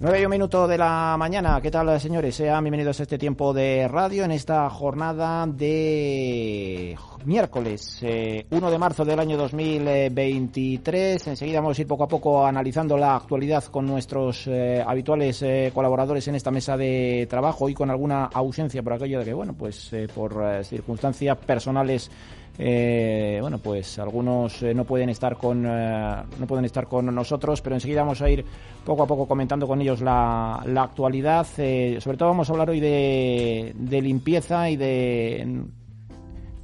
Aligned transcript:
9 0.00 0.20
y 0.20 0.24
un 0.26 0.30
minuto 0.30 0.68
de 0.68 0.78
la 0.78 1.16
mañana. 1.18 1.60
¿Qué 1.60 1.72
tal, 1.72 2.00
señores? 2.00 2.36
Sean 2.36 2.62
bienvenidos 2.62 3.00
a 3.00 3.02
este 3.02 3.18
tiempo 3.18 3.52
de 3.52 3.88
radio 3.88 4.22
en 4.22 4.30
esta 4.30 4.70
jornada 4.70 5.44
de 5.44 6.96
miércoles 7.24 7.98
1 8.02 8.08
eh, 8.08 8.46
de 8.48 8.78
marzo 8.78 9.04
del 9.04 9.18
año 9.18 9.36
2023. 9.36 11.26
Enseguida 11.26 11.60
vamos 11.60 11.76
a 11.76 11.80
ir 11.80 11.88
poco 11.88 12.04
a 12.04 12.08
poco 12.08 12.46
analizando 12.46 12.96
la 12.96 13.16
actualidad 13.16 13.64
con 13.64 13.86
nuestros 13.86 14.46
eh, 14.46 14.84
habituales 14.86 15.42
eh, 15.42 15.72
colaboradores 15.74 16.28
en 16.28 16.36
esta 16.36 16.52
mesa 16.52 16.76
de 16.76 17.26
trabajo 17.28 17.68
y 17.68 17.74
con 17.74 17.90
alguna 17.90 18.26
ausencia 18.26 18.84
por 18.84 18.92
aquello 18.92 19.18
de 19.18 19.24
que, 19.24 19.34
bueno, 19.34 19.54
pues 19.58 19.90
por 20.14 20.64
circunstancias 20.64 21.36
personales 21.38 22.08
eh, 22.60 23.38
bueno, 23.40 23.58
pues 23.58 24.00
algunos 24.00 24.62
eh, 24.64 24.74
no 24.74 24.84
pueden 24.84 25.10
estar 25.10 25.36
con 25.36 25.64
eh, 25.64 26.22
no 26.40 26.46
pueden 26.46 26.64
estar 26.64 26.88
con 26.88 27.14
nosotros, 27.14 27.60
pero 27.60 27.76
enseguida 27.76 28.02
vamos 28.02 28.20
a 28.20 28.28
ir 28.28 28.44
poco 28.84 29.04
a 29.04 29.06
poco 29.06 29.28
comentando 29.28 29.68
con 29.68 29.80
ellos 29.80 30.00
la, 30.00 30.60
la 30.66 30.82
actualidad. 30.82 31.46
sobre 31.46 32.16
todo 32.16 32.28
vamos 32.30 32.48
a 32.48 32.52
hablar 32.52 32.70
hoy 32.70 32.80
de, 32.80 33.72
de 33.76 34.02
limpieza 34.02 34.68
y 34.70 34.76
de 34.76 35.66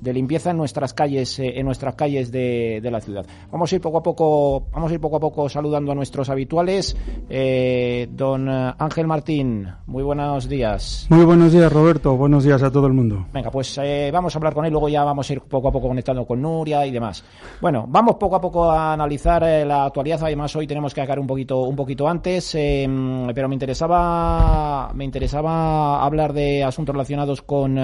de 0.05 0.13
limpieza 0.13 0.51
en 0.51 0.59
nuestras 0.59 0.93
calles, 0.93 1.39
eh, 1.39 1.59
en 1.59 1.65
nuestras 1.65 1.95
calles 1.95 2.31
de, 2.31 2.81
de, 2.83 2.91
la 2.91 3.01
ciudad. 3.01 3.27
Vamos 3.51 3.73
a 3.73 3.75
ir 3.75 3.81
poco 3.81 3.99
a 3.99 4.03
poco, 4.03 4.67
vamos 4.71 4.91
a 4.91 4.95
ir 4.95 5.01
poco 5.01 5.17
a 5.17 5.21
poco 5.21 5.49
saludando 5.49 5.91
a 5.93 5.95
nuestros 5.95 6.29
habituales. 6.29 6.95
Eh, 7.31 8.07
don 8.13 8.49
Ángel 8.49 9.07
Martín, 9.07 9.67
muy 9.87 10.03
buenos 10.03 10.47
días. 10.47 11.07
Muy 11.09 11.25
buenos 11.25 11.53
días, 11.53 11.73
Roberto. 11.73 12.17
Buenos 12.17 12.45
días 12.45 12.63
a 12.63 12.71
todo 12.71 12.87
el 12.87 12.93
mundo. 12.93 13.27
Venga, 13.33 13.51
pues 13.51 13.79
eh, 13.83 14.11
vamos 14.13 14.35
a 14.35 14.39
hablar 14.39 14.53
con 14.53 14.67
él, 14.67 14.73
luego 14.73 14.91
ya 14.91 15.05
vamos 15.05 15.29
a 15.31 15.33
ir 15.33 15.41
poco 15.41 15.69
a 15.69 15.73
poco 15.73 15.89
conectando 15.89 16.27
con 16.27 16.41
Nuria 16.43 16.87
y 16.87 16.91
demás. 16.91 17.25
Bueno, 17.63 17.87
vamos 17.89 18.17
poco 18.17 18.37
a 18.37 18.41
poco 18.43 18.71
a 18.71 18.93
analizar 18.93 19.43
la 19.67 19.87
actualidad. 19.87 20.21
Además, 20.23 20.55
hoy 20.55 20.67
tenemos 20.67 20.93
que 20.93 21.01
sacar 21.01 21.19
un 21.19 21.27
poquito, 21.27 21.63
un 21.63 21.77
poquito 21.77 22.07
antes, 22.07 22.51
pero 22.53 23.49
me 23.49 23.55
interesaba, 23.55 24.93
me 24.95 25.05
interesaba 25.05 26.05
hablar 26.05 26.35
de 26.35 26.63
asuntos 26.63 26.95
relacionados 26.95 27.41
con, 27.41 27.79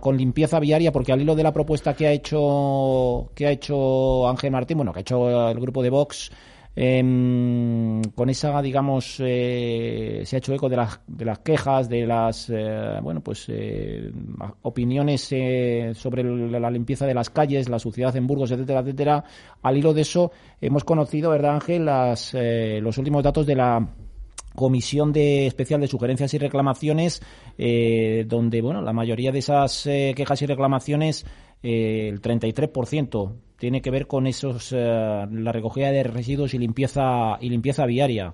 con 0.00 0.16
limpieza 0.16 0.58
viaria, 0.58 0.90
porque 0.90 1.12
al 1.12 1.20
hilo 1.20 1.34
de 1.34 1.42
la 1.42 1.52
propuesta 1.52 1.65
que 1.96 2.06
ha 2.06 2.12
hecho 2.12 3.30
que 3.34 3.46
ha 3.46 3.50
hecho 3.50 4.28
Ángel 4.28 4.50
Martín, 4.50 4.78
bueno, 4.78 4.92
que 4.92 5.00
ha 5.00 5.02
hecho 5.02 5.48
el 5.50 5.60
grupo 5.60 5.82
de 5.82 5.90
Vox, 5.90 6.30
em, 6.74 8.02
con 8.14 8.28
esa, 8.28 8.60
digamos, 8.60 9.16
eh, 9.20 10.22
se 10.24 10.36
ha 10.36 10.38
hecho 10.38 10.54
eco 10.54 10.68
de 10.68 10.76
las, 10.76 11.00
de 11.06 11.24
las 11.24 11.38
quejas, 11.38 11.88
de 11.88 12.06
las, 12.06 12.50
eh, 12.50 12.98
bueno, 13.02 13.20
pues 13.20 13.46
eh, 13.48 14.12
opiniones 14.62 15.22
sobre 15.94 16.22
la 16.24 16.70
limpieza 16.70 17.06
de 17.06 17.14
las 17.14 17.30
calles, 17.30 17.68
la 17.68 17.78
suciedad 17.78 18.14
en 18.16 18.26
Burgos, 18.26 18.50
etcétera, 18.50 18.80
etcétera. 18.80 19.24
Al 19.62 19.76
hilo 19.76 19.94
de 19.94 20.02
eso, 20.02 20.32
hemos 20.60 20.84
conocido, 20.84 21.30
¿verdad, 21.30 21.54
Ángel, 21.54 21.86
las, 21.86 22.34
los 22.34 22.98
últimos 22.98 23.22
datos 23.22 23.46
de 23.46 23.54
la 23.54 23.88
comisión 24.54 25.12
de 25.12 25.46
especial 25.46 25.80
de 25.82 25.86
sugerencias 25.86 26.32
y 26.32 26.38
reclamaciones, 26.38 27.20
donde, 28.26 28.60
bueno, 28.62 28.80
la 28.80 28.92
mayoría 28.92 29.32
de 29.32 29.40
esas 29.40 29.84
quejas 29.84 30.40
y 30.42 30.46
reclamaciones 30.46 31.26
eh, 31.68 32.08
el 32.08 32.22
33% 32.22 33.32
tiene 33.58 33.82
que 33.82 33.90
ver 33.90 34.06
con 34.06 34.28
esos 34.28 34.72
eh, 34.72 34.76
la 34.76 35.50
recogida 35.50 35.90
de 35.90 36.04
residuos 36.04 36.54
y 36.54 36.58
limpieza 36.58 37.38
y 37.40 37.48
limpieza 37.48 37.86
viaria. 37.86 38.32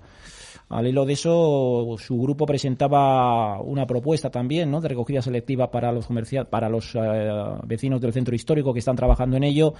Al 0.68 0.86
hilo 0.86 1.06
de 1.06 1.14
eso, 1.14 1.96
su 1.98 2.20
grupo 2.20 2.44
presentaba 2.44 3.58
una 3.62 3.86
propuesta 3.86 4.30
también 4.30 4.70
¿no? 4.70 4.82
de 4.82 4.88
recogida 4.88 5.22
selectiva 5.22 5.70
para 5.70 5.92
los 5.92 6.08
para 6.50 6.68
los 6.68 6.94
eh, 6.94 7.30
vecinos 7.64 8.02
del 8.02 8.12
centro 8.12 8.34
histórico 8.34 8.74
que 8.74 8.80
están 8.80 8.96
trabajando 8.96 9.38
en 9.38 9.44
ello. 9.44 9.72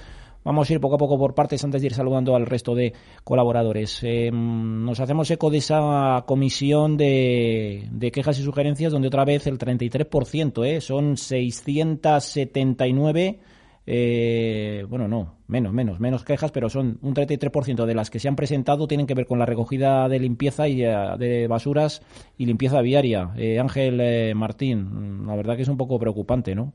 Vamos 0.44 0.68
a 0.68 0.72
ir 0.72 0.80
poco 0.80 0.96
a 0.96 0.98
poco 0.98 1.18
por 1.18 1.34
partes 1.34 1.62
antes 1.64 1.80
de 1.80 1.86
ir 1.86 1.94
saludando 1.94 2.34
al 2.34 2.46
resto 2.46 2.74
de 2.74 2.92
colaboradores. 3.24 4.00
Em, 4.02 4.84
nos 4.84 5.00
hacemos 5.00 5.30
eco 5.30 5.50
de 5.50 5.58
esa 5.58 6.24
comisión 6.26 6.96
de, 6.96 7.88
de, 7.90 8.10
quejas 8.10 8.38
y 8.38 8.42
sugerencias 8.42 8.92
donde 8.92 9.08
otra 9.08 9.24
vez 9.24 9.46
el 9.46 9.58
33%, 9.58 10.66
¿eh? 10.66 10.80
son 10.80 11.16
679 11.16 13.40
eh, 13.84 14.86
bueno, 14.88 15.08
no, 15.08 15.34
menos, 15.48 15.72
menos, 15.72 15.98
menos 15.98 16.24
quejas, 16.24 16.52
pero 16.52 16.68
son 16.68 16.98
un 17.02 17.14
33% 17.14 17.84
de 17.84 17.94
las 17.94 18.10
que 18.10 18.20
se 18.20 18.28
han 18.28 18.36
presentado 18.36 18.86
tienen 18.86 19.06
que 19.06 19.14
ver 19.14 19.26
con 19.26 19.40
la 19.40 19.46
recogida 19.46 20.08
de 20.08 20.20
limpieza 20.20 20.68
y 20.68 20.84
eh, 20.84 20.94
de 21.18 21.48
basuras 21.48 22.02
y 22.38 22.46
limpieza 22.46 22.80
viaria. 22.80 23.30
Eh, 23.36 23.58
Ángel 23.58 24.00
eh, 24.00 24.34
Martín, 24.34 25.26
la 25.26 25.34
verdad 25.34 25.56
que 25.56 25.62
es 25.62 25.68
un 25.68 25.76
poco 25.76 25.98
preocupante, 25.98 26.54
¿no? 26.54 26.72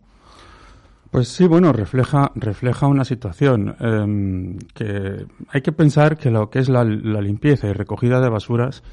Pues 1.12 1.30
sí, 1.30 1.48
bueno, 1.48 1.72
refleja, 1.74 2.32
refleja 2.36 2.88
una 2.88 3.06
situación 3.06 3.76
em, 3.80 4.58
que 4.74 5.26
hay 5.50 5.62
que 5.62 5.72
pensar 5.72 6.18
que 6.18 6.32
lo 6.32 6.50
que 6.50 6.60
es 6.60 6.70
la 6.70 6.84
limpieza 6.84 7.68
y 7.68 7.74
recogida 7.74 8.20
de 8.20 8.30
basuras 8.30 8.84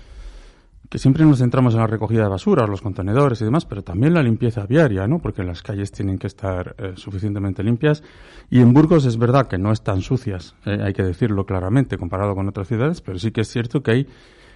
que 0.95 0.99
siempre 0.99 1.25
nos 1.25 1.39
centramos 1.39 1.75
en 1.75 1.81
la 1.81 1.87
recogida 1.87 2.23
de 2.23 2.29
basuras, 2.29 2.69
los 2.69 2.81
contenedores 2.81 3.41
y 3.41 3.45
demás, 3.45 3.65
pero 3.65 3.83
también 3.83 4.15
la 4.15 4.23
limpieza 4.23 4.67
viaria, 4.67 5.07
¿no? 5.09 5.19
Porque 5.19 5.43
las 5.43 5.63
calles 5.63 5.91
tienen 5.91 6.19
que 6.19 6.27
estar 6.27 6.77
eh, 6.79 6.93
suficientemente 6.95 7.63
limpias. 7.63 8.03
Y 8.51 8.61
en 8.61 8.73
Burgos 8.73 9.05
es 9.05 9.19
verdad 9.19 9.49
que 9.49 9.59
no 9.59 9.73
están 9.73 10.03
sucias, 10.03 10.55
eh, 10.65 10.79
hay 10.81 10.93
que 10.93 11.03
decirlo 11.03 11.47
claramente, 11.47 11.99
comparado 11.99 12.35
con 12.35 12.49
otras 12.49 12.69
ciudades, 12.69 13.01
pero 13.01 13.19
sí 13.19 13.33
que 13.33 13.41
es 13.41 13.49
cierto 13.49 13.83
que 13.83 13.91
hay 13.91 14.07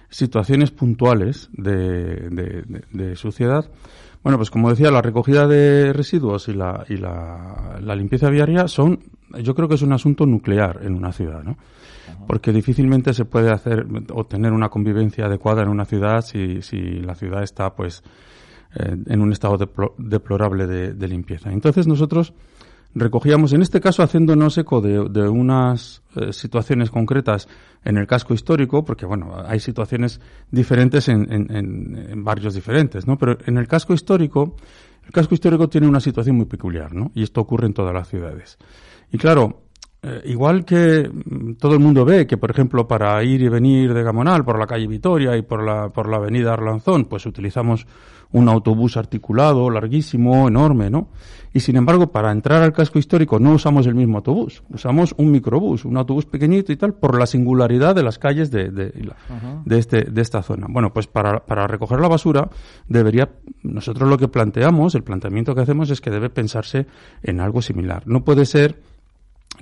situaciones 0.09 0.71
puntuales 0.71 1.49
de, 1.51 2.29
de, 2.91 3.15
suciedad. 3.15 3.69
Bueno, 4.23 4.37
pues 4.37 4.49
como 4.49 4.69
decía, 4.69 4.91
la 4.91 5.01
recogida 5.01 5.47
de 5.47 5.93
residuos 5.93 6.47
y 6.49 6.53
la, 6.53 6.85
y 6.89 6.97
la, 6.97 7.79
la 7.81 7.95
limpieza 7.95 8.29
viaria 8.29 8.67
son, 8.67 8.99
yo 9.41 9.55
creo 9.55 9.67
que 9.67 9.75
es 9.75 9.81
un 9.81 9.93
asunto 9.93 10.25
nuclear 10.25 10.81
en 10.83 10.93
una 10.93 11.13
ciudad, 11.13 11.41
¿no? 11.43 11.57
porque 12.27 12.51
difícilmente 12.51 13.13
se 13.13 13.25
puede 13.25 13.51
hacer 13.51 13.85
o 14.13 14.25
tener 14.25 14.51
una 14.51 14.69
convivencia 14.69 15.25
adecuada 15.25 15.63
en 15.63 15.69
una 15.69 15.85
ciudad 15.85 16.21
si, 16.21 16.61
si 16.61 16.99
la 16.99 17.15
ciudad 17.15 17.43
está 17.43 17.73
pues 17.75 18.03
eh, 18.75 18.95
en 19.07 19.21
un 19.21 19.31
estado 19.31 19.57
deplorable 19.97 20.67
de, 20.67 21.07
limpieza. 21.07 21.51
Entonces 21.51 21.87
nosotros 21.87 22.33
recogíamos, 22.95 23.53
en 23.53 23.61
este 23.61 23.79
caso 23.79 24.03
haciéndonos 24.03 24.57
eco 24.57 24.81
de, 24.81 25.29
unas 25.29 26.01
eh, 26.15 26.33
situaciones 26.33 26.89
concretas 26.89 27.47
en 27.83 27.97
el 27.97 28.07
casco 28.07 28.33
histórico, 28.33 28.83
porque 28.83 29.05
bueno, 29.05 29.35
hay 29.45 29.59
situaciones 29.59 30.19
diferentes 30.51 31.07
en, 31.07 31.27
en, 31.31 32.23
barrios 32.23 32.53
diferentes, 32.53 33.07
¿no? 33.07 33.17
Pero 33.17 33.37
en 33.45 33.57
el 33.57 33.67
casco 33.67 33.93
histórico, 33.93 34.55
el 35.05 35.11
casco 35.11 35.33
histórico 35.33 35.69
tiene 35.69 35.87
una 35.87 35.99
situación 35.99 36.35
muy 36.35 36.45
peculiar, 36.45 36.93
¿no? 36.93 37.11
Y 37.13 37.23
esto 37.23 37.41
ocurre 37.41 37.67
en 37.67 37.73
todas 37.73 37.93
las 37.93 38.09
ciudades. 38.09 38.57
Y 39.11 39.17
claro, 39.17 39.63
eh, 40.01 40.21
igual 40.25 40.63
que 40.63 41.09
mm, 41.09 41.55
todo 41.55 41.73
el 41.73 41.79
mundo 41.79 42.05
ve 42.05 42.25
que, 42.25 42.37
por 42.37 42.51
ejemplo, 42.51 42.87
para 42.87 43.21
ir 43.23 43.41
y 43.41 43.49
venir 43.49 43.93
de 43.93 44.03
Gamonal 44.03 44.45
por 44.45 44.57
la 44.57 44.65
calle 44.65 44.87
Vitoria 44.87 45.35
y 45.35 45.41
por 45.41 45.63
la, 45.63 45.89
por 45.89 46.07
la 46.07 46.17
avenida 46.17 46.53
Arlanzón, 46.53 47.05
pues 47.05 47.25
utilizamos 47.25 47.85
un 48.31 48.47
autobús 48.47 48.95
articulado, 48.95 49.69
larguísimo, 49.69 50.47
enorme, 50.47 50.89
¿no? 50.89 51.09
Y 51.51 51.61
sin 51.61 51.75
embargo, 51.75 52.11
para 52.11 52.31
entrar 52.31 52.61
al 52.61 52.73
casco 52.73 52.99
histórico 52.99 53.39
no 53.39 53.53
usamos 53.53 53.87
el 53.87 53.95
mismo 53.95 54.17
autobús, 54.17 54.63
usamos 54.69 55.15
un 55.17 55.31
microbús, 55.31 55.83
un 55.83 55.97
autobús 55.97 56.25
pequeñito 56.27 56.71
y 56.71 56.77
tal, 56.77 56.93
por 56.93 57.17
la 57.17 57.25
singularidad 57.25 57.95
de 57.95 58.03
las 58.03 58.19
calles 58.19 58.51
de, 58.51 58.69
de, 58.69 58.93
de, 59.65 59.79
este, 59.79 60.03
de 60.03 60.21
esta 60.21 60.43
zona. 60.43 60.67
Bueno, 60.69 60.93
pues 60.93 61.07
para, 61.07 61.45
para 61.45 61.65
recoger 61.65 61.99
la 61.99 62.07
basura 62.07 62.49
debería, 62.87 63.29
nosotros 63.63 64.07
lo 64.07 64.17
que 64.17 64.27
planteamos, 64.27 64.93
el 64.93 65.03
planteamiento 65.03 65.55
que 65.55 65.61
hacemos 65.61 65.89
es 65.89 65.99
que 65.99 66.11
debe 66.11 66.29
pensarse 66.29 66.85
en 67.23 67.39
algo 67.41 67.63
similar. 67.63 68.03
No 68.05 68.23
puede 68.23 68.45
ser 68.45 68.79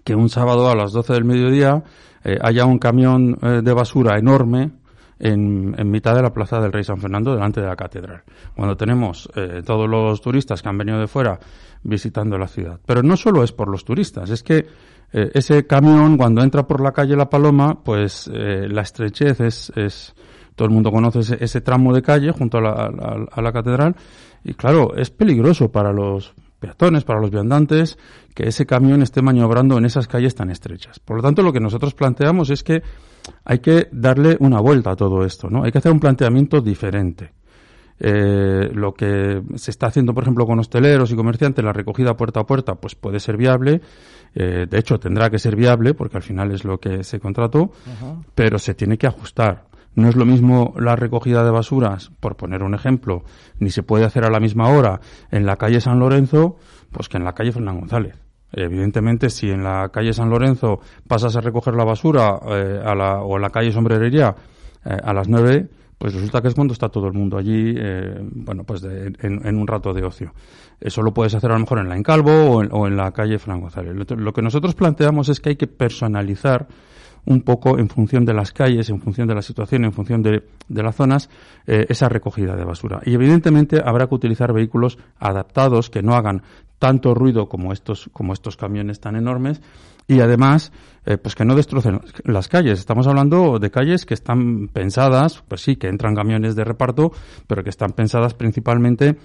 que 0.03 0.15
un 0.15 0.29
sábado 0.29 0.69
a 0.69 0.75
las 0.75 0.91
12 0.91 1.13
del 1.13 1.25
mediodía 1.25 1.83
eh, 2.23 2.37
haya 2.41 2.65
un 2.65 2.79
camión 2.79 3.37
eh, 3.41 3.61
de 3.63 3.73
basura 3.73 4.17
enorme 4.17 4.71
en, 5.19 5.75
en, 5.77 5.89
mitad 5.89 6.15
de 6.15 6.21
la 6.21 6.33
plaza 6.33 6.59
del 6.59 6.71
Rey 6.71 6.83
San 6.83 6.97
Fernando, 6.97 7.33
delante 7.33 7.61
de 7.61 7.67
la 7.67 7.75
catedral, 7.75 8.23
cuando 8.55 8.75
tenemos 8.75 9.29
eh, 9.35 9.61
todos 9.65 9.89
los 9.89 10.21
turistas 10.21 10.61
que 10.61 10.69
han 10.69 10.77
venido 10.77 10.99
de 10.99 11.07
fuera 11.07 11.39
visitando 11.83 12.37
la 12.37 12.47
ciudad. 12.47 12.79
Pero 12.85 13.01
no 13.01 13.17
solo 13.17 13.43
es 13.43 13.51
por 13.51 13.69
los 13.69 13.85
turistas, 13.85 14.29
es 14.29 14.43
que 14.43 14.65
ese 15.09 15.65
camión, 15.65 16.17
cuando 16.17 16.43
entra 16.43 16.67
por 16.67 16.81
la 16.81 16.91
calle 16.91 17.15
La 17.15 17.29
Paloma, 17.29 17.81
pues 17.81 18.29
la 18.29 18.81
estrechez 18.81 19.39
es, 19.39 19.71
es, 19.73 20.13
todo 20.53 20.67
el 20.67 20.73
mundo 20.73 20.91
conoce 20.91 21.37
ese, 21.39 21.61
tramo 21.61 21.93
de 21.93 22.01
calle 22.01 22.33
junto 22.33 22.57
a 22.57 22.61
la, 22.61 23.25
a 23.31 23.41
la 23.41 23.53
catedral, 23.53 23.95
y 24.43 24.53
claro, 24.53 24.97
es 24.97 25.09
peligroso 25.09 25.71
para 25.71 25.93
los 25.93 26.33
peatones, 26.59 27.03
para 27.03 27.19
los 27.19 27.31
viandantes, 27.31 27.97
que 28.33 28.47
ese 28.47 28.65
camión 28.65 29.01
esté 29.01 29.21
maniobrando 29.21 29.77
en 29.77 29.85
esas 29.85 30.07
calles 30.07 30.35
tan 30.35 30.49
estrechas. 30.49 30.99
Por 30.99 31.17
lo 31.17 31.23
tanto, 31.23 31.41
lo 31.41 31.53
que 31.53 31.59
nosotros 31.59 31.93
planteamos 31.93 32.49
es 32.49 32.63
que 32.63 32.81
hay 33.45 33.59
que 33.59 33.87
darle 33.91 34.37
una 34.39 34.59
vuelta 34.59 34.91
a 34.91 34.95
todo 34.95 35.23
esto, 35.23 35.49
¿no? 35.49 35.63
Hay 35.63 35.71
que 35.71 35.77
hacer 35.77 35.91
un 35.91 35.99
planteamiento 35.99 36.61
diferente. 36.61 37.33
Eh, 37.99 38.69
lo 38.73 38.93
que 38.93 39.41
se 39.55 39.71
está 39.71 39.87
haciendo, 39.87 40.13
por 40.13 40.23
ejemplo, 40.23 40.45
con 40.45 40.59
hosteleros 40.59 41.11
y 41.11 41.15
comerciantes, 41.15 41.65
la 41.65 41.73
recogida 41.73 42.15
puerta 42.15 42.41
a 42.41 42.45
puerta, 42.45 42.75
pues 42.75 42.95
puede 42.95 43.19
ser 43.19 43.37
viable. 43.37 43.81
Eh, 44.35 44.67
de 44.69 44.77
hecho, 44.77 44.99
tendrá 44.99 45.29
que 45.29 45.39
ser 45.39 45.55
viable 45.55 45.93
porque 45.93 46.17
al 46.17 46.23
final 46.23 46.51
es 46.51 46.63
lo 46.63 46.79
que 46.79 47.03
se 47.03 47.19
contrató, 47.19 47.71
pero 48.35 48.59
se 48.59 48.75
tiene 48.75 48.97
que 48.97 49.07
ajustar. 49.07 49.65
No 49.97 50.07
es 50.07 50.15
lo 50.15 50.25
mismo 50.25 50.75
la 50.79 50.95
recogida 50.95 51.43
de 51.43 51.49
basuras, 51.49 52.11
por 52.19 52.37
poner 52.37 52.61
un 52.61 52.75
ejemplo, 52.75 53.23
ni 53.59 53.71
se 53.71 53.81
puede 53.81 54.05
hacer 54.05 54.25
a 54.25 54.29
la 54.29 54.39
misma 54.39 54.69
hora 54.69 55.01
en 55.31 55.47
la 55.47 55.55
calle 55.55 55.81
San 55.81 55.97
Lorenzo, 55.97 56.57
pues 56.91 57.09
que 57.09 57.17
en 57.17 57.23
la 57.23 57.33
calle 57.33 57.51
Fernán 57.51 57.79
González. 57.79 58.15
Evidentemente, 58.51 59.29
si 59.31 59.49
en 59.49 59.63
la 59.63 59.89
calle 59.89 60.13
San 60.13 60.29
Lorenzo 60.29 60.81
pasas 61.07 61.35
a 61.35 61.41
recoger 61.41 61.73
la 61.73 61.83
basura 61.83 62.39
eh, 62.47 62.79
a 62.85 62.93
la, 62.93 63.21
o 63.23 63.37
en 63.37 63.41
la 63.41 63.49
calle 63.49 63.71
Sombrerería 63.71 64.35
a 64.83 65.13
las 65.13 65.27
nueve, 65.27 65.67
pues 65.97 66.13
resulta 66.13 66.41
que 66.41 66.49
es 66.49 66.53
cuando 66.53 66.73
está 66.73 66.89
todo 66.89 67.07
el 67.07 67.13
mundo 67.13 67.37
allí, 67.37 67.73
eh, 67.75 68.19
bueno, 68.21 68.63
pues 68.63 68.83
en, 68.83 69.57
un 69.57 69.67
rato 69.67 69.93
de 69.93 70.03
ocio. 70.03 70.31
Eso 70.79 71.01
lo 71.01 71.11
puedes 71.11 71.33
hacer 71.33 71.49
a 71.49 71.55
lo 71.55 71.61
mejor 71.61 71.79
en 71.79 71.89
la 71.89 71.97
Encalvo 71.97 72.31
o 72.31 72.87
en, 72.87 72.95
la 72.95 73.11
calle 73.11 73.39
Fran 73.39 73.61
González. 73.61 73.95
Lo, 73.95 74.31
que 74.31 74.41
nosotros 74.43 74.75
planteamos 74.75 75.29
es 75.29 75.39
que 75.39 75.49
hay 75.49 75.55
que 75.55 75.65
personalizar 75.65 76.67
un 77.25 77.41
poco 77.41 77.77
en 77.77 77.89
función 77.89 78.25
de 78.25 78.33
las 78.33 78.51
calles, 78.51 78.89
en 78.89 79.01
función 79.01 79.27
de 79.27 79.35
la 79.35 79.41
situación, 79.41 79.85
en 79.85 79.91
función 79.91 80.21
de, 80.21 80.43
las 80.69 80.95
zonas, 80.95 81.29
eh, 81.65 81.85
esa 81.89 82.09
recogida 82.09 82.55
de 82.55 82.63
basura. 82.63 83.01
Y 83.05 83.13
evidentemente 83.13 83.81
habrá 83.83 84.07
que 84.07 84.15
utilizar 84.15 84.53
vehículos 84.53 84.97
adaptados 85.19 85.89
que 85.89 86.01
no 86.01 86.13
hagan 86.13 86.43
tanto 86.79 87.13
ruido 87.13 87.49
como 87.49 87.73
estos, 87.73 88.09
como 88.13 88.33
estos 88.33 88.55
camiones 88.55 88.99
tan 88.99 89.15
enormes 89.15 89.61
y 90.07 90.21
además 90.21 90.71
eh, 91.05 91.17
pues 91.17 91.35
que 91.35 91.45
no 91.45 91.55
destrocen 91.55 92.01
las 92.23 92.47
calles. 92.47 92.79
Estamos 92.79 93.07
hablando 93.07 93.59
de 93.59 93.71
calles 93.71 94.05
que 94.05 94.13
están 94.13 94.69
pensadas, 94.69 95.43
pues 95.47 95.61
sí, 95.61 95.75
que 95.75 95.87
entran 95.87 96.15
camiones 96.15 96.55
de 96.55 96.63
reparto, 96.63 97.11
pero 97.47 97.63
que 97.63 97.69
están 97.69 97.91
pensadas 97.91 98.33
principalmente 98.33 99.17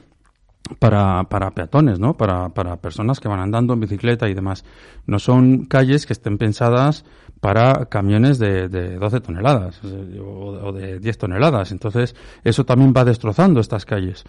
para, 0.78 1.24
para 1.24 1.50
peatones, 1.50 1.98
¿no? 1.98 2.16
Para, 2.16 2.48
para 2.50 2.76
personas 2.76 3.20
que 3.20 3.28
van 3.28 3.40
andando 3.40 3.74
en 3.74 3.80
bicicleta 3.80 4.28
y 4.28 4.34
demás. 4.34 4.64
No 5.06 5.18
son 5.18 5.66
calles 5.66 6.06
que 6.06 6.12
estén 6.12 6.38
pensadas 6.38 7.04
para 7.42 7.86
camiones 7.86 8.38
de, 8.38 8.68
de 8.68 8.98
12 8.98 9.20
toneladas 9.20 9.80
o, 9.82 10.72
de 10.72 11.00
10 11.00 11.18
toneladas. 11.18 11.72
Entonces, 11.72 12.14
eso 12.44 12.64
también 12.64 12.94
va 12.96 13.04
destrozando 13.04 13.58
estas 13.58 13.84
calles. 13.84 14.22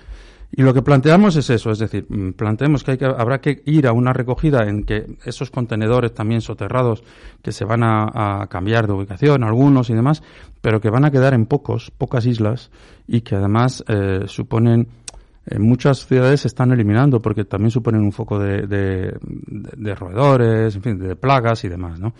Y 0.51 0.63
lo 0.63 0.73
que 0.73 0.81
planteamos 0.81 1.35
es 1.35 1.47
eso, 1.51 1.69
es 1.69 1.77
decir, 1.77 2.07
mm, 2.09 2.31
planteamos 2.31 2.83
que, 2.83 2.91
hay 2.91 2.97
que 2.97 3.05
habrá 3.05 3.39
que 3.39 3.61
ir 3.67 3.85
a 3.85 3.91
una 3.91 4.13
recogida 4.13 4.67
en 4.67 4.83
que 4.83 5.15
esos 5.25 5.51
contenedores 5.51 6.15
también 6.15 6.41
soterrados 6.41 7.03
que 7.43 7.51
se 7.51 7.65
van 7.65 7.83
a, 7.83 8.47
cambiar 8.49 8.87
de 8.87 8.93
ubicación, 8.93 9.43
algunos 9.43 9.91
y 9.91 9.93
demás, 9.93 10.23
pero 10.59 10.81
que 10.81 10.89
van 10.89 11.05
a 11.05 11.11
quedar 11.11 11.35
en 11.35 11.45
pocos, 11.45 11.91
pocas 11.91 12.25
islas 12.25 12.71
y 13.07 13.21
que 13.21 13.35
además 13.35 13.83
eh, 13.89 14.23
suponen 14.25 14.87
en 15.45 15.61
muchas 15.61 16.07
ciudades 16.07 16.41
se 16.41 16.47
están 16.47 16.71
eliminando 16.71 17.21
porque 17.21 17.45
también 17.45 17.69
suponen 17.69 18.01
un 18.01 18.11
foco 18.11 18.39
de, 18.39 18.65
de, 18.65 19.19
de 19.21 19.93
roedores, 19.93 20.75
en 20.75 20.81
fin, 20.81 20.97
de 20.97 21.15
plagas 21.15 21.63
y 21.63 21.69
demás, 21.69 21.99
¿no? 21.99 22.15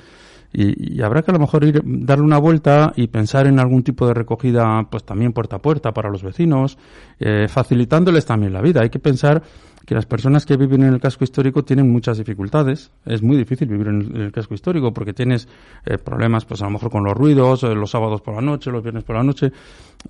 Y, 0.53 1.01
habrá 1.01 1.23
que 1.23 1.31
a 1.31 1.33
lo 1.33 1.39
mejor 1.39 1.63
ir, 1.63 1.81
darle 1.83 2.23
una 2.23 2.37
vuelta 2.37 2.93
y 2.95 3.07
pensar 3.07 3.47
en 3.47 3.59
algún 3.59 3.83
tipo 3.83 4.05
de 4.05 4.13
recogida, 4.13 4.87
pues 4.89 5.03
también 5.03 5.33
puerta 5.33 5.55
a 5.55 5.59
puerta 5.59 5.93
para 5.93 6.09
los 6.09 6.21
vecinos, 6.21 6.77
eh, 7.19 7.47
facilitándoles 7.49 8.25
también 8.25 8.53
la 8.53 8.61
vida. 8.61 8.81
Hay 8.81 8.89
que 8.89 8.99
pensar 8.99 9.41
que 9.85 9.95
las 9.95 10.05
personas 10.05 10.45
que 10.45 10.55
viven 10.55 10.83
en 10.83 10.93
el 10.93 11.01
casco 11.01 11.23
histórico 11.23 11.63
tienen 11.63 11.91
muchas 11.91 12.17
dificultades. 12.17 12.91
Es 13.05 13.21
muy 13.21 13.35
difícil 13.35 13.67
vivir 13.67 13.87
en 13.87 14.15
el 14.15 14.31
casco 14.31 14.53
histórico 14.53 14.93
porque 14.93 15.13
tienes 15.13 15.47
eh, 15.85 15.97
problemas, 15.97 16.45
pues 16.45 16.61
a 16.61 16.65
lo 16.65 16.71
mejor 16.71 16.91
con 16.91 17.03
los 17.03 17.13
ruidos, 17.13 17.63
eh, 17.63 17.73
los 17.73 17.89
sábados 17.89 18.21
por 18.21 18.35
la 18.35 18.41
noche, 18.41 18.71
los 18.71 18.83
viernes 18.83 19.03
por 19.03 19.15
la 19.15 19.23
noche. 19.23 19.51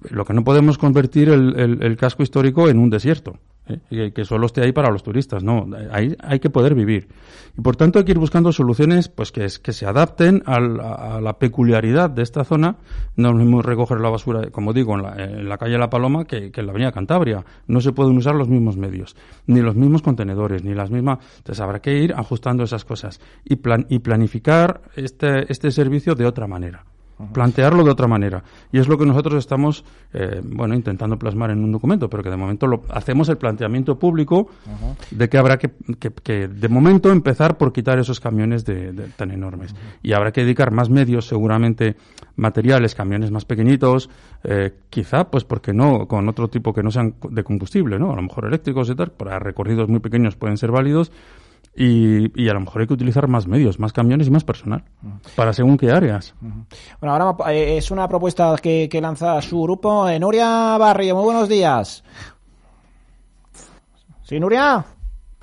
Lo 0.10 0.26
que 0.26 0.34
no 0.34 0.44
podemos 0.44 0.78
convertir 0.78 1.30
el, 1.30 1.60
el 1.60 1.84
el 1.84 1.98
casco 1.98 2.24
histórico 2.24 2.70
en 2.70 2.80
un 2.80 2.90
desierto, 2.90 3.38
¿eh? 3.68 4.12
que 4.14 4.26
solo 4.26 4.48
esté 4.48 4.62
ahí 4.62 4.72
para 4.72 4.90
los 4.90 5.04
turistas, 5.04 5.44
no, 5.44 5.68
ahí 5.92 6.16
hay 6.20 6.40
que 6.40 6.50
poder 6.50 6.76
vivir. 6.76 7.08
Y 7.58 7.62
por 7.62 7.76
tanto 7.76 8.00
hay 8.00 8.06
que 8.06 8.12
ir 8.12 8.20
buscando 8.20 8.52
soluciones 8.52 9.10
pues 9.10 9.32
que, 9.32 9.48
que 9.62 9.74
se 9.74 9.86
adapten 9.86 10.44
a 10.46 10.60
la, 10.60 11.38
peculiaridad 11.38 12.10
de 12.10 12.24
esta 12.24 12.44
zona. 12.44 12.78
No 13.16 13.30
es 13.30 13.36
mismo 13.36 13.62
recoger 13.62 14.00
la 14.00 14.10
basura, 14.10 14.50
como 14.52 14.74
digo, 14.74 14.96
en 14.96 15.04
la, 15.04 15.16
en 15.24 15.50
la 15.50 15.58
calle 15.58 15.78
La 15.78 15.90
Paloma 15.90 16.26
que, 16.26 16.52
que, 16.52 16.62
en 16.62 16.68
la 16.68 16.72
avenida 16.72 16.92
Cantabria. 16.92 17.46
No 17.68 17.82
se 17.82 17.92
pueden 17.92 18.18
usar 18.18 18.36
los 18.36 18.48
mismos 18.48 18.78
medios, 18.78 19.16
ni 19.48 19.62
los 19.62 19.76
mismos 19.76 20.02
contenedores, 20.02 20.64
ni 20.64 20.74
las 20.74 20.90
mismas... 20.90 21.20
Entonces 21.38 21.62
habrá 21.62 21.80
que 21.80 21.98
ir 21.98 22.14
ajustando 22.14 22.64
esas 22.64 22.86
cosas 22.86 23.20
y, 23.44 23.58
plan, 23.58 23.86
y 23.90 24.00
planificar 24.00 24.82
este, 24.96 25.52
este 25.52 25.72
servicio 25.72 26.16
de 26.16 26.26
otra 26.26 26.48
manera 26.48 26.86
plantearlo 27.32 27.84
de 27.84 27.92
otra 27.92 28.08
manera. 28.08 28.44
Y 28.72 28.80
es 28.80 28.88
lo 28.88 28.98
que 28.98 29.06
nosotros 29.06 29.36
estamos, 29.36 29.84
eh, 30.14 30.42
bueno, 30.44 30.76
intentando 30.76 31.18
plasmar 31.18 31.52
en 31.52 31.64
un 31.64 31.72
documento, 31.72 32.10
pero 32.10 32.24
que 32.24 32.30
de 32.30 32.38
momento 32.38 32.68
lo, 32.68 32.84
hacemos 32.90 33.30
el 33.30 33.38
planteamiento 33.38 33.98
público 33.98 34.48
de 35.12 35.30
que 35.30 35.38
habrá 35.38 35.58
que, 35.58 35.72
que, 36.00 36.48
de 36.48 36.70
momento, 36.70 37.12
empezar 37.12 37.58
por 37.58 37.72
quitar 37.72 38.00
esos 38.00 38.20
camiones 38.20 38.66
de, 38.66 38.94
tan 39.16 39.32
enormes. 39.32 39.76
Y 40.02 40.14
habrá 40.14 40.32
que 40.32 40.42
dedicar 40.42 40.72
más 40.72 40.90
medios, 40.90 41.28
seguramente, 41.28 41.96
materiales, 42.36 42.96
camiones 42.96 43.32
más 43.32 43.46
pequeñitos, 43.46 44.10
eh, 44.44 44.74
quizá, 44.90 45.30
pues, 45.30 45.44
porque 45.44 45.74
no, 45.74 46.08
con 46.08 46.28
otro 46.28 46.48
tipo 46.50 46.74
que 46.74 46.84
no 46.84 46.92
sean 46.92 47.16
de 47.30 47.44
combustible, 47.44 48.00
¿no? 48.00 48.12
A 48.12 48.16
lo 48.16 48.22
mejor 48.22 48.46
eléctricos 48.46 48.90
y 48.90 48.96
tal, 48.96 49.12
para 49.12 49.40
recorridos 49.40 49.88
muy 49.90 50.00
pequeños 50.00 50.36
pueden 50.36 50.58
ser 50.58 50.72
válidos, 50.72 51.12
y, 51.76 52.42
y, 52.42 52.50
a 52.50 52.54
lo 52.54 52.60
mejor 52.60 52.82
hay 52.82 52.88
que 52.88 52.94
utilizar 52.94 53.28
más 53.28 53.48
medios, 53.48 53.80
más 53.80 53.92
camiones 53.94 54.28
y 54.28 54.32
más 54.32 54.44
personal 54.44 54.84
para 55.36 55.54
según 55.54 55.78
qué 55.78 55.92
áreas. 55.92 56.36
Bueno, 57.00 57.16
ahora 57.16 57.52
eh, 57.52 57.78
es 57.78 57.90
una 57.90 58.08
propuesta 58.08 58.56
que, 58.62 58.88
que 58.90 59.02
lanza 59.02 59.42
su 59.42 59.62
grupo. 59.64 60.08
Eh, 60.08 60.20
Nuria 60.20 60.78
Barrio, 60.78 61.16
muy 61.16 61.26
buenos 61.26 61.50
días. 61.50 62.04
¿Sí, 64.22 64.40
Nuria? 64.40 64.86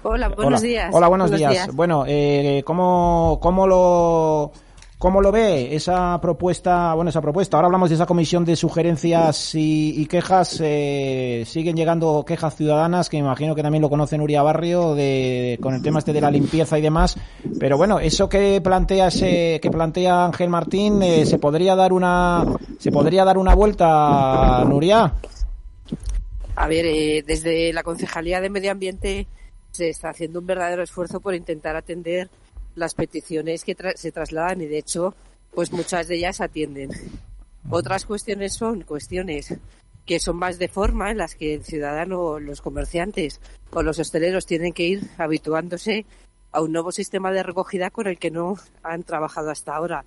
Hola, 0.02 0.28
buenos 0.28 0.62
días. 0.62 0.94
Hola, 0.94 1.08
buenos, 1.08 1.30
días. 1.30 1.74
Bueno, 1.74 2.04
eh, 2.06 2.62
¿cómo, 2.64 3.38
¿cómo 3.42 3.66
lo 3.66 4.52
¿Cómo 5.00 5.22
lo 5.22 5.32
ve 5.32 5.74
esa 5.74 6.20
propuesta? 6.20 6.92
Bueno, 6.92 7.08
esa 7.08 7.22
propuesta. 7.22 7.56
Ahora 7.56 7.68
hablamos 7.68 7.88
de 7.88 7.94
esa 7.94 8.04
comisión 8.04 8.44
de 8.44 8.54
sugerencias 8.54 9.54
y, 9.54 10.04
quejas. 10.04 10.60
Eh, 10.62 11.44
siguen 11.46 11.74
llegando 11.74 12.22
quejas 12.26 12.54
ciudadanas, 12.54 13.08
que 13.08 13.16
me 13.16 13.22
imagino 13.22 13.54
que 13.54 13.62
también 13.62 13.80
lo 13.80 13.88
conoce 13.88 14.18
Nuria 14.18 14.42
Barrio, 14.42 14.94
de, 14.94 15.58
con 15.62 15.72
el 15.72 15.80
tema 15.80 16.00
este 16.00 16.12
de 16.12 16.20
la 16.20 16.30
limpieza 16.30 16.78
y 16.78 16.82
demás. 16.82 17.16
Pero 17.58 17.78
bueno, 17.78 17.98
eso 17.98 18.28
que 18.28 18.60
plantea 18.60 19.06
ese, 19.06 19.58
que 19.62 19.70
plantea 19.70 20.26
Ángel 20.26 20.50
Martín, 20.50 21.02
eh, 21.02 21.24
se 21.24 21.38
podría 21.38 21.74
dar 21.74 21.94
una, 21.94 22.44
se 22.78 22.92
podría 22.92 23.24
dar 23.24 23.38
una 23.38 23.54
vuelta, 23.54 24.62
Nuria. 24.66 25.14
A 26.56 26.68
ver, 26.68 26.84
eh, 26.84 27.24
desde 27.26 27.72
la 27.72 27.84
Concejalía 27.84 28.42
de 28.42 28.50
Medio 28.50 28.70
Ambiente 28.70 29.26
se 29.70 29.88
está 29.88 30.10
haciendo 30.10 30.40
un 30.40 30.46
verdadero 30.46 30.82
esfuerzo 30.82 31.20
por 31.20 31.34
intentar 31.34 31.74
atender 31.74 32.28
las 32.80 32.94
peticiones 32.94 33.64
que 33.64 33.76
se 33.94 34.10
trasladan 34.10 34.60
y 34.62 34.66
de 34.66 34.78
hecho 34.78 35.14
pues 35.52 35.72
muchas 35.72 36.08
de 36.08 36.16
ellas 36.16 36.40
atienden. 36.40 36.90
Otras 37.68 38.06
cuestiones 38.06 38.54
son 38.54 38.82
cuestiones 38.82 39.54
que 40.06 40.18
son 40.18 40.36
más 40.36 40.58
de 40.58 40.68
forma 40.68 41.10
en 41.10 41.18
las 41.18 41.34
que 41.34 41.54
el 41.54 41.64
ciudadano, 41.64 42.40
los 42.40 42.60
comerciantes 42.60 43.40
o 43.70 43.82
los 43.82 43.98
hosteleros 43.98 44.46
tienen 44.46 44.72
que 44.72 44.84
ir 44.84 45.10
habituándose 45.18 46.04
a 46.52 46.62
un 46.62 46.72
nuevo 46.72 46.90
sistema 46.90 47.30
de 47.30 47.42
recogida 47.42 47.90
con 47.90 48.08
el 48.08 48.18
que 48.18 48.30
no 48.30 48.56
han 48.82 49.04
trabajado 49.04 49.50
hasta 49.50 49.76
ahora. 49.76 50.04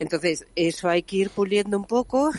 Entonces, 0.00 0.46
eso 0.56 0.88
hay 0.88 1.02
que 1.02 1.16
ir 1.16 1.30
puliendo 1.30 1.76
un 1.76 1.84
poco 1.84 2.32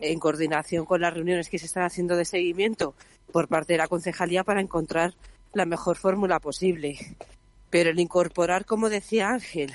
en 0.00 0.18
coordinación 0.18 0.84
con 0.84 1.00
las 1.00 1.14
reuniones 1.14 1.48
que 1.48 1.58
se 1.58 1.66
están 1.66 1.84
haciendo 1.84 2.16
de 2.16 2.24
seguimiento 2.24 2.94
por 3.32 3.46
parte 3.46 3.74
de 3.74 3.78
la 3.78 3.88
concejalía 3.88 4.42
para 4.42 4.60
encontrar 4.60 5.14
la 5.52 5.64
mejor 5.64 5.96
fórmula 5.96 6.40
posible. 6.40 6.98
Pero 7.70 7.90
el 7.90 8.00
incorporar, 8.00 8.64
como 8.64 8.88
decía 8.88 9.30
Ángel, 9.30 9.72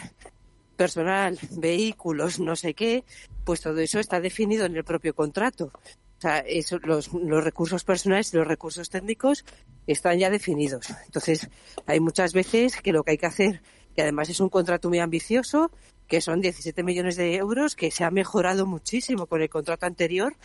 personal, 0.76 1.38
vehículos, 1.52 2.40
no 2.40 2.56
sé 2.56 2.74
qué, 2.74 3.04
pues 3.44 3.62
todo 3.62 3.80
eso 3.80 4.00
está 4.00 4.20
definido 4.20 4.66
en 4.66 4.76
el 4.76 4.84
propio 4.84 5.14
contrato. 5.14 5.72
O 6.18 6.22
sea, 6.22 6.40
eso, 6.40 6.80
los, 6.80 7.14
los 7.14 7.44
recursos 7.44 7.84
personales 7.84 8.34
los 8.34 8.48
recursos 8.48 8.90
técnicos 8.90 9.46
están 9.88 10.18
ya 10.20 10.30
definidos. 10.30 10.90
Entonces, 11.06 11.50
hay 11.86 12.00
muchas 12.00 12.34
veces 12.34 12.82
que 12.82 12.94
lo 12.94 13.04
que 13.04 13.12
hay 13.12 13.18
que 13.18 13.26
hacer, 13.26 13.62
que 13.96 14.02
además 14.02 14.30
es 14.30 14.40
un 14.40 14.50
contrato 14.50 14.90
muy 14.90 15.00
ambicioso, 15.00 15.70
que 16.08 16.22
son 16.22 16.42
17 16.42 16.84
millones 16.84 17.18
de 17.18 17.36
euros, 17.36 17.76
que 17.76 17.92
se 17.92 18.04
ha 18.04 18.12
mejorado 18.12 18.66
muchísimo 18.66 19.26
con 19.26 19.42
el 19.42 19.50
contrato 19.50 19.86
anterior 19.86 20.36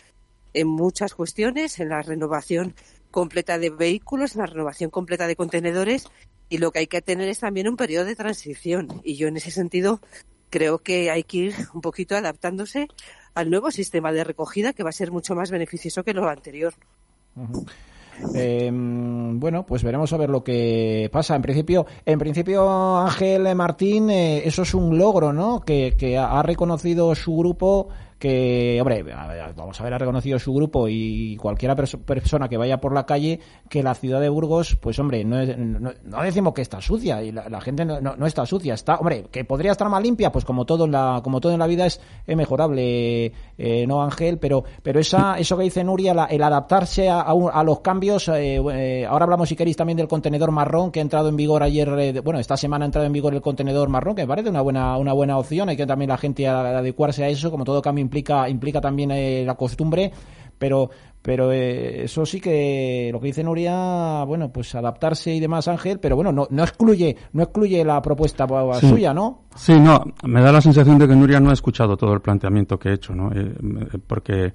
en 0.53 0.67
muchas 0.67 1.13
cuestiones, 1.13 1.79
en 1.79 1.89
la 1.89 2.01
renovación 2.01 2.75
completa 3.11 3.57
de 3.57 3.69
vehículos, 3.69 4.35
en 4.35 4.41
la 4.41 4.47
renovación 4.47 4.89
completa 4.89 5.27
de 5.27 5.35
contenedores 5.35 6.07
y 6.49 6.57
lo 6.57 6.71
que 6.71 6.79
hay 6.79 6.87
que 6.87 7.01
tener 7.01 7.29
es 7.29 7.39
también 7.39 7.67
un 7.67 7.77
periodo 7.77 8.05
de 8.05 8.15
transición. 8.15 9.01
Y 9.03 9.15
yo 9.15 9.27
en 9.27 9.37
ese 9.37 9.51
sentido 9.51 10.01
creo 10.49 10.79
que 10.79 11.11
hay 11.11 11.23
que 11.23 11.37
ir 11.37 11.55
un 11.73 11.81
poquito 11.81 12.15
adaptándose 12.15 12.87
al 13.35 13.49
nuevo 13.49 13.71
sistema 13.71 14.11
de 14.11 14.23
recogida 14.23 14.73
que 14.73 14.83
va 14.83 14.89
a 14.89 14.93
ser 14.93 15.11
mucho 15.11 15.35
más 15.35 15.51
beneficioso 15.51 16.03
que 16.03 16.13
lo 16.13 16.27
anterior. 16.27 16.73
Em, 18.33 19.39
bueno, 19.39 19.65
pues 19.65 19.83
veremos 19.83 20.11
a 20.11 20.17
ver 20.17 20.29
lo 20.29 20.43
que 20.43 21.09
pasa. 21.11 21.35
En 21.35 21.41
principio, 21.41 21.85
en 22.05 22.19
principio 22.19 22.97
Ángel 22.97 23.55
Martín, 23.55 24.09
eh, 24.09 24.45
eso 24.45 24.63
es 24.63 24.73
un 24.73 24.97
logro, 24.97 25.31
¿no? 25.31 25.61
Que, 25.61 25.95
que 25.97 26.17
ha 26.17 26.41
reconocido 26.41 27.13
su 27.15 27.37
grupo 27.37 27.89
que, 28.19 28.77
hombre, 28.81 29.03
vamos 29.55 29.79
a 29.79 29.83
ver, 29.83 29.93
ha 29.93 29.97
reconocido 29.97 30.37
su 30.37 30.53
grupo 30.53 30.87
y 30.89 31.37
cualquiera 31.37 31.75
persona 31.75 32.49
que 32.49 32.57
vaya 32.57 32.79
por 32.79 32.93
la 32.93 33.05
calle 33.05 33.39
que 33.69 33.81
la 33.81 33.95
ciudad 33.95 34.19
de 34.19 34.27
Burgos, 34.27 34.75
pues 34.75 34.99
hombre, 34.99 35.23
no, 35.23 35.37
no, 35.45 36.21
decimos 36.21 36.53
que 36.53 36.61
está 36.61 36.81
sucia 36.81 37.23
y 37.23 37.31
la, 37.31 37.61
gente 37.61 37.85
no, 37.85 38.01
no, 38.01 38.25
está 38.25 38.45
sucia, 38.45 38.73
está, 38.73 38.97
hombre, 38.97 39.25
que 39.31 39.45
podría 39.45 39.71
estar 39.71 39.87
más 39.87 40.03
limpia, 40.03 40.31
pues 40.33 40.43
como 40.43 40.65
todo 40.65 40.83
en 40.83 40.91
la, 40.91 41.21
como 41.23 41.39
todo 41.39 41.53
en 41.53 41.59
la 41.59 41.67
vida 41.67 41.85
es, 41.85 42.01
mejorable, 42.27 43.31
eh, 43.57 43.85
no 43.87 44.03
Ángel, 44.03 44.37
pero, 44.37 44.65
pero 44.83 44.99
esa, 44.99 45.39
eso 45.39 45.57
que 45.57 45.63
dice 45.63 45.83
Nuria, 45.83 46.27
el 46.29 46.43
adaptarse 46.43 47.09
a, 47.09 47.21
a, 47.21 47.63
los 47.63 47.79
cambios, 47.79 48.27
eh, 48.27 48.61
eh, 48.73 49.05
ahora 49.05 49.23
hablamos 49.23 49.47
si 49.47 49.55
queréis 49.55 49.77
también 49.77 49.95
del 49.95 50.09
contenedor 50.09 50.51
marrón 50.51 50.91
que 50.91 50.99
ha 50.99 51.03
entrado 51.03 51.29
en 51.29 51.37
vigor 51.37 51.63
ayer, 51.63 52.21
bueno, 52.21 52.39
esta 52.39 52.57
semana 52.57 52.83
ha 52.83 52.87
entrado 52.87 53.07
en 53.07 53.13
vigor 53.13 53.33
el 53.33 53.41
contenedor 53.41 53.87
marrón, 53.87 54.15
que 54.15 54.23
me 54.23 54.27
parece 54.27 54.49
una 54.49 54.61
buena, 54.61 54.97
una 54.97 55.13
buena 55.13 55.37
opción, 55.37 55.69
hay 55.69 55.77
que 55.77 55.85
también 55.85 56.09
la 56.09 56.17
gente 56.17 56.47
adecuarse 56.47 57.23
a 57.23 57.29
eso, 57.29 57.49
como 57.49 57.63
todo 57.63 57.81
cambio 57.81 58.08
implica, 58.09 58.49
implica 58.49 58.81
también 58.81 59.11
eh, 59.11 59.43
la 59.45 59.53
costumbre, 59.53 60.11
pero 60.57 60.89
pero 61.21 61.51
eh, 61.51 62.05
eso 62.05 62.25
sí 62.25 62.39
que 62.39 63.09
lo 63.11 63.19
que 63.19 63.27
dice 63.27 63.43
Nuria, 63.43 64.23
bueno, 64.23 64.49
pues 64.51 64.73
adaptarse 64.73 65.35
y 65.35 65.41
demás, 65.41 65.67
Ángel, 65.67 65.99
pero 65.99 66.15
bueno, 66.15 66.31
no, 66.31 66.47
no 66.49 66.63
excluye 66.63 67.15
no 67.33 67.43
excluye 67.43 67.83
la 67.83 68.01
propuesta 68.01 68.47
suya, 68.79 69.13
¿no? 69.13 69.43
Sí, 69.53 69.77
no, 69.79 70.01
me 70.23 70.41
da 70.41 70.51
la 70.53 70.61
sensación 70.61 70.97
de 70.97 71.07
que 71.07 71.15
Nuria 71.15 71.41
no 71.41 71.49
ha 71.49 71.53
escuchado 71.53 71.97
todo 71.97 72.13
el 72.13 72.21
planteamiento 72.21 72.79
que 72.79 72.89
he 72.89 72.93
hecho, 72.93 73.13
¿no? 73.13 73.31
Eh, 73.33 73.53
porque 74.07 74.53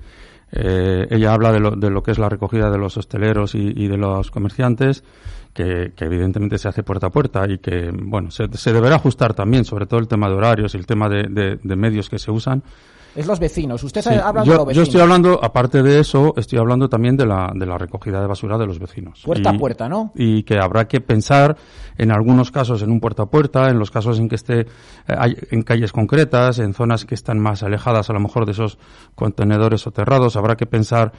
ella 0.56 1.32
habla 1.32 1.50
de 1.50 1.58
lo, 1.58 1.73
de 1.73 1.90
lo 1.90 2.00
que 2.02 2.12
es 2.12 2.18
la 2.18 2.28
recogida 2.28 2.70
de 2.70 2.78
los 2.78 2.96
hosteleros 2.96 3.56
y, 3.56 3.88
de 3.88 3.96
los 3.96 4.30
comerciantes, 4.30 5.02
que, 5.52 5.92
evidentemente 5.99 6.58
se 6.58 6.68
hace 6.68 6.84
puerta 6.84 7.08
a 7.08 7.11
puerta 7.11 7.44
y 7.49 7.58
que, 7.58 7.90
bueno, 7.92 8.30
se, 8.30 8.46
se 8.52 8.73
deberá 8.73 8.96
ajustar 8.96 9.34
también, 9.34 9.64
sobre 9.64 9.87
todo 9.87 9.99
el 9.99 10.06
tema 10.06 10.28
de 10.28 10.37
horarios 10.37 10.75
y 10.75 10.78
el 10.78 10.87
tema 10.87 11.08
de, 11.08 11.58
de 11.61 11.76
medios 11.76 12.08
que 12.08 12.20
se 12.20 12.30
usan, 12.30 12.62
es 13.14 13.26
los 13.26 13.38
vecinos. 13.38 13.83
Usted 13.85 14.06
habla 14.06 14.42
de 14.42 14.49
los 14.49 14.66
vecinos. 14.66 14.76
Yo 14.76 14.83
estoy 14.83 15.00
hablando, 15.00 15.38
aparte 15.42 15.83
de 15.83 16.00
eso, 16.00 16.35
estoy 16.37 16.59
hablando 16.59 16.88
también 16.88 17.16
de 17.16 17.26
la, 17.26 17.52
de 17.54 17.66
la 17.66 17.78
recogida 17.78 18.21
de 18.21 18.26
basura 18.26 18.59
de 18.59 18.66
los 18.66 18.78
vecinos. 18.78 19.23
Puerta 19.25 19.50
a 19.50 19.56
puerta, 19.56 19.88
¿no? 19.88 20.12
Y 20.14 20.42
que 20.42 20.59
habrá 20.59 20.87
que 20.87 21.00
pensar 21.00 21.56
en 21.97 22.11
algunos 22.11 22.50
casos 22.50 22.83
en 22.83 22.90
un 22.90 23.00
puerta 23.00 23.25
a 23.25 23.26
puerta, 23.26 23.71
en 23.71 23.78
los 23.78 23.90
casos 23.90 24.18
en 24.18 24.28
que 24.28 24.35
esté 24.35 24.61
eh, 24.61 24.66
en 25.50 25.62
calles 25.62 25.92
concretas, 25.92 26.59
en 26.59 26.75
zonas 26.75 27.04
que 27.04 27.14
están 27.14 27.38
más 27.38 27.62
alejadas 27.62 28.11
a 28.11 28.12
lo 28.12 28.21
mejor 28.21 28.47
de 28.47 28.52
esos 28.52 28.78
contenedores 29.14 29.83
soterrados, 29.83 30.37
habrá 30.37 30.56
que 30.56 30.66
pensar 30.66 31.12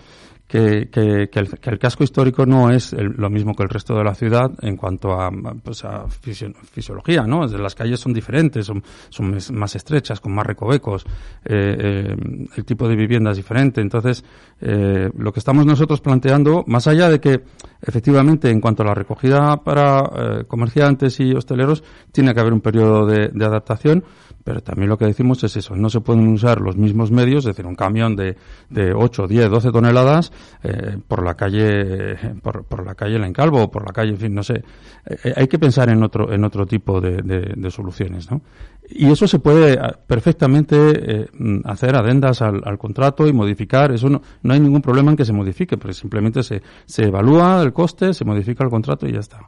que, 0.48 0.90
que, 0.92 1.30
que, 1.32 1.40
el, 1.40 1.80
casco 1.80 2.04
histórico 2.04 2.46
no 2.46 2.70
es 2.70 2.94
lo 2.94 3.30
mismo 3.32 3.56
que 3.56 3.64
el 3.64 3.70
resto 3.70 3.96
de 3.96 4.04
la 4.04 4.14
ciudad 4.14 4.52
en 4.62 4.78
cuanto 4.78 5.14
a, 5.20 5.32
pues 5.64 5.84
a 5.84 6.08
fisiología, 6.08 7.24
¿no? 7.24 7.48
Las 7.48 7.74
calles 7.74 8.00
son 8.00 8.14
diferentes, 8.14 8.66
son, 8.66 8.84
son 9.10 9.38
más 9.54 9.76
estrechas, 9.76 10.20
con 10.20 10.36
más 10.36 10.46
recovecos, 10.46 11.04
eh, 11.44 11.76
eh, 11.80 12.16
el 12.56 12.66
tipo 12.66 12.88
de 12.88 12.96
vivienda 12.96 13.32
es 13.32 13.38
diferente. 13.38 13.82
Entonces, 13.82 14.24
eh, 14.62 15.10
lo 15.18 15.34
que 15.34 15.40
estamos 15.40 15.66
nosotros 15.66 16.00
planteando, 16.02 16.64
más 16.68 16.86
allá 16.88 17.10
de 17.10 17.20
que 17.20 17.42
efectivamente 17.82 18.50
en 18.50 18.62
cuanto 18.62 18.84
a 18.84 18.86
la 18.86 18.94
recogida 18.94 19.58
para 19.64 20.44
comerciantes 20.48 21.20
y 21.20 21.34
hosteleros, 21.34 21.84
tiene 22.12 22.34
que 22.34 22.40
haber 22.40 22.54
un 22.54 22.62
periodo 22.62 23.06
de, 23.06 23.30
de 23.30 23.46
adaptación, 23.46 24.04
pero 24.44 24.62
también 24.62 24.90
lo 24.90 24.98
que 24.98 25.06
decimos 25.06 25.44
es 25.44 25.58
eso, 25.58 25.76
no 25.76 25.90
se 25.90 26.02
pueden 26.02 26.28
usar 26.28 26.62
los 26.62 26.78
mismos 26.78 27.12
medios, 27.12 27.46
es 27.46 27.56
decir, 27.56 27.66
un 27.66 27.76
camión 27.76 28.16
de, 28.16 28.38
de 28.70 28.94
8, 28.94 29.28
10, 29.28 29.50
12 29.50 29.72
toneladas 29.72 30.32
eh, 30.64 30.98
por 31.08 31.24
la 31.24 31.36
calle, 31.36 32.16
por, 32.42 32.66
por, 32.66 32.86
la 32.86 32.96
calle 32.96 33.20
La 33.20 33.28
Encalvo 33.28 33.64
o 33.64 33.72
por 33.72 33.86
la 33.86 33.94
calle, 33.94 34.12
en 34.12 34.18
fin, 34.18 34.34
no 34.34 34.44
sé. 34.44 34.64
Eh, 35.06 35.34
hay 35.36 35.48
que 35.48 35.60
pensar 35.60 35.90
en 35.90 36.02
otro, 36.04 36.32
en 36.34 36.44
otro 36.44 36.66
tipo 36.66 37.00
de, 37.02 37.22
de, 37.22 37.72
soluciones, 37.72 38.30
¿no? 38.32 38.42
Y 38.90 39.08
eso 39.08 39.28
se 39.28 39.40
puede 39.40 39.80
ah, 39.80 39.98
perfectamente 40.06 40.76
eh, 40.78 41.28
hacer 41.64 41.96
adendas 41.96 42.42
al, 42.42 42.62
al, 42.64 42.78
contrato 42.78 43.28
y 43.28 43.34
modificar. 43.34 43.92
Eso 43.92 44.10
no, 44.10 44.22
no 44.44 44.54
hay 44.54 44.60
ningún 44.60 44.82
problema 44.82 45.12
en 45.12 45.18
que 45.18 45.26
se 45.26 45.34
modifique, 45.34 45.78
pero 45.78 45.94
simplemente 45.94 46.44
se, 46.44 46.62
se 46.86 47.06
evalúa 47.06 47.62
el 47.62 47.74
coste, 47.74 48.14
se 48.14 48.26
modifica 48.26 48.64
el 48.64 48.70
contrato 48.70 49.08
y 49.08 49.14
ya 49.14 49.20
está. 49.20 49.40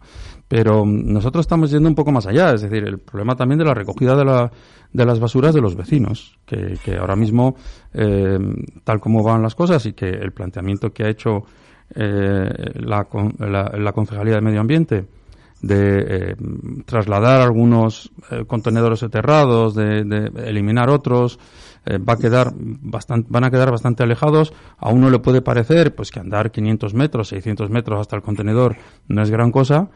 Pero 0.48 0.86
mm, 0.86 1.14
nosotros 1.14 1.44
estamos 1.44 1.70
yendo 1.72 1.90
un 1.90 1.96
poco 1.96 2.12
más 2.12 2.26
allá, 2.26 2.54
es 2.54 2.62
decir, 2.62 2.84
el 2.84 3.00
problema 3.00 3.36
también 3.36 3.60
de 3.60 3.66
la 3.66 3.74
recogida 3.74 4.16
de, 4.16 4.26
la, 4.26 4.52
de 4.92 5.06
las 5.06 5.20
basuras 5.20 5.54
de 5.54 5.62
los 5.62 5.76
vecinos, 5.76 6.38
que, 6.46 6.78
que 6.84 6.98
ahora 6.98 7.16
mismo, 7.16 7.56
eh, 7.94 8.40
tal 8.84 9.00
como 9.00 9.24
van 9.24 9.42
las 9.42 9.56
cosas 9.56 9.86
y 9.86 9.94
que 9.94 10.10
el 10.10 10.32
planteamiento 10.32 10.92
que 10.92 11.04
ha 11.04 11.10
hecho 11.10 11.44
eh, 11.94 12.50
la, 12.76 13.08
la, 13.40 13.92
Concejalía 13.94 14.36
de 14.36 14.42
Medio 14.42 14.60
Ambiente 14.60 15.06
de 15.62 16.00
eh, 16.00 16.36
trasladar 16.86 17.42
algunos 17.42 18.12
eh, 18.32 18.46
contenedores 18.46 19.00
soterrados, 19.00 19.76
de, 19.76 20.04
de, 20.04 20.50
eliminar 20.50 20.90
otros, 20.90 21.40
eh, 21.86 21.98
va 21.98 22.14
a 22.14 22.18
quedar 22.18 22.54
bastante, 22.56 23.28
van 23.32 23.44
a 23.44 23.52
quedar 23.52 23.72
bastante 23.72 24.04
alejados. 24.04 24.54
A 24.78 24.90
uno 24.90 25.10
le 25.10 25.20
puede 25.20 25.42
parecer 25.42 25.96
pues 25.96 26.12
que 26.12 26.20
andar 26.20 26.52
500 26.52 26.94
metros, 26.94 27.30
600 27.30 27.70
metros 27.70 28.00
hasta 28.00 28.16
el 28.16 28.22
contenedor 28.22 28.78
no 29.08 29.22
es 29.22 29.30
gran 29.30 29.52
cosa, 29.52 29.90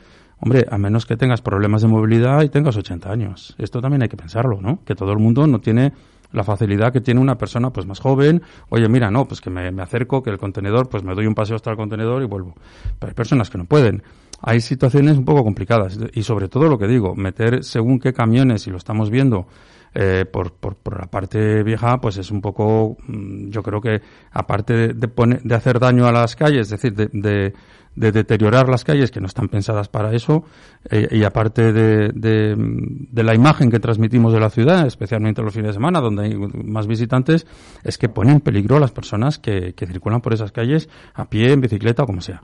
Hombre, 0.44 0.66
a 0.72 0.78
menos 0.80 1.06
que 1.06 1.18
tengas 1.18 1.40
problemas 1.40 1.84
de 1.84 1.88
movilidad 1.88 2.42
y 2.42 2.50
tengas 2.50 2.76
80 2.76 3.12
años. 3.12 3.56
Esto 3.60 3.80
también 3.80 4.02
hay 4.02 4.10
que 4.10 4.18
pensarlo, 4.18 4.60
¿no? 4.60 4.84
Que 4.84 4.96
todo 4.96 5.12
el 5.12 5.20
mundo 5.20 5.46
no 5.46 5.60
tiene 5.60 5.94
la 6.32 6.44
facilidad 6.44 6.92
que 6.92 7.00
tiene 7.00 7.20
una 7.20 7.36
persona 7.36 7.70
pues 7.70 7.86
más 7.86 8.00
joven. 8.00 8.42
Oye, 8.70 8.90
mira, 8.90 9.12
no, 9.12 9.26
pues 9.26 9.40
que 9.40 9.52
me, 9.52 9.70
acerco, 9.82 10.24
que 10.24 10.32
el 10.32 10.40
contenedor, 10.40 10.90
pues 10.90 11.04
me 11.04 11.14
doy 11.14 11.28
un 11.28 11.36
paseo 11.36 11.58
hasta 11.58 11.70
el 11.70 11.78
contenedor 11.78 12.24
y 12.24 12.26
vuelvo. 12.26 12.56
Pero 12.98 13.12
hay 13.12 13.14
personas 13.14 13.52
que 13.52 13.60
no 13.60 13.66
pueden. 13.66 14.02
Hay 14.42 14.62
situaciones 14.62 15.18
un 15.18 15.26
poco 15.26 15.44
complicadas. 15.44 15.98
Y 16.14 16.24
sobre 16.24 16.48
todo 16.48 16.68
lo 16.68 16.78
que 16.78 16.88
digo, 16.88 17.16
meter 17.16 17.64
según 17.64 18.00
qué 18.00 18.14
camiones, 18.14 18.68
y 18.68 18.72
lo 18.72 18.78
estamos 18.78 19.10
viendo, 19.10 19.48
eh, 19.94 20.26
por, 20.26 20.54
por, 20.54 20.76
por, 20.76 21.00
la 21.00 21.08
parte 21.08 21.64
vieja, 21.64 22.00
pues 22.00 22.18
es 22.18 22.32
un 22.32 22.42
poco, 22.42 22.98
mm, 23.08 23.50
yo 23.50 23.62
creo 23.62 23.82
que 23.82 24.02
aparte 24.32 24.74
de, 24.74 24.94
de, 24.94 25.40
de 25.44 25.56
hacer 25.56 25.80
daño 25.80 26.06
a 26.06 26.12
las 26.12 26.36
calles, 26.36 26.62
es 26.62 26.70
decir, 26.70 26.94
de, 26.94 27.10
de 27.12 27.54
de 27.96 28.12
deteriorar 28.12 28.70
las 28.70 28.84
calles 28.84 29.12
que 29.12 29.20
no 29.20 29.28
están 29.28 29.50
pensadas 29.50 29.90
para 29.90 30.14
eso 30.14 30.46
eh, 30.90 31.08
y 31.12 31.24
aparte 31.24 31.74
de, 31.74 32.10
de, 32.14 33.24
la 33.24 33.36
imagen 33.36 33.70
que 33.70 33.80
transmitimos 33.80 34.32
de 34.32 34.40
la 34.40 34.50
ciudad, 34.50 34.88
especialmente 34.88 35.42
los 35.42 35.54
fines 35.54 35.70
de 35.70 35.74
semana 35.74 36.00
donde 36.00 36.24
hay 36.24 36.36
más 36.36 36.88
visitantes, 36.88 37.46
es 37.84 37.98
que 37.98 38.08
pone 38.08 38.32
en 38.32 38.40
peligro 38.40 38.78
a 38.78 38.80
las 38.80 38.92
personas 38.92 39.40
que, 39.40 39.74
que 39.74 39.86
circulan 39.86 40.22
por 40.22 40.34
esas 40.34 40.52
calles 40.52 40.90
a 41.14 41.30
pie, 41.30 41.52
en 41.52 41.62
bicicleta 41.62 42.04
o 42.04 42.06
como 42.06 42.22
sea. 42.22 42.42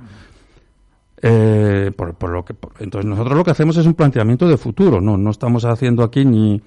Eh, 1.22 1.92
por, 1.96 2.14
por, 2.14 2.30
lo 2.30 2.46
que, 2.46 2.54
entonces 2.80 3.10
nosotros 3.10 3.36
lo 3.36 3.44
que 3.44 3.52
hacemos 3.52 3.76
es 3.78 3.88
un 3.88 3.96
planteamiento 3.96 4.48
de 4.48 4.56
futuro, 4.56 5.02
no, 5.02 5.18
no 5.18 5.32
estamos 5.32 5.66
haciendo 5.66 6.04
aquí 6.04 6.24
ni, 6.24 6.62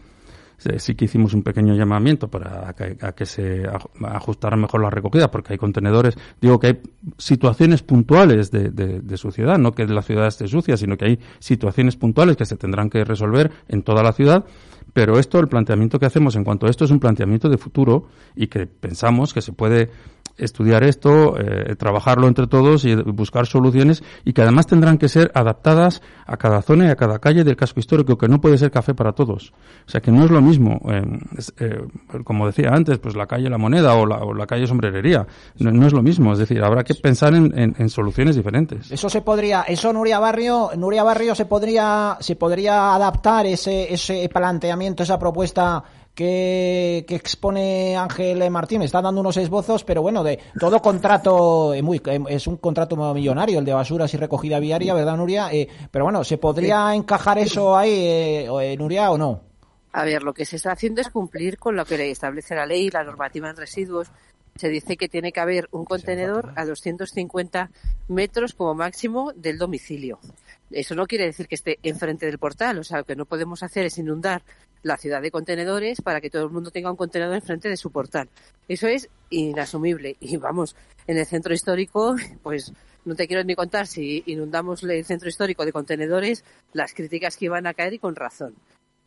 sí 0.79 0.95
que 0.95 1.07
hicimos 1.07 1.35
un 1.35 1.43
pequeño 1.43 1.75
llamamiento 1.75 2.29
para 2.29 2.69
a 2.69 3.13
que, 3.13 3.27
se 3.27 3.63
ajustara 4.03 4.57
mejor 4.57 4.83
la 4.83 4.91
recogida, 4.91 5.31
porque 5.31 5.53
hay 5.53 5.59
contenedores, 5.59 6.17
digo 6.41 6.59
que 6.59 6.67
hay 6.67 6.81
situaciones 7.17 7.83
puntuales 7.83 8.51
de, 8.51 8.71
de, 8.71 9.01
de 9.01 9.17
suciedad, 9.17 9.57
no 9.59 9.73
que 9.73 9.87
la 9.87 10.03
ciudad 10.03 10.27
esté 10.27 10.49
sucia, 10.49 10.77
sino 10.77 10.97
que 10.97 11.05
hay 11.07 11.19
situaciones 11.39 11.97
puntuales 11.97 12.37
que 12.37 12.45
se 12.45 12.57
tendrán 12.57 12.91
que 12.91 13.05
resolver 13.05 13.51
en 13.69 13.83
toda 13.83 14.03
la 14.03 14.13
ciudad, 14.13 14.45
pero 14.93 15.19
esto, 15.19 15.39
el 15.39 15.49
planteamiento 15.49 15.99
que 15.99 16.07
hacemos 16.07 16.37
en 16.37 16.45
cuanto 16.45 16.67
a 16.67 16.71
esto 16.71 16.85
es 16.85 16.91
un 16.91 16.99
planteamiento 16.99 17.49
de 17.49 17.59
futuro 17.59 18.09
y 18.35 18.49
que 18.49 18.67
pensamos 18.67 19.33
que 19.33 19.41
se 19.41 19.53
puede 19.53 19.91
estudiar 20.37 20.85
esto, 20.85 21.39
eh, 21.39 21.77
trabajarlo 21.77 22.29
entre 22.29 22.47
todos 22.47 22.85
y 22.85 22.95
buscar 22.95 23.47
soluciones 23.47 24.03
y 24.25 24.33
que 24.33 24.43
además 24.43 24.67
tendrán 24.67 24.99
que 24.99 25.09
ser 25.09 25.31
adaptadas 25.35 26.03
a 26.27 26.37
cada 26.37 26.63
zona 26.63 26.87
y 26.87 26.89
a 26.89 26.97
cada 26.97 27.19
calle 27.19 27.45
del 27.45 27.57
casco 27.57 27.81
histórico, 27.81 28.17
que 28.17 28.29
no 28.29 28.41
puede 28.41 28.59
ser 28.59 28.71
café 28.71 28.95
para 28.95 29.13
todos. 29.13 29.53
O 29.87 29.91
sea 29.91 30.01
que 30.01 30.11
no 30.11 30.25
es 30.25 30.31
lo 30.31 30.41
mismo, 30.41 30.81
eh, 30.91 31.03
eh, 31.59 31.79
como 32.25 32.47
decía 32.47 32.71
antes, 32.73 32.99
pues 32.99 33.17
la 33.17 33.27
calle 33.27 33.51
La 33.51 33.59
Moneda 33.59 33.95
o 33.95 34.07
la, 34.07 34.19
o 34.19 34.33
la 34.33 34.47
calle 34.47 34.67
Sombrerería. 34.67 35.27
No, 35.59 35.87
es 35.87 35.93
lo 35.93 36.03
mismo, 36.03 36.33
es 36.33 36.39
decir, 36.39 36.63
habrá 36.63 36.85
que 36.85 36.95
pensar 36.95 37.35
en, 37.35 37.53
en, 37.57 37.89
soluciones 37.89 38.37
diferentes. 38.37 38.91
Eso 38.91 39.09
se 39.09 39.23
podría, 39.23 39.63
eso 39.63 39.93
Nuria 39.93 40.19
Barrio, 40.19 40.71
Nuria 40.77 41.03
Barrio 41.03 41.35
se 41.35 41.47
podría, 41.47 42.17
se 42.21 42.37
podría 42.37 42.95
adaptar 42.95 43.47
ese, 43.47 43.93
ese 43.93 44.29
planteamiento, 44.33 45.03
esa 45.03 45.19
propuesta 45.19 45.83
que, 46.15 47.05
expone 47.09 47.97
Ángel 47.97 48.51
Martín. 48.51 48.83
Está 48.83 49.01
dando 49.01 49.21
unos 49.21 49.37
esbozos, 49.37 49.85
pero 49.85 50.03
bueno, 50.03 50.23
de 50.23 50.39
todo 50.59 50.81
contrato, 50.81 51.75
eh, 51.75 51.83
muy, 51.83 52.01
eh, 52.05 52.21
es 52.29 52.47
un 52.47 52.57
contrato 52.57 52.97
millonario, 53.15 53.59
el 53.59 53.65
de 53.65 53.73
basuras 53.73 54.13
y 54.15 54.17
recogida 54.17 54.59
viaria, 54.59 54.95
¿verdad, 54.95 55.17
Nuria? 55.17 55.53
Eh, 55.53 55.69
pero 55.91 56.05
bueno, 56.05 56.25
¿se 56.25 56.39
podría 56.39 56.95
encajar 56.95 57.39
eso 57.39 57.77
ahí, 57.77 58.47
Nuria, 58.79 59.11
o 59.11 59.19
no? 59.19 59.41
A 59.93 60.05
ver, 60.05 60.23
lo 60.23 60.33
que 60.33 60.45
se 60.45 60.57
está 60.57 60.73
haciendo 60.73 61.01
es 61.01 61.11
cumplir 61.11 61.59
con 61.59 61.75
lo 61.75 61.85
que 61.85 62.11
establece 62.11 62.55
la 62.55 62.67
ley, 62.67 62.91
la 62.91 63.03
normativa 63.03 63.51
en 63.51 63.57
residuos. 63.57 64.09
Se 64.55 64.69
dice 64.69 64.97
que 64.97 65.09
tiene 65.09 65.33
que 65.33 65.41
haber 65.41 65.69
un 65.73 65.85
contenedor 65.85 66.53
a 66.55 66.65
250 66.65 67.71
metros 68.09 68.53
como 68.53 68.75
máximo 68.75 69.33
del 69.35 69.59
domicilio. 69.59 70.19
Eso 70.71 70.95
no 70.95 71.07
quiere 71.07 71.25
decir 71.25 71.49
que 71.49 71.55
esté 71.57 71.79
enfrente 71.83 72.27
del 72.27 72.39
portal, 72.39 72.79
o 72.79 72.85
sea, 72.85 72.99
lo 72.99 73.05
que 73.05 73.17
no 73.17 73.25
podemos 73.25 73.63
hacer 73.63 73.87
es 73.87 73.99
inundar 73.99 74.43
la 74.83 74.97
ciudad 74.97 75.23
de 75.23 75.31
contenedores 75.31 76.01
para 76.01 76.21
que 76.21 76.31
todo 76.31 76.45
el 76.45 76.51
mundo 76.51 76.71
tenga 76.71 76.91
un 76.91 76.97
contenedor 76.97 77.35
enfrente 77.35 77.69
de 77.69 77.77
su 77.77 77.91
portal. 77.91 78.29
Eso 78.69 78.87
es 78.87 79.09
inasumible. 79.31 80.17
Y 80.21 80.37
vamos, 80.37 80.77
en 81.07 81.19
el 81.19 81.27
centro 81.27 81.53
histórico, 81.53 82.15
pues 82.43 82.73
no 83.05 83.15
te 83.15 83.27
quiero 83.27 83.43
ni 83.45 83.55
contar 83.55 83.87
si 83.87 84.23
inundamos 84.27 84.83
el 84.83 85.05
centro 85.05 85.29
histórico 85.29 85.65
de 85.65 85.73
contenedores, 85.73 86.45
las 86.73 86.95
críticas 86.95 87.37
que 87.37 87.47
iban 87.47 87.67
a 87.67 87.75
caer 87.75 87.95
y 87.95 87.99
con 87.99 88.15
razón. 88.15 88.55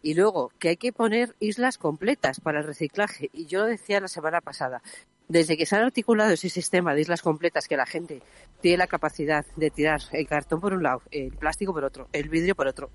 Y 0.02 0.16
luego, 0.16 0.52
que 0.60 0.70
hay 0.70 0.78
que 0.78 0.92
poner 0.92 1.36
islas 1.40 1.78
completas 1.78 2.42
para 2.42 2.60
el 2.60 2.66
reciclaje. 2.66 3.30
Y 3.32 3.46
yo 3.46 3.62
lo 3.62 3.68
decía 3.68 4.02
la 4.02 4.10
semana 4.10 4.42
pasada. 4.42 4.82
Desde 5.30 5.56
que 5.56 5.66
se 5.66 5.78
han 5.78 5.84
articulado 5.84 6.32
ese 6.32 6.50
sistema 6.50 6.94
de 6.94 7.02
islas 7.02 7.22
completas 7.22 7.70
que 7.70 7.78
la 7.78 7.86
gente 7.86 8.22
tiene 8.60 8.78
la 8.78 8.88
capacidad 8.88 9.46
de 9.56 9.72
tirar 9.72 10.02
el 10.12 10.28
cartón 10.28 10.60
por 10.60 10.74
un 10.74 10.84
lado, 10.84 11.02
el 11.12 11.32
plástico 11.32 11.74
por 11.74 11.86
otro, 11.86 12.10
el 12.12 12.28
vidrio 12.28 12.56
por 12.56 12.68
otro, 12.68 12.90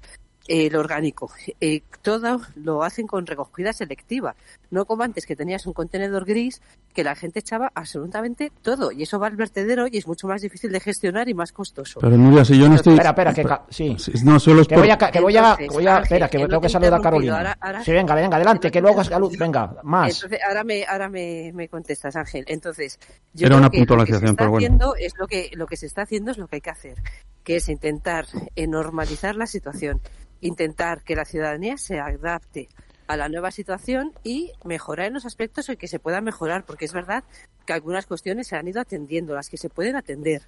el 0.48 0.74
orgánico. 0.74 1.30
Eh, 1.60 1.82
todo 2.02 2.40
lo 2.56 2.82
hacen 2.82 3.06
con 3.06 3.26
recogida 3.26 3.72
selectiva. 3.72 4.34
No 4.70 4.86
como 4.86 5.02
antes 5.02 5.26
que 5.26 5.36
tenías 5.36 5.66
un 5.66 5.72
contenedor 5.72 6.24
gris 6.24 6.60
que 6.94 7.04
la 7.04 7.14
gente 7.14 7.38
echaba 7.38 7.70
absolutamente 7.74 8.50
todo. 8.62 8.90
Y 8.90 9.02
eso 9.02 9.18
va 9.18 9.28
al 9.28 9.36
vertedero 9.36 9.86
y 9.86 9.98
es 9.98 10.06
mucho 10.06 10.26
más 10.26 10.42
difícil 10.42 10.72
de 10.72 10.80
gestionar 10.80 11.28
y 11.28 11.34
más 11.34 11.52
costoso. 11.52 12.00
Pero 12.00 12.16
Nuria, 12.16 12.44
si 12.44 12.58
yo 12.58 12.68
no 12.68 12.74
estoy... 12.74 12.94
Espera, 12.94 13.30
espera, 13.30 13.64
que... 13.68 13.72
Sí. 13.72 13.96
No, 14.24 14.40
solo 14.40 14.62
es 14.62 14.68
que 14.68 14.76
voy 14.76 14.90
a... 14.90 14.98
Que 14.98 15.20
voy 15.20 15.36
a, 15.36 15.56
voy 15.70 15.86
a 15.86 15.98
espera, 15.98 16.28
que, 16.28 16.38
tengo 16.38 16.60
que 16.60 16.68
saludar 16.68 16.94
a 16.94 17.00
Carolina. 17.00 17.58
Sí, 17.84 17.92
venga, 17.92 18.14
venga, 18.14 18.36
adelante, 18.36 18.70
que 18.70 18.80
luego 18.80 19.04
salud. 19.04 19.32
Venga, 19.38 19.76
más. 19.82 20.14
Entonces, 20.14 20.40
ahora 20.46 20.64
me, 20.64 20.84
ahora 20.84 21.08
me, 21.08 21.52
me 21.54 21.68
contestas, 21.68 22.16
Ángel. 22.16 22.44
Entonces, 22.48 22.98
yo 23.34 23.46
Era 23.46 23.56
una 23.56 23.68
creo 23.68 23.82
que 23.82 23.86
puntualización, 23.86 23.96
lo 23.96 24.06
que 24.06 24.26
se 24.26 24.30
está 24.30 24.36
pero 24.38 24.50
bueno. 24.50 24.66
haciendo 24.66 24.96
es 24.96 25.12
lo 25.18 25.26
que, 25.26 25.50
lo 25.54 25.66
que 25.66 25.76
se 25.76 25.86
está 25.86 26.02
haciendo 26.02 26.30
es 26.30 26.38
lo 26.38 26.48
que 26.48 26.56
hay 26.56 26.60
que 26.60 26.70
hacer, 26.70 26.94
que 27.48 27.56
es 27.56 27.70
intentar 27.70 28.26
eh, 28.56 28.66
normalizar 28.66 29.34
la 29.34 29.46
situación 29.46 30.02
intentar 30.42 31.02
que 31.02 31.16
la 31.16 31.24
ciudadanía 31.24 31.78
se 31.78 31.98
adapte 31.98 32.68
a 33.06 33.16
la 33.16 33.30
nueva 33.30 33.50
situación 33.50 34.12
y 34.22 34.52
mejorar 34.64 35.06
en 35.06 35.14
los 35.14 35.24
aspectos 35.24 35.68
en 35.70 35.76
que 35.76 35.88
se 35.88 35.98
pueda 35.98 36.20
mejorar, 36.20 36.66
porque 36.66 36.84
es 36.84 36.92
verdad 36.92 37.24
que 37.64 37.72
algunas 37.72 38.04
cuestiones 38.04 38.48
se 38.48 38.56
han 38.56 38.68
ido 38.68 38.82
atendiendo, 38.82 39.34
las 39.34 39.48
que 39.48 39.56
se 39.56 39.70
pueden 39.70 39.96
atender, 39.96 40.42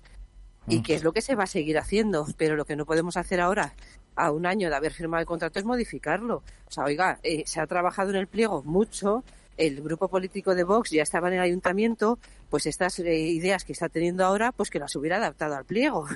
y 0.68 0.82
que 0.82 0.94
es 0.94 1.02
lo 1.02 1.12
que 1.12 1.22
se 1.22 1.34
va 1.34 1.44
a 1.44 1.46
seguir 1.46 1.78
haciendo, 1.78 2.26
pero 2.36 2.54
lo 2.54 2.66
que 2.66 2.76
no 2.76 2.84
podemos 2.84 3.16
hacer 3.16 3.40
ahora, 3.40 3.74
a 4.14 4.30
un 4.30 4.44
año 4.44 4.68
de 4.68 4.76
haber 4.76 4.92
firmado 4.92 5.22
el 5.22 5.26
contrato, 5.26 5.58
es 5.58 5.64
modificarlo. 5.64 6.42
O 6.66 6.70
sea, 6.70 6.84
oiga, 6.84 7.18
eh, 7.22 7.44
se 7.46 7.60
ha 7.60 7.66
trabajado 7.66 8.10
en 8.10 8.16
el 8.16 8.26
pliego 8.26 8.62
mucho, 8.62 9.24
el 9.56 9.80
grupo 9.80 10.08
político 10.08 10.54
de 10.54 10.64
Vox 10.64 10.90
ya 10.90 11.02
estaba 11.02 11.28
en 11.28 11.34
el 11.34 11.40
ayuntamiento, 11.40 12.18
pues 12.50 12.66
estas 12.66 12.98
eh, 12.98 13.18
ideas 13.18 13.64
que 13.64 13.72
está 13.72 13.88
teniendo 13.88 14.24
ahora, 14.24 14.52
pues 14.52 14.68
que 14.68 14.78
las 14.78 14.94
hubiera 14.96 15.16
adaptado 15.16 15.56
al 15.56 15.64
pliego. 15.64 16.06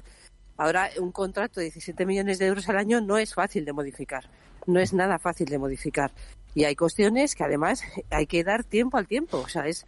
Ahora, 0.56 0.90
un 1.00 1.11
contrato 1.11 1.61
de 1.61 1.66
17 1.66 2.06
millones 2.06 2.38
de 2.38 2.46
euros 2.46 2.68
al 2.68 2.78
año 2.78 3.00
no 3.00 3.18
es 3.18 3.34
fácil 3.34 3.64
de 3.64 3.73
modificar. 3.73 4.25
No 4.66 4.80
es 4.80 4.92
nada 4.92 5.18
fácil 5.18 5.46
de 5.49 5.58
modificar. 5.58 6.12
Y 6.54 6.64
hay 6.64 6.76
cuestiones 6.76 7.34
que 7.34 7.44
además 7.44 7.82
hay 8.11 8.26
que 8.26 8.44
dar 8.44 8.64
tiempo 8.64 8.96
al 8.96 9.08
tiempo. 9.08 9.38
O 9.38 9.49
sea, 9.49 9.66
es, 9.66 9.87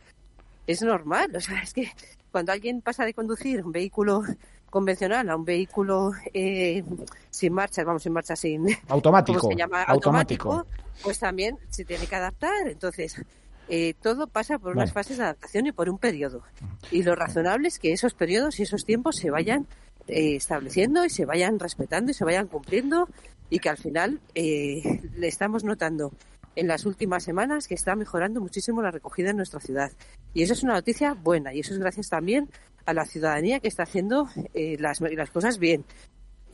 es 0.66 0.82
normal. 0.82 1.34
O 1.36 1.40
sea, 1.40 1.62
es 1.62 1.72
que 1.72 1.90
cuando 2.32 2.52
alguien 2.52 2.82
pasa 2.82 3.04
de 3.04 3.14
conducir 3.14 3.64
un 3.64 3.72
vehículo 3.72 4.22
convencional 4.68 5.30
a 5.30 5.36
un 5.36 5.44
vehículo 5.44 6.12
eh, 6.34 6.84
sin 7.30 7.52
marchas, 7.52 7.84
vamos, 7.84 8.02
sin 8.02 8.12
marcha, 8.12 8.34
sin... 8.34 8.66
Automático. 8.88 9.38
¿Cómo 9.38 9.52
se 9.52 9.58
llama? 9.58 9.84
Automático. 9.84 10.50
Automático. 10.50 10.86
Pues 11.02 11.18
también 11.20 11.56
se 11.70 11.84
tiene 11.84 12.06
que 12.06 12.16
adaptar. 12.16 12.66
Entonces, 12.66 13.22
eh, 13.68 13.94
todo 14.02 14.26
pasa 14.26 14.58
por 14.58 14.72
unas 14.72 14.92
fases 14.92 15.18
de 15.18 15.24
adaptación 15.24 15.66
y 15.66 15.72
por 15.72 15.88
un 15.88 15.98
periodo. 15.98 16.42
Y 16.90 17.04
lo 17.04 17.14
razonable 17.14 17.68
es 17.68 17.78
que 17.78 17.92
esos 17.92 18.14
periodos 18.14 18.58
y 18.58 18.64
esos 18.64 18.84
tiempos 18.84 19.16
se 19.16 19.30
vayan 19.30 19.66
eh, 20.08 20.36
estableciendo 20.36 21.04
y 21.04 21.10
se 21.10 21.24
vayan 21.24 21.58
respetando 21.58 22.10
y 22.10 22.14
se 22.14 22.24
vayan 22.24 22.46
cumpliendo 22.46 23.08
y 23.50 23.58
que 23.58 23.68
al 23.68 23.76
final 23.76 24.20
eh, 24.34 25.00
le 25.16 25.28
estamos 25.28 25.64
notando 25.64 26.12
en 26.56 26.68
las 26.68 26.86
últimas 26.86 27.22
semanas 27.22 27.68
que 27.68 27.74
está 27.74 27.94
mejorando 27.94 28.40
muchísimo 28.40 28.82
la 28.82 28.90
recogida 28.90 29.30
en 29.30 29.36
nuestra 29.36 29.60
ciudad. 29.60 29.92
Y 30.32 30.42
eso 30.42 30.54
es 30.54 30.62
una 30.62 30.74
noticia 30.74 31.14
buena 31.14 31.54
y 31.54 31.60
eso 31.60 31.74
es 31.74 31.78
gracias 31.78 32.08
también 32.08 32.48
a 32.86 32.94
la 32.94 33.04
ciudadanía 33.04 33.60
que 33.60 33.68
está 33.68 33.82
haciendo 33.82 34.28
eh, 34.54 34.76
las, 34.78 35.00
las 35.00 35.30
cosas 35.30 35.58
bien. 35.58 35.84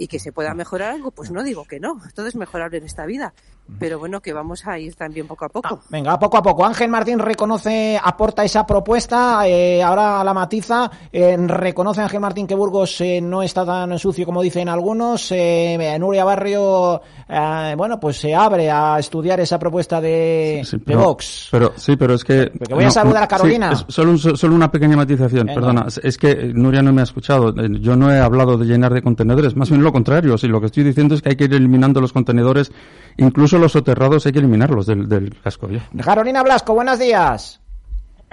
Y 0.02 0.08
que 0.08 0.18
se 0.18 0.32
pueda 0.32 0.52
mejorar 0.52 0.90
algo, 0.90 1.12
pues 1.12 1.30
no 1.30 1.44
digo 1.44 1.64
que 1.64 1.78
no, 1.78 2.00
todo 2.14 2.26
es 2.26 2.34
mejorable 2.34 2.78
en 2.78 2.84
esta 2.84 3.06
vida. 3.06 3.32
Pero 3.78 4.00
bueno, 4.00 4.20
que 4.20 4.32
vamos 4.32 4.66
a 4.66 4.76
ir 4.76 4.96
también 4.96 5.28
poco 5.28 5.44
a 5.44 5.48
poco. 5.48 5.78
Ah, 5.80 5.86
venga, 5.88 6.18
poco 6.18 6.36
a 6.38 6.42
poco. 6.42 6.64
Ángel 6.66 6.88
Martín 6.90 7.20
reconoce, 7.20 7.98
aporta 8.02 8.42
esa 8.42 8.66
propuesta, 8.66 9.46
eh, 9.46 9.80
ahora 9.80 10.24
la 10.24 10.34
matiza. 10.34 10.90
Eh, 11.12 11.36
reconoce 11.38 12.00
Ángel 12.02 12.18
Martín 12.18 12.48
que 12.48 12.56
Burgos 12.56 13.00
eh, 13.00 13.20
no 13.22 13.40
está 13.44 13.64
tan 13.64 13.96
sucio 14.00 14.26
como 14.26 14.42
dicen 14.42 14.68
algunos. 14.68 15.28
Eh, 15.30 15.96
Nuria 16.00 16.24
Barrio, 16.24 17.00
eh, 17.28 17.74
bueno, 17.76 18.00
pues 18.00 18.16
se 18.20 18.34
abre 18.34 18.68
a 18.68 18.98
estudiar 18.98 19.38
esa 19.38 19.60
propuesta 19.60 20.00
de, 20.00 20.62
Sí, 20.64 20.78
de 20.78 20.82
pero, 20.84 21.04
Vox. 21.04 21.48
Pero, 21.52 21.72
sí, 21.76 21.94
pero 21.96 22.14
es 22.14 22.24
que... 22.24 22.50
Porque 22.58 22.74
voy 22.74 22.84
a 22.84 22.90
saludar 22.90 23.22
a 23.22 23.28
Carolina. 23.28 23.76
sí, 23.76 23.84
es 23.88 23.94
solo, 23.94 24.10
un- 24.10 24.18
solo 24.18 24.56
una 24.56 24.72
pequeña 24.72 24.96
matización, 24.96 25.46
Venga. 25.46 25.60
perdona. 25.60 25.86
Es- 26.02 26.18
que 26.18 26.32
eh, 26.32 26.52
Nuria 26.52 26.82
no 26.82 26.92
me 26.92 27.02
ha 27.02 27.04
escuchado. 27.04 27.50
Eh, 27.50 27.68
Yo 27.80 27.94
no 27.94 28.12
he 28.12 28.18
hablado 28.18 28.58
de 28.58 28.66
llenar 28.66 28.92
de 28.92 29.02
contenedores, 29.02 29.54
más 29.54 29.70
bien 29.70 29.84
lo 29.84 29.91
contrario. 29.92 30.36
Sí, 30.38 30.48
lo 30.48 30.60
que 30.60 30.66
estoy 30.66 30.82
diciendo 30.84 31.14
es 31.14 31.22
que 31.22 31.30
hay 31.30 31.36
que 31.36 31.44
ir 31.44 31.54
eliminando 31.54 32.00
los 32.00 32.12
contenedores, 32.12 32.72
incluso 33.16 33.58
los 33.58 33.72
soterrados 33.72 34.26
hay 34.26 34.32
que 34.32 34.38
eliminarlos 34.40 34.86
del, 34.86 35.08
del 35.08 35.34
casco 35.40 35.66
viejo. 35.68 35.86
Carolina 36.04 36.42
Blasco, 36.42 36.74
buenos 36.74 36.98
días. 36.98 37.60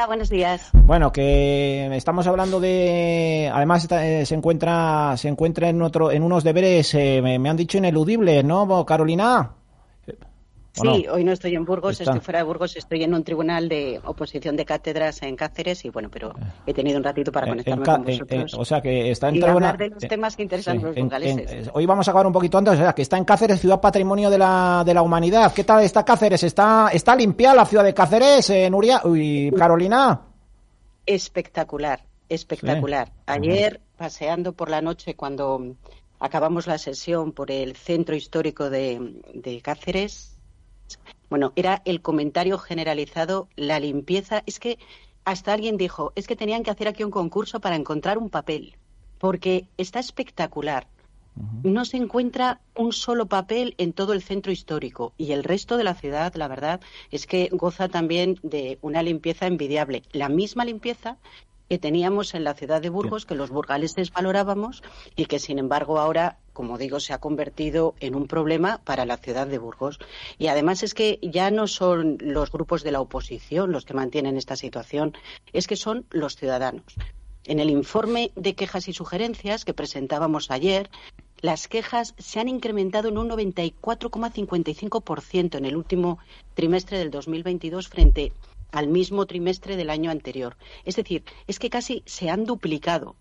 Buenos 0.07 0.29
días. 0.29 0.69
Bueno, 0.71 1.11
que 1.11 1.93
estamos 1.93 2.25
hablando 2.25 2.61
de, 2.61 3.51
además 3.53 3.83
está- 3.83 4.07
eh, 4.07 4.25
se 4.25 4.33
encuentra, 4.33 5.17
se 5.17 5.27
encuentra 5.27 5.67
en 5.67 5.81
otro, 5.81 6.09
en 6.09 6.23
unos 6.23 6.45
deberes, 6.45 6.93
eh, 6.93 7.19
me, 7.21 7.37
me 7.37 7.49
han 7.49 7.57
dicho 7.57 7.77
ineludibles, 7.77 8.45
¿no, 8.45 8.85
Carolina? 8.85 9.51
¿O 10.77 10.81
Sí, 10.93 11.03
no? 11.07 11.13
hoy 11.13 11.23
no 11.23 11.31
estoy 11.31 11.55
en 11.55 11.65
Burgos, 11.65 11.93
Está. 11.99 12.03
estoy 12.11 12.19
fuera 12.23 12.39
de 12.39 12.43
Burgos, 12.45 12.75
estoy 12.77 13.03
en 13.03 13.13
un 13.15 13.23
tribunal 13.23 13.67
de 13.67 13.99
oposición 14.05 14.55
de 14.55 14.65
cátedras 14.65 15.21
en 15.23 15.35
Cáceres 15.35 15.83
y 15.83 15.89
bueno, 15.89 16.09
pero 16.11 16.31
he 16.67 16.73
tenido 16.75 16.97
un 16.99 17.03
ratito 17.03 17.31
para 17.31 17.47
En- 17.47 17.51
conectarme 17.53 17.81
en 17.81 17.85
ca- 17.85 17.91
con 17.97 18.01
en- 18.09 18.19
vosotros. 18.19 18.53
en- 18.53 18.59
o 18.59 18.65
sea 18.65 18.79
que 18.81 19.09
está 19.11 19.29
en 19.29 19.35
y 19.37 19.39
tribunal- 19.39 19.71
hablar 19.71 19.77
de 19.77 19.95
los 19.95 20.03
eh, 20.03 20.07
temas 20.07 20.35
que 20.35 20.43
interesan 20.43 20.77
sí, 20.77 20.83
a 20.83 20.87
los 20.87 20.95
en- 20.97 21.03
burgaleses. 21.05 21.51
en- 21.51 21.71
hoy 21.73 21.85
vamos 21.87 22.07
a 22.07 22.11
acabar 22.11 22.27
un 22.27 22.33
poquito 22.33 22.59
antes, 22.59 22.75
o 22.75 22.77
sea, 22.77 22.93
que 22.93 23.01
está 23.01 23.17
en 23.17 23.25
Cáceres, 23.25 23.59
ciudad 23.59 23.81
patrimonio 23.81 24.29
de 24.29 24.37
la, 24.37 24.83
de 24.85 24.93
la 24.93 25.01
humanidad. 25.01 25.51
¿Qué 25.53 25.63
tal 25.63 25.83
está 25.83 26.05
Cáceres? 26.05 26.43
¿Está, 26.43 26.89
está 26.93 27.15
limpia 27.15 27.55
la 27.55 27.65
ciudad 27.65 27.83
de 27.83 27.93
Cáceres, 27.95 28.49
eh, 28.51 28.69
Nuria? 28.69 29.01
Uy, 29.03 29.51
Carolina. 29.57 30.21
Espectacular, 31.07 32.05
espectacular. 32.29 33.11
Ayer, 33.25 33.81
paseando 33.97 34.53
por 34.53 34.69
la 34.69 34.81
noche, 34.81 35.15
cuando 35.15 35.75
acabamos 36.19 36.67
la 36.67 36.77
sesión 36.77 37.31
por 37.31 37.49
el 37.49 37.75
centro 37.75 38.15
histórico 38.15 38.69
de, 38.69 39.19
de 39.33 39.61
Cáceres, 39.61 40.35
bueno, 41.29 41.53
era 41.55 41.81
el 41.85 42.01
comentario 42.01 42.57
generalizado, 42.57 43.47
la 43.55 43.79
limpieza. 43.79 44.43
Es 44.45 44.59
que 44.59 44.79
hasta 45.25 45.53
alguien 45.53 45.77
dijo, 45.77 46.11
es 46.15 46.27
que 46.27 46.35
tenían 46.35 46.63
que 46.63 46.71
hacer 46.71 46.87
aquí 46.87 47.03
un 47.03 47.11
concurso 47.11 47.59
para 47.59 47.75
encontrar 47.75 48.17
un 48.17 48.29
papel, 48.29 48.75
porque 49.19 49.67
está 49.77 49.99
espectacular. 49.99 50.87
No 51.63 51.85
se 51.85 51.95
encuentra 51.95 52.59
un 52.75 52.91
solo 52.91 53.27
papel 53.27 53.73
en 53.77 53.93
todo 53.93 54.11
el 54.11 54.21
centro 54.21 54.51
histórico 54.51 55.13
y 55.17 55.31
el 55.31 55.45
resto 55.45 55.77
de 55.77 55.85
la 55.85 55.93
ciudad, 55.93 56.33
la 56.35 56.49
verdad, 56.49 56.81
es 57.11 57.27
que 57.27 57.47
goza 57.53 57.87
también 57.87 58.37
de 58.43 58.77
una 58.81 59.03
limpieza 59.03 59.47
envidiable. 59.47 60.03
La 60.11 60.27
misma 60.27 60.65
limpieza 60.65 61.17
que 61.69 61.77
teníamos 61.77 62.33
en 62.33 62.43
la 62.43 62.55
ciudad 62.55 62.81
de 62.81 62.89
Burgos, 62.89 63.27
que 63.27 63.35
los 63.35 63.51
burgaleses 63.51 64.11
valorábamos 64.11 64.81
y 65.15 65.27
que, 65.27 65.37
sin 65.37 65.59
embargo, 65.59 65.99
ahora, 65.99 66.39
como 66.51 66.79
digo, 66.79 66.99
se 66.99 67.13
ha 67.13 67.19
convertido 67.19 67.93
en 67.99 68.15
un 68.15 68.25
problema 68.27 68.81
para 68.83 69.05
la 69.05 69.17
ciudad 69.17 69.45
de 69.45 69.59
Burgos. 69.59 69.99
Y 70.39 70.47
además 70.47 70.81
es 70.81 70.95
que 70.95 71.19
ya 71.21 71.51
no 71.51 71.67
son 71.67 72.17
los 72.19 72.51
grupos 72.51 72.81
de 72.81 72.91
la 72.91 73.01
oposición 73.01 73.71
los 73.71 73.85
que 73.85 73.93
mantienen 73.93 74.35
esta 74.35 74.55
situación, 74.55 75.13
es 75.53 75.67
que 75.67 75.75
son 75.75 76.07
los 76.09 76.35
ciudadanos. 76.35 76.95
En 77.45 77.59
el 77.59 77.69
informe 77.69 78.31
de 78.35 78.55
quejas 78.55 78.87
y 78.87 78.93
sugerencias 78.93 79.63
que 79.63 79.75
presentábamos 79.75 80.49
ayer, 80.49 80.89
las 81.39 81.67
quejas 81.67 82.15
se 82.17 82.39
han 82.39 82.49
incrementado 82.49 83.09
en 83.09 83.19
un 83.19 83.29
94,55% 83.29 85.55
en 85.55 85.65
el 85.65 85.77
último 85.77 86.17
trimestre 86.55 86.97
del 86.97 87.11
2022 87.11 87.89
frente 87.89 88.33
al 88.71 88.87
mismo 88.87 89.25
trimestre 89.25 89.75
del 89.75 89.89
año 89.89 90.11
anterior. 90.11 90.57
Es 90.85 90.95
decir, 90.95 91.23
es 91.47 91.59
que 91.59 91.69
casi 91.69 92.03
se 92.05 92.29
han 92.29 92.45
duplicado. 92.45 93.15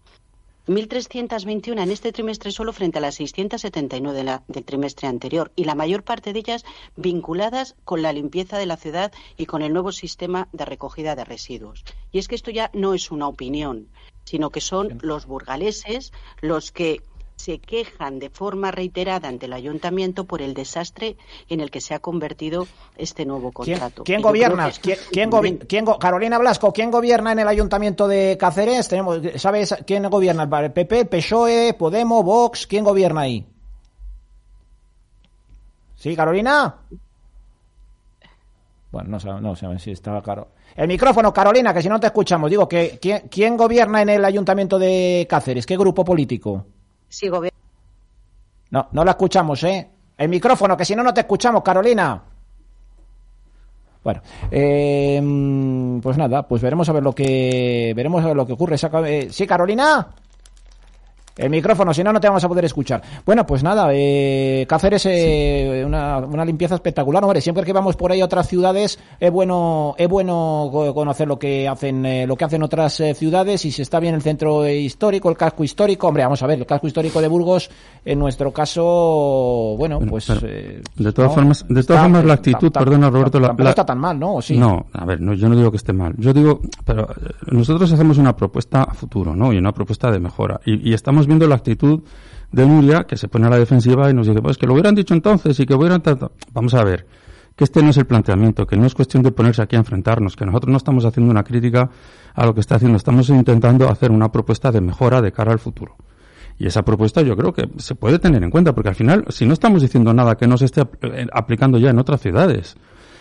1.321 0.67 1.83
en 1.83 1.91
este 1.91 2.13
trimestre 2.13 2.53
solo 2.53 2.75
frente 2.75 2.99
a 2.99 3.01
las 3.01 3.15
679 3.15 4.15
de 4.15 4.25
la- 4.25 4.43
del 4.49 4.65
trimestre 4.65 5.09
anterior 5.09 5.51
y 5.57 5.65
la 5.65 5.75
mayor 5.75 6.03
parte 6.03 6.35
de 6.35 6.41
ellas 6.41 6.65
vinculadas 6.95 7.75
con 7.85 8.03
la 8.03 8.13
limpieza 8.13 8.59
de 8.59 8.67
la 8.67 8.77
ciudad 8.77 9.11
y 9.39 9.47
con 9.47 9.63
el 9.63 9.73
nuevo 9.73 9.93
sistema 9.93 10.49
de 10.53 10.67
recogida 10.67 11.17
de 11.17 11.25
residuos. 11.25 11.85
Y 12.13 12.19
es 12.19 12.29
que 12.29 12.35
esto 12.35 12.51
ya 12.51 12.71
no 12.75 12.93
es 12.93 13.11
una 13.11 13.29
opinión, 13.29 13.89
sino 14.25 14.51
que 14.51 14.61
son 14.61 14.99
los 15.01 15.25
burgaleses 15.25 16.13
los 16.43 16.71
que 16.71 17.01
se 17.39 17.61
quejan 17.61 18.19
de 18.19 18.31
forma 18.31 18.73
reiterada 18.73 19.29
ante 19.29 19.47
el 19.47 19.53
ayuntamiento 19.53 20.25
por 20.25 20.43
el 20.43 20.55
desastre 20.55 21.17
en 21.49 21.61
el 21.61 21.71
que 21.71 21.81
se 21.81 21.95
ha 21.95 22.01
convertido 22.01 22.67
este 22.97 23.25
nuevo 23.25 23.53
¿Quién, 23.53 23.79
contrato. 23.79 24.03
quién 24.03 24.21
gobierna? 24.21 24.71
que- 24.73 24.81
¿Quién, 24.81 24.99
quién 25.13 25.31
gobi- 25.31 25.67
quién 25.69 25.85
go- 25.85 25.99
Carolina 26.01 26.37
Blasco, 26.39 26.73
¿quién 26.73 26.91
gobierna 26.91 27.31
en 27.31 27.39
el 27.39 27.47
ayuntamiento 27.49 28.09
de 28.09 28.37
Cáceres? 28.39 28.89
Tenemos, 28.89 29.21
¿Sabes 29.37 29.73
quién 29.87 30.03
gobierna? 30.11 30.49
¿El 30.61 30.73
PP, 30.73 31.05
PSOE, 31.05 31.75
Podemos, 31.79 32.25
Vox? 32.25 32.67
¿Quién 32.67 32.83
gobierna 32.83 33.21
ahí? 33.21 33.47
¿Sí, 35.95 36.17
Carolina? 36.17 36.75
Bueno, 38.91 39.11
no 39.11 39.21
sé, 39.21 39.29
no 39.29 39.55
sé 39.55 39.79
si 39.79 39.91
estaba 39.93 40.23
claro. 40.23 40.49
El 40.75 40.89
micrófono, 40.89 41.33
Carolina, 41.33 41.73
que 41.73 41.83
si 41.83 41.89
no 41.89 42.01
te 42.01 42.07
escuchamos. 42.09 42.51
Digo, 42.51 42.69
que 42.69 42.99
¿quién, 43.01 43.29
quién 43.29 43.57
gobierna 43.57 44.03
en 44.03 44.09
el 44.09 44.25
ayuntamiento 44.25 44.79
de 44.79 45.27
Cáceres? 45.31 45.67
¿Qué 45.67 45.77
grupo 45.77 46.05
político? 46.05 46.67
No, 48.71 48.89
no 48.93 49.05
la 49.05 49.13
escuchamos, 49.13 49.63
¿eh? 49.65 49.89
El 50.17 50.29
micrófono, 50.29 50.77
que 50.77 50.85
si 50.85 50.95
no, 50.95 51.03
no 51.03 51.15
te 51.15 51.21
escuchamos, 51.21 51.63
Carolina. 51.63 52.23
Bueno, 54.03 54.23
eh, 54.51 55.21
pues 56.03 56.17
nada, 56.17 56.47
pues 56.47 56.63
veremos 56.63 56.89
a 56.89 56.93
ver 56.93 57.03
lo 57.03 57.15
que 57.15 57.93
veremos 57.95 58.25
a 58.25 58.29
ver 58.29 58.37
lo 58.37 58.47
que 58.47 58.53
ocurre. 58.53 58.77
Eh, 59.07 59.29
sí, 59.31 59.47
Carolina. 59.47 60.09
El 61.39 61.51
micrófono, 61.51 61.95
si 61.95 62.03
no, 62.03 62.13
no 62.13 62.21
te 62.21 62.27
vamos 62.27 62.43
a 62.43 62.49
poder 62.49 62.65
escuchar. 62.65 63.01
Bueno, 63.25 63.47
pues 63.47 63.63
nada, 63.63 63.91
eh, 63.93 64.67
Cáceres, 64.69 65.07
eh, 65.07 65.85
una, 65.87 66.19
una, 66.19 66.45
limpieza 66.45 66.75
espectacular. 66.75 67.23
Hombre, 67.23 67.41
siempre 67.41 67.63
que 67.63 67.73
vamos 67.73 67.95
por 67.95 68.11
ahí 68.11 68.21
a 68.21 68.25
otras 68.25 68.49
ciudades, 68.49 68.99
es 69.21 69.31
bueno, 69.31 69.95
es 69.97 70.09
bueno 70.09 70.69
conocer 70.93 71.29
lo 71.29 71.39
que 71.39 71.69
hacen, 71.69 72.05
eh, 72.05 72.27
lo 72.27 72.35
que 72.35 72.45
hacen 72.45 72.65
otras 72.65 72.99
eh, 72.99 73.15
ciudades 73.15 73.65
y 73.65 73.71
si 73.71 73.83
está 73.83 74.01
bien 74.01 74.17
el 74.17 74.23
centro 74.23 74.69
histórico, 74.69 75.31
el 75.31 75.37
casco 75.37 75.63
histórico. 75.63 76.09
Hombre, 76.09 76.25
vamos 76.25 76.43
a 76.43 76.47
ver, 76.49 76.59
el 76.59 76.67
casco 76.67 76.89
histórico 76.89 77.21
de 77.21 77.29
Burgos, 77.29 77.71
en 78.05 78.19
nuestro 78.19 78.53
caso, 78.53 79.77
bueno, 79.79 80.01
pues. 80.01 80.29
Eh, 80.43 80.83
de 80.97 81.13
todas 81.13 81.33
formas, 81.33 81.65
de 81.69 81.85
todas 81.85 82.03
formas, 82.03 82.25
la 82.25 82.35
actitud, 82.35 82.73
perdona 82.73 83.11
Roberto, 83.11 83.39
la, 83.39 83.55
la, 83.57 83.71
está 83.71 83.87
tan 83.87 83.99
mal, 83.99 84.19
¿no? 84.19 84.43
sí? 84.43 84.57
No, 84.57 84.87
a 84.93 85.05
ver, 85.05 85.21
no, 85.21 85.35
yo 85.35 85.49
no 85.49 85.55
digo 85.55 85.71
que 85.71 85.77
esté 85.77 85.93
mal. 85.93 86.15
Yo 86.19 86.33
digo, 86.33 86.61
pero 86.85 87.07
nosotros 87.53 87.93
hacemos 87.93 88.19
una 88.19 88.35
propuesta 88.35 88.83
a 88.83 88.95
futuro, 88.95 89.37
¿no? 89.37 89.53
Y 89.53 89.59
una 89.59 89.71
propuesta 89.71 90.11
de 90.11 90.19
mejora. 90.19 90.61
y, 90.65 90.91
y 90.91 90.95
estamos 90.95 91.28
viendo 91.29 91.47
la 91.47 91.55
actitud 91.55 92.03
de 92.51 92.67
Nuria, 92.67 93.05
que 93.05 93.17
se 93.17 93.29
pone 93.29 93.47
a 93.47 93.51
la 93.51 93.59
defensiva 93.59 94.11
y 94.11 94.15
nos 94.15 94.27
dice, 94.27 94.43
pues 94.43 94.59
que 94.59 94.67
lo 94.67 94.73
hubieran 94.73 94.95
dicho 94.95 95.15
entonces 95.15 95.61
y 95.61 95.67
que 95.67 95.75
hubieran... 95.75 96.03
Vamos 96.53 96.75
a 96.75 96.83
ver, 96.83 97.07
que 97.55 97.65
este 97.65 97.83
no 97.83 97.91
es 97.91 97.97
el 97.97 98.07
planteamiento, 98.07 98.67
que 98.67 98.77
no 98.77 98.87
es 98.87 98.95
cuestión 98.95 99.23
de 99.23 99.31
ponerse 99.31 99.63
aquí 99.63 99.77
a 99.77 99.81
enfrentarnos, 99.81 100.37
que 100.37 100.47
nosotros 100.47 100.71
no 100.71 100.77
estamos 100.77 101.05
haciendo 101.05 101.31
una 101.31 101.45
crítica 101.45 101.91
a 102.35 102.47
lo 102.47 102.55
que 102.55 102.61
está 102.61 102.77
haciendo, 102.77 102.97
estamos 102.97 103.29
intentando 103.29 103.89
hacer 103.89 104.11
una 104.11 104.33
propuesta 104.33 104.73
de 104.73 104.81
mejora 104.81 105.21
de 105.21 105.33
cara 105.33 105.53
al 105.53 105.59
futuro. 105.59 105.97
Y 106.59 106.67
esa 106.67 106.83
propuesta 106.83 107.23
yo 107.23 107.37
creo 107.37 107.53
que 107.53 107.69
se 107.77 107.95
puede 107.95 108.19
tener 108.19 108.43
en 108.43 108.51
cuenta, 108.51 108.75
porque 108.75 108.89
al 108.89 108.95
final, 108.95 109.25
si 109.29 109.47
no 109.47 109.53
estamos 109.53 109.83
diciendo 109.83 110.13
nada 110.13 110.37
que 110.37 110.47
no 110.47 110.57
se 110.57 110.65
esté 110.65 110.83
eh, 111.03 111.27
aplicando 111.33 111.79
ya 111.79 111.91
en 111.91 111.99
otras 111.99 112.21
ciudades, 112.21 112.77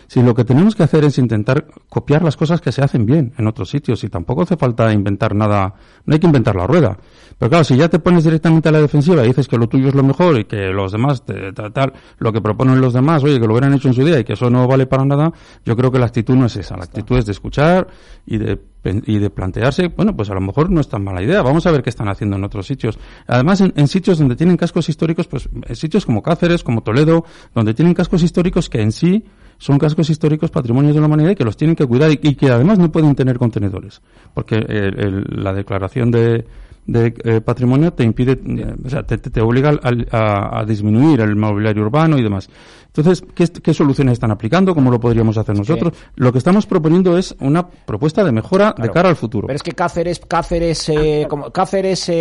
si 0.08 0.22
lo 0.22 0.34
que 0.34 0.44
tenemos 0.44 0.76
que 0.76 0.84
hacer 0.84 1.04
es 1.04 1.18
intentar 1.18 1.68
copiar 1.90 2.24
las 2.24 2.38
cosas 2.38 2.62
que 2.62 2.72
se 2.72 2.82
hacen 2.82 3.06
bien 3.06 3.34
en 3.38 3.48
otros 3.48 3.70
sitios, 3.70 4.04
y 4.04 4.10
tampoco 4.10 4.44
hace 4.44 4.58
falta 4.58 4.92
inventar 4.92 5.36
nada, 5.36 5.74
no 6.06 6.14
hay 6.14 6.20
que 6.20 6.28
inventar 6.28 6.56
la 6.56 6.66
rueda. 6.66 6.98
Pero 7.38 7.50
claro, 7.50 7.64
si 7.64 7.78
ya 7.78 7.88
te 7.88 8.00
pones 8.00 8.24
directamente 8.24 8.70
a 8.70 8.72
la 8.72 8.82
defensiva 8.82 9.24
y 9.24 9.28
dices 9.28 9.48
que 9.48 9.58
lo 9.58 9.68
tuyo 9.68 9.90
es 9.90 9.96
lo 9.96 10.04
mejor 10.04 10.40
y 10.40 10.46
que 10.46 10.70
los 10.70 10.92
demás, 10.92 11.24
tal, 11.74 11.94
lo 12.18 12.34
que 12.34 12.42
proponen 12.42 12.82
los 12.82 12.94
demás, 12.94 13.24
oye, 13.24 13.40
que 13.40 13.46
lo 13.46 13.54
hubieran 13.54 13.74
hecho 13.74 13.90
en 13.90 13.94
su 13.94 14.04
día 14.04 14.20
y 14.20 14.24
que 14.24 14.34
eso 14.34 14.50
no 14.50 14.68
vale 14.68 14.88
para 14.88 15.06
nada, 15.06 15.32
yo 15.64 15.76
creo 15.76 15.92
que 15.92 16.00
la 16.00 16.08
actitud 16.08 16.36
no 16.36 16.48
es 16.48 16.56
esa. 16.56 16.76
La 16.78 16.86
actitud 16.86 17.18
es 17.18 17.26
de 17.26 17.34
escuchar 17.34 17.88
y 18.26 18.38
de 18.38 18.60
y 19.06 19.20
de 19.20 19.30
plantearse, 19.30 19.90
bueno, 19.90 20.16
pues 20.16 20.30
a 20.30 20.34
lo 20.34 20.40
mejor 20.40 20.70
no 20.70 20.80
es 20.80 20.88
tan 20.88 21.04
mala 21.04 21.22
idea, 21.22 21.42
vamos 21.42 21.66
a 21.66 21.72
ver 21.72 21.84
qué 21.84 21.90
están 21.90 22.08
haciendo 22.08 22.38
en 22.38 22.46
otros 22.46 22.68
sitios. 22.68 22.98
Además, 23.26 23.60
en, 23.60 23.74
en, 23.76 23.88
sitios 23.90 24.18
donde 24.18 24.38
tienen 24.38 24.56
cascos 24.56 24.88
históricos, 24.88 25.28
pues 25.28 25.50
en 25.52 25.76
sitios 25.76 26.06
como 26.06 26.22
Cáceres, 26.22 26.64
como 26.64 26.82
Toledo, 26.82 27.26
donde 27.54 27.74
tienen 27.74 27.94
cascos 27.94 28.24
históricos 28.24 28.70
que 28.70 28.82
en 28.82 28.94
sí 28.94 29.26
son 29.58 29.78
cascos 29.78 30.10
históricos 30.10 30.52
patrimonios 30.52 30.94
de 30.94 31.02
la 31.02 31.08
humanidad 31.08 31.32
y 31.32 31.36
que 31.36 31.44
los 31.44 31.58
tienen 31.58 31.76
que 31.76 31.86
cuidar 31.86 32.12
y, 32.12 32.18
que 32.18 32.52
además 32.52 32.80
no 32.80 32.92
pueden 32.92 33.16
tener 33.16 33.38
contenedores. 33.38 34.02
Porque 34.34 34.60
la 35.30 35.54
declaración 35.54 36.12
de, 36.12 36.46
de 36.88 37.14
eh, 37.24 37.42
patrimonio 37.42 37.92
te 37.92 38.04
impide, 38.04 38.32
eh, 38.32 38.76
o 38.84 38.90
sea, 38.90 39.04
te, 39.04 39.18
te 39.18 39.42
obliga 39.42 39.78
a, 40.12 40.60
a, 40.60 40.66
disminuir 40.66 41.20
el 41.20 41.36
mobiliario 41.36 41.84
urbano 41.84 42.18
y 42.18 42.24
demás. 42.24 42.50
Entonces, 42.88 43.24
¿qué, 43.36 43.48
¿qué, 43.62 43.74
soluciones 43.76 44.14
están 44.14 44.32
aplicando? 44.32 44.74
¿Cómo 44.74 44.90
lo 44.90 45.00
podríamos 45.00 45.38
hacer 45.38 45.56
nosotros? 45.56 45.94
Lo 46.16 46.32
que 46.32 46.40
estamos 46.40 46.66
proponiendo 46.66 47.16
es 47.16 47.36
una 47.40 47.68
propuesta 47.68 48.24
de 48.24 48.32
mejora 48.32 48.74
de 48.76 48.90
cara 48.90 49.10
al 49.10 49.16
futuro. 49.16 49.46
Pero 49.46 49.56
es 49.56 49.62
que 49.62 49.74
Cáceres, 49.74 50.20
Cáceres, 50.28 50.90
eh, 50.90 51.28
como 51.30 51.52
Cáceres, 51.52 52.12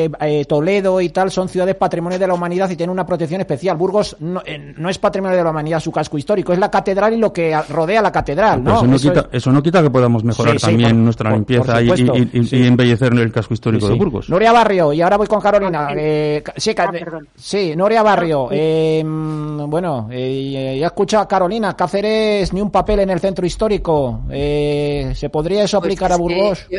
Toledo 0.46 1.00
y 1.00 1.08
tal 1.08 1.30
son 1.30 1.48
ciudades 1.48 1.76
patrimonio 1.76 2.18
de 2.18 2.26
la 2.26 2.34
humanidad 2.34 2.68
y 2.68 2.76
tienen 2.76 2.92
una 2.92 3.06
protección 3.06 3.40
especial. 3.40 3.76
Burgos 3.78 4.18
no, 4.20 4.42
no, 4.76 4.90
es 4.90 4.98
patrimonio 4.98 5.38
de 5.38 5.44
la 5.44 5.50
humanidad 5.50 5.80
su 5.80 5.90
casco 5.90 6.18
histórico, 6.18 6.52
es 6.52 6.58
la 6.58 6.70
catedral 6.70 7.14
y 7.14 7.16
lo 7.16 7.32
que 7.32 7.58
rodea 7.70 8.02
la 8.02 8.12
catedral. 8.12 8.62
¿no? 8.62 8.76
Eso, 8.76 8.86
no 8.86 8.96
eso, 8.96 9.08
quita, 9.08 9.28
eso 9.32 9.52
no 9.52 9.62
quita 9.62 9.82
que 9.82 9.90
podamos 9.90 10.24
mejorar 10.24 10.60
sí, 10.60 10.66
también 10.66 10.90
sí, 10.90 10.94
por, 10.94 11.04
nuestra 11.04 11.30
por, 11.30 11.38
limpieza 11.38 11.72
por 11.72 11.82
y, 11.82 12.02
y, 12.02 12.30
y, 12.34 12.56
y, 12.62 12.66
embellecer 12.66 13.14
el 13.14 13.32
casco 13.32 13.54
histórico 13.54 13.88
de 13.88 13.94
Burgos. 13.94 14.28
Barrio, 14.56 14.92
y 14.92 15.02
ahora 15.02 15.18
voy 15.18 15.26
con 15.26 15.40
Carolina. 15.40 15.88
Eh, 15.94 16.42
sí, 16.56 16.74
ah, 16.78 16.90
sí, 17.36 17.76
Noria 17.76 18.02
Barrio. 18.02 18.48
Eh, 18.50 19.02
bueno, 19.04 20.08
eh, 20.10 20.78
ya 20.80 20.86
escucha 20.86 21.20
a 21.20 21.28
Carolina, 21.28 21.76
Cáceres 21.76 22.54
ni 22.54 22.62
un 22.62 22.70
papel 22.70 23.00
en 23.00 23.10
el 23.10 23.20
centro 23.20 23.44
histórico. 23.44 24.22
Eh, 24.30 25.12
¿Se 25.14 25.28
podría 25.28 25.64
eso 25.64 25.78
pues 25.78 25.88
aplicar 25.88 26.12
a 26.12 26.16
Burgos? 26.16 26.66
Yo, 26.70 26.78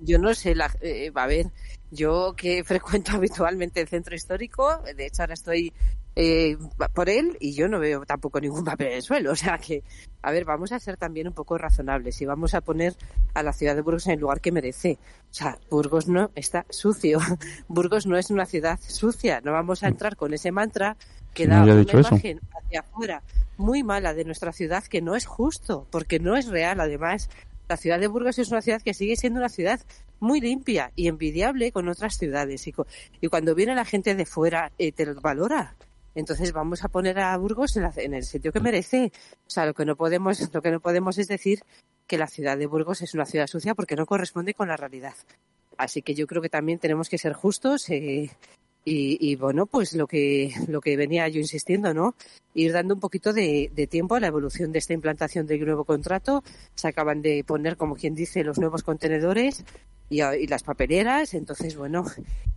yo, 0.00 0.18
no 0.18 0.34
sé, 0.34 0.56
la, 0.56 0.68
eh, 0.80 1.12
a 1.14 1.26
ver, 1.26 1.46
yo 1.92 2.34
que 2.36 2.64
frecuento 2.64 3.12
habitualmente 3.12 3.80
el 3.80 3.86
centro 3.86 4.16
histórico, 4.16 4.82
de 4.96 5.06
hecho 5.06 5.22
ahora 5.22 5.34
estoy 5.34 5.72
eh, 6.16 6.56
por 6.92 7.08
él 7.08 7.36
y 7.40 7.54
yo 7.54 7.68
no 7.68 7.80
veo 7.80 8.04
tampoco 8.04 8.40
ningún 8.40 8.64
papel 8.64 8.88
en 8.88 8.92
el 8.94 9.02
suelo. 9.02 9.32
O 9.34 9.36
sea 9.36 9.58
que, 9.58 9.82
a 10.22 10.30
ver, 10.30 10.44
vamos 10.44 10.72
a 10.72 10.78
ser 10.78 10.96
también 10.96 11.26
un 11.26 11.34
poco 11.34 11.58
razonables 11.58 12.20
y 12.22 12.24
vamos 12.24 12.54
a 12.54 12.60
poner 12.60 12.94
a 13.34 13.42
la 13.42 13.52
ciudad 13.52 13.74
de 13.74 13.82
Burgos 13.82 14.06
en 14.06 14.12
el 14.14 14.20
lugar 14.20 14.40
que 14.40 14.52
merece. 14.52 14.98
O 15.30 15.34
sea, 15.34 15.58
Burgos 15.70 16.08
no 16.08 16.30
está 16.34 16.66
sucio. 16.70 17.18
Burgos 17.68 18.06
no 18.06 18.16
es 18.16 18.30
una 18.30 18.46
ciudad 18.46 18.78
sucia. 18.80 19.40
No 19.42 19.52
vamos 19.52 19.82
a 19.82 19.88
entrar 19.88 20.16
con 20.16 20.32
ese 20.32 20.52
mantra 20.52 20.96
que 21.34 21.48
da 21.48 21.64
una 21.64 21.82
imagen 21.82 22.38
eso. 22.38 22.58
hacia 22.58 22.80
afuera 22.80 23.22
muy 23.56 23.82
mala 23.82 24.14
de 24.14 24.24
nuestra 24.24 24.52
ciudad 24.52 24.84
que 24.84 25.02
no 25.02 25.16
es 25.16 25.26
justo, 25.26 25.86
porque 25.90 26.20
no 26.20 26.36
es 26.36 26.46
real. 26.46 26.80
Además, 26.80 27.28
la 27.68 27.76
ciudad 27.76 27.98
de 27.98 28.06
Burgos 28.06 28.38
es 28.38 28.50
una 28.50 28.62
ciudad 28.62 28.82
que 28.82 28.94
sigue 28.94 29.16
siendo 29.16 29.40
una 29.40 29.48
ciudad 29.48 29.80
muy 30.20 30.40
limpia 30.40 30.92
y 30.96 31.08
envidiable 31.08 31.72
con 31.72 31.88
otras 31.88 32.16
ciudades. 32.16 32.66
Y, 32.66 32.74
y 33.20 33.28
cuando 33.28 33.54
viene 33.54 33.74
la 33.74 33.84
gente 33.84 34.14
de 34.14 34.26
fuera, 34.26 34.72
eh, 34.78 34.92
te 34.92 35.06
lo 35.06 35.20
valora. 35.20 35.74
Entonces 36.14 36.52
vamos 36.52 36.84
a 36.84 36.88
poner 36.88 37.18
a 37.18 37.36
Burgos 37.36 37.76
en, 37.76 37.82
la, 37.82 37.92
en, 37.96 38.14
el 38.14 38.24
sitio 38.24 38.52
que 38.52 38.60
merece. 38.60 39.12
O 39.46 39.50
sea, 39.50 39.66
lo 39.66 39.74
que 39.74 39.84
no 39.84 39.96
podemos, 39.96 40.52
lo 40.52 40.62
que 40.62 40.70
no 40.70 40.80
podemos 40.80 41.18
es 41.18 41.28
decir 41.28 41.62
que 42.06 42.18
la 42.18 42.26
ciudad 42.26 42.56
de 42.58 42.66
Burgos 42.66 43.02
es 43.02 43.14
una 43.14 43.24
ciudad 43.24 43.46
sucia 43.46 43.74
porque 43.74 43.96
no 43.96 44.06
corresponde 44.06 44.54
con 44.54 44.68
la 44.68 44.76
realidad. 44.76 45.14
Así 45.76 46.02
que 46.02 46.14
yo 46.14 46.26
creo 46.26 46.42
que 46.42 46.48
también 46.48 46.78
tenemos 46.78 47.08
que 47.08 47.18
ser 47.18 47.32
justos 47.32 47.88
eh, 47.90 48.30
y, 48.84 49.16
y, 49.20 49.36
bueno, 49.36 49.66
pues 49.66 49.94
lo 49.94 50.06
que, 50.06 50.52
lo 50.68 50.80
que 50.80 50.96
venía 50.96 51.26
yo 51.28 51.40
insistiendo, 51.40 51.94
¿no? 51.94 52.14
Ir 52.54 52.72
dando 52.72 52.94
un 52.94 53.00
poquito 53.00 53.32
de, 53.32 53.70
tiempo 53.90 54.14
a 54.14 54.20
la 54.20 54.26
evolución 54.26 54.72
de 54.72 54.78
esta 54.78 54.92
implantación 54.92 55.46
del 55.46 55.64
nuevo 55.64 55.84
contrato. 55.84 56.44
Se 56.74 56.88
acaban 56.88 57.22
de 57.22 57.44
poner, 57.44 57.76
como 57.76 57.96
quien 57.96 58.14
dice, 58.14 58.44
los 58.44 58.58
nuevos 58.58 58.82
contenedores 58.82 59.64
y, 60.10 60.22
y 60.22 60.46
las 60.46 60.62
papeleras. 60.62 61.32
Entonces, 61.32 61.76
bueno, 61.76 62.04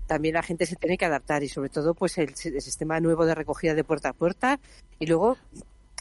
también 0.05 0.33
la 0.33 0.43
gente 0.43 0.65
se 0.65 0.75
tiene 0.75 0.97
que 0.97 1.05
adaptar 1.05 1.43
y 1.43 1.49
sobre 1.49 1.69
todo, 1.69 1.93
pues 1.93 2.17
el, 2.17 2.29
el 2.29 2.61
sistema 2.61 2.99
nuevo 2.99 3.25
de 3.25 3.33
recogida 3.33 3.73
de 3.73 3.85
puerta 3.85 4.09
a 4.09 4.13
puerta 4.13 4.59
y 4.99 5.05
luego 5.05 5.37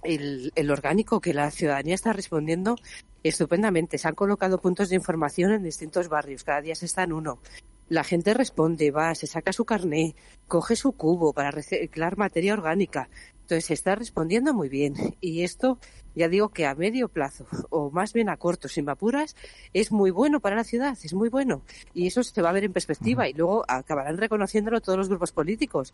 el, 0.03 0.53
el, 0.57 0.71
orgánico 0.71 1.21
que 1.21 1.35
la 1.35 1.51
ciudadanía 1.53 1.95
está 1.95 2.13
respondiendo 2.13 2.77
estupendamente. 3.23 3.99
Se 3.99 4.09
han 4.09 4.15
colocado 4.15 4.59
puntos 4.59 4.89
de 4.89 4.97
información 4.97 5.53
en 5.53 5.63
distintos 5.63 6.09
barrios, 6.09 6.45
cada 6.45 6.63
día 6.63 6.75
se 6.75 6.87
está 6.87 7.05
en 7.05 7.13
uno. 7.13 7.39
La 7.89 8.03
gente 8.03 8.35
responde, 8.35 8.91
va, 8.91 9.15
se 9.15 9.27
saca 9.27 9.53
su 9.53 9.65
carné, 9.65 10.17
coge 10.49 10.75
su 10.75 10.93
cubo 10.93 11.33
para 11.33 11.53
reciclar 11.53 12.17
materia 12.17 12.53
orgánica. 12.53 13.09
Entonces 13.43 13.67
se 13.67 13.75
está 13.75 13.95
respondiendo 13.95 14.53
muy 14.53 14.69
bien. 14.69 14.95
Y 15.21 15.43
esto, 15.43 15.79
ya 16.17 16.29
digo 16.29 16.49
que 16.49 16.67
a 16.67 16.75
medio 16.75 17.09
plazo, 17.09 17.47
o 17.71 17.91
más 17.91 18.13
bien 18.15 18.31
a 18.31 18.37
corto, 18.39 18.69
sin 18.69 18.89
apuras, 18.89 19.37
es 19.75 19.93
muy 19.93 20.11
bueno 20.11 20.41
para 20.41 20.57
la 20.57 20.65
ciudad, 20.65 20.97
es 21.03 21.13
muy 21.13 21.29
bueno. 21.29 21.63
Y 21.93 22.07
eso 22.07 22.23
se 22.23 22.43
va 22.43 22.49
a 22.49 22.53
ver 22.53 22.65
en 22.65 22.73
perspectiva 22.73 23.29
y 23.29 23.35
luego 23.35 23.65
acabarán 23.69 24.17
reconociéndolo 24.17 24.81
todos 24.81 24.99
los 24.99 25.09
grupos 25.09 25.33
políticos. 25.33 25.93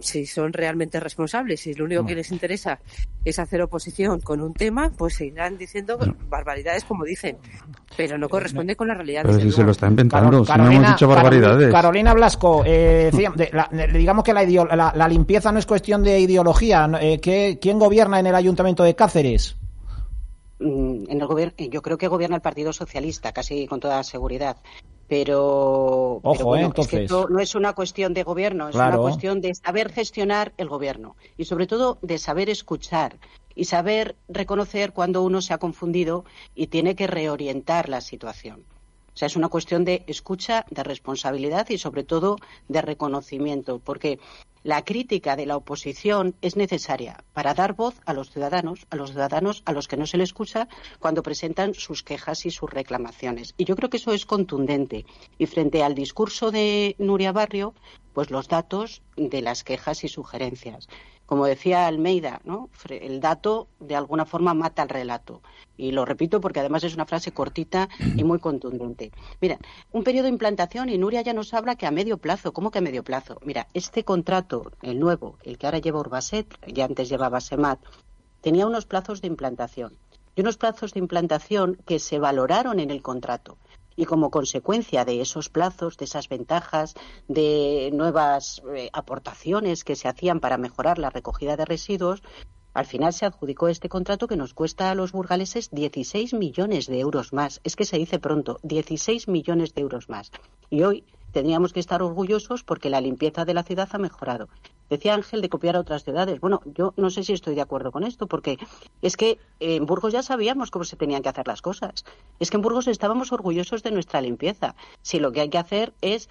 Si 0.00 0.26
son 0.26 0.52
realmente 0.52 1.00
responsables, 1.00 1.60
si 1.60 1.74
lo 1.74 1.84
único 1.84 2.06
que 2.06 2.14
les 2.14 2.30
interesa 2.30 2.78
es 3.24 3.38
hacer 3.38 3.60
oposición 3.62 4.20
con 4.20 4.40
un 4.40 4.54
tema, 4.54 4.90
pues 4.96 5.14
seguirán 5.14 5.58
diciendo 5.58 5.98
barbaridades 6.28 6.84
como 6.84 7.04
dicen. 7.04 7.38
Pero 7.96 8.16
no 8.16 8.28
corresponde 8.28 8.76
con 8.76 8.88
la 8.88 8.94
realidad. 8.94 9.22
Pero 9.24 9.40
si 9.40 9.50
se 9.50 9.64
lo 9.64 9.72
está 9.72 9.88
inventando, 9.88 10.44
Carolina, 10.44 10.54
si 10.54 10.58
no 10.58 10.70
hemos 10.70 10.90
dicho 10.92 11.08
barbaridades. 11.08 11.72
Carolina 11.72 12.14
Blasco, 12.14 12.62
eh, 12.64 13.10
la, 13.52 13.68
digamos 13.92 14.22
que 14.24 14.32
la, 14.32 14.44
la, 14.44 14.92
la, 14.94 15.08
limpieza 15.08 15.50
no 15.50 15.58
es 15.58 15.66
cuestión 15.66 16.02
de 16.02 16.20
ideología. 16.20 16.88
Eh, 17.00 17.20
¿qué, 17.20 17.58
¿Quién 17.60 17.78
gobierna 17.78 18.20
en 18.20 18.26
el 18.26 18.34
ayuntamiento 18.34 18.84
de 18.84 18.94
Cáceres? 18.94 19.47
En 20.60 21.20
el 21.20 21.26
gobierno, 21.26 21.54
yo 21.56 21.82
creo 21.82 21.98
que 21.98 22.08
gobierna 22.08 22.36
el 22.36 22.42
Partido 22.42 22.72
Socialista, 22.72 23.32
casi 23.32 23.66
con 23.66 23.80
toda 23.80 24.02
seguridad 24.02 24.56
pero, 25.08 26.20
Ojo, 26.22 26.32
pero 26.32 26.44
bueno, 26.44 26.64
eh, 26.64 26.66
entonces. 26.66 26.92
es 26.92 26.98
que 26.98 27.04
esto 27.04 27.28
no 27.30 27.40
es 27.40 27.54
una 27.54 27.72
cuestión 27.72 28.12
de 28.12 28.22
gobierno, 28.22 28.68
es 28.68 28.76
claro. 28.76 29.00
una 29.00 29.08
cuestión 29.08 29.40
de 29.40 29.54
saber 29.54 29.90
gestionar 29.90 30.52
el 30.58 30.68
gobierno 30.68 31.16
y 31.38 31.46
sobre 31.46 31.66
todo 31.66 31.98
de 32.02 32.18
saber 32.18 32.50
escuchar 32.50 33.18
y 33.54 33.64
saber 33.64 34.16
reconocer 34.28 34.92
cuando 34.92 35.22
uno 35.22 35.40
se 35.40 35.54
ha 35.54 35.58
confundido 35.58 36.24
y 36.54 36.66
tiene 36.66 36.94
que 36.94 37.06
reorientar 37.06 37.88
la 37.88 38.02
situación. 38.02 38.64
O 39.18 39.22
sea, 39.26 39.26
es 39.26 39.34
una 39.34 39.48
cuestión 39.48 39.84
de 39.84 40.04
escucha, 40.06 40.64
de 40.70 40.84
responsabilidad 40.84 41.68
y 41.70 41.78
sobre 41.78 42.04
todo 42.04 42.36
de 42.68 42.80
reconocimiento, 42.82 43.80
porque 43.80 44.20
la 44.62 44.84
crítica 44.84 45.34
de 45.34 45.44
la 45.44 45.56
oposición 45.56 46.36
es 46.40 46.54
necesaria 46.54 47.24
para 47.32 47.52
dar 47.52 47.74
voz 47.74 48.00
a 48.06 48.12
los 48.12 48.30
ciudadanos, 48.30 48.86
a 48.90 48.94
los 48.94 49.10
ciudadanos 49.10 49.64
a 49.64 49.72
los 49.72 49.88
que 49.88 49.96
no 49.96 50.06
se 50.06 50.18
les 50.18 50.28
escucha 50.28 50.68
cuando 51.00 51.24
presentan 51.24 51.74
sus 51.74 52.04
quejas 52.04 52.46
y 52.46 52.52
sus 52.52 52.70
reclamaciones. 52.70 53.54
Y 53.56 53.64
yo 53.64 53.74
creo 53.74 53.90
que 53.90 53.96
eso 53.96 54.12
es 54.12 54.24
contundente. 54.24 55.04
Y 55.36 55.46
frente 55.46 55.82
al 55.82 55.96
discurso 55.96 56.52
de 56.52 56.94
Nuria 56.98 57.32
Barrio, 57.32 57.74
pues 58.12 58.30
los 58.30 58.46
datos 58.46 59.02
de 59.16 59.42
las 59.42 59.64
quejas 59.64 60.04
y 60.04 60.08
sugerencias 60.08 60.86
como 61.28 61.44
decía 61.44 61.86
Almeida, 61.86 62.40
¿no? 62.44 62.70
el 62.88 63.20
dato 63.20 63.68
de 63.80 63.94
alguna 63.94 64.24
forma 64.24 64.54
mata 64.54 64.82
el 64.82 64.88
relato. 64.88 65.42
Y 65.76 65.92
lo 65.92 66.06
repito 66.06 66.40
porque 66.40 66.60
además 66.60 66.84
es 66.84 66.94
una 66.94 67.04
frase 67.04 67.32
cortita 67.32 67.90
y 68.16 68.24
muy 68.24 68.38
contundente. 68.38 69.12
Mira, 69.38 69.58
un 69.92 70.04
periodo 70.04 70.24
de 70.24 70.30
implantación 70.30 70.88
y 70.88 70.96
Nuria 70.96 71.20
ya 71.20 71.34
nos 71.34 71.52
habla 71.52 71.76
que 71.76 71.84
a 71.84 71.90
medio 71.90 72.16
plazo. 72.16 72.54
¿Cómo 72.54 72.70
que 72.70 72.78
a 72.78 72.80
medio 72.80 73.04
plazo? 73.04 73.38
Mira, 73.44 73.68
este 73.74 74.04
contrato, 74.04 74.72
el 74.80 74.98
nuevo, 74.98 75.36
el 75.42 75.58
que 75.58 75.66
ahora 75.66 75.80
lleva 75.80 76.00
Urbaset, 76.00 76.48
ya 76.66 76.86
antes 76.86 77.10
llevaba 77.10 77.42
Semat, 77.42 77.78
tenía 78.40 78.66
unos 78.66 78.86
plazos 78.86 79.20
de 79.20 79.28
implantación. 79.28 79.98
Y 80.34 80.40
unos 80.40 80.56
plazos 80.56 80.94
de 80.94 81.00
implantación 81.00 81.76
que 81.84 81.98
se 81.98 82.18
valoraron 82.18 82.80
en 82.80 82.90
el 82.90 83.02
contrato 83.02 83.58
y 83.98 84.04
como 84.04 84.30
consecuencia 84.30 85.04
de 85.04 85.20
esos 85.20 85.48
plazos, 85.48 85.96
de 85.96 86.04
esas 86.04 86.28
ventajas, 86.28 86.94
de 87.26 87.90
nuevas 87.92 88.62
eh, 88.72 88.90
aportaciones 88.92 89.82
que 89.82 89.96
se 89.96 90.06
hacían 90.06 90.38
para 90.38 90.56
mejorar 90.56 91.00
la 91.00 91.10
recogida 91.10 91.56
de 91.56 91.64
residuos, 91.64 92.22
al 92.74 92.86
final 92.86 93.12
se 93.12 93.26
adjudicó 93.26 93.66
este 93.66 93.88
contrato 93.88 94.28
que 94.28 94.36
nos 94.36 94.54
cuesta 94.54 94.92
a 94.92 94.94
los 94.94 95.10
burgaleses 95.10 95.70
16 95.72 96.32
millones 96.34 96.86
de 96.86 97.00
euros 97.00 97.32
más. 97.32 97.60
Es 97.64 97.74
que 97.74 97.84
se 97.84 97.98
dice 97.98 98.20
pronto, 98.20 98.60
16 98.62 99.26
millones 99.26 99.74
de 99.74 99.82
euros 99.82 100.08
más. 100.08 100.30
Y 100.70 100.84
hoy 100.84 101.04
tendríamos 101.32 101.72
que 101.72 101.80
estar 101.80 102.00
orgullosos 102.00 102.62
porque 102.62 102.90
la 102.90 103.00
limpieza 103.00 103.44
de 103.44 103.54
la 103.54 103.64
ciudad 103.64 103.88
ha 103.90 103.98
mejorado. 103.98 104.48
Decía 104.90 105.14
Ángel 105.14 105.42
de 105.42 105.48
copiar 105.48 105.76
a 105.76 105.80
otras 105.80 106.04
ciudades. 106.04 106.40
Bueno, 106.40 106.60
yo 106.64 106.94
no 106.96 107.10
sé 107.10 107.22
si 107.22 107.32
estoy 107.32 107.54
de 107.54 107.60
acuerdo 107.60 107.92
con 107.92 108.04
esto, 108.04 108.26
porque 108.26 108.58
es 109.02 109.16
que 109.16 109.38
en 109.60 109.86
Burgos 109.86 110.12
ya 110.12 110.22
sabíamos 110.22 110.70
cómo 110.70 110.84
se 110.84 110.96
tenían 110.96 111.22
que 111.22 111.28
hacer 111.28 111.46
las 111.46 111.62
cosas. 111.62 112.04
Es 112.40 112.50
que 112.50 112.56
en 112.56 112.62
Burgos 112.62 112.88
estábamos 112.88 113.32
orgullosos 113.32 113.82
de 113.82 113.90
nuestra 113.90 114.20
limpieza. 114.20 114.74
Si 115.02 115.18
lo 115.18 115.32
que 115.32 115.42
hay 115.42 115.50
que 115.50 115.58
hacer 115.58 115.92
es 116.00 116.28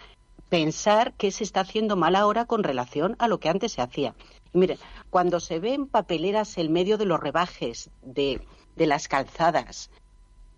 pensar 0.50 1.14
qué 1.14 1.32
se 1.32 1.44
está 1.44 1.62
haciendo 1.62 1.96
mal 1.96 2.16
ahora 2.16 2.46
con 2.46 2.64
relación 2.64 3.16
a 3.20 3.28
lo 3.28 3.40
que 3.40 3.50
antes 3.50 3.74
se 3.74 3.82
hacía. 3.82 4.16
Y 4.54 4.58
miren, 4.58 4.78
cuando 5.10 5.40
se 5.40 5.60
ven 5.60 5.88
papeleras 5.88 6.58
en 6.58 6.72
medio 6.72 6.98
de 6.98 7.06
los 7.06 7.20
rebajes 7.20 7.90
de, 8.02 8.42
de 8.76 8.88
las 8.88 9.08
calzadas, 9.08 9.92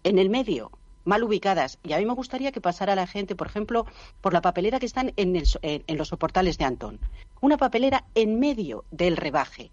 en 0.04 0.20
el 0.20 0.30
medio, 0.30 0.72
mal 1.06 1.24
ubicadas. 1.24 1.80
Y 1.84 1.94
a 1.94 1.98
mí 1.98 2.06
me 2.06 2.14
gustaría 2.14 2.52
que 2.52 2.62
pasara 2.62 2.96
la 2.96 3.08
gente, 3.08 3.36
por 3.36 3.48
ejemplo, 3.48 3.86
por 4.22 4.34
la 4.34 4.42
papelera 4.42 4.80
que 4.80 4.86
están 4.86 5.12
en, 5.18 5.36
en 5.36 5.98
los 5.98 6.08
soportales 6.08 6.58
de 6.58 6.66
Antón. 6.66 7.00
Una 7.42 7.58
papelera 7.58 8.06
en 8.16 8.40
medio 8.40 8.86
del 8.92 9.18
rebaje. 9.18 9.72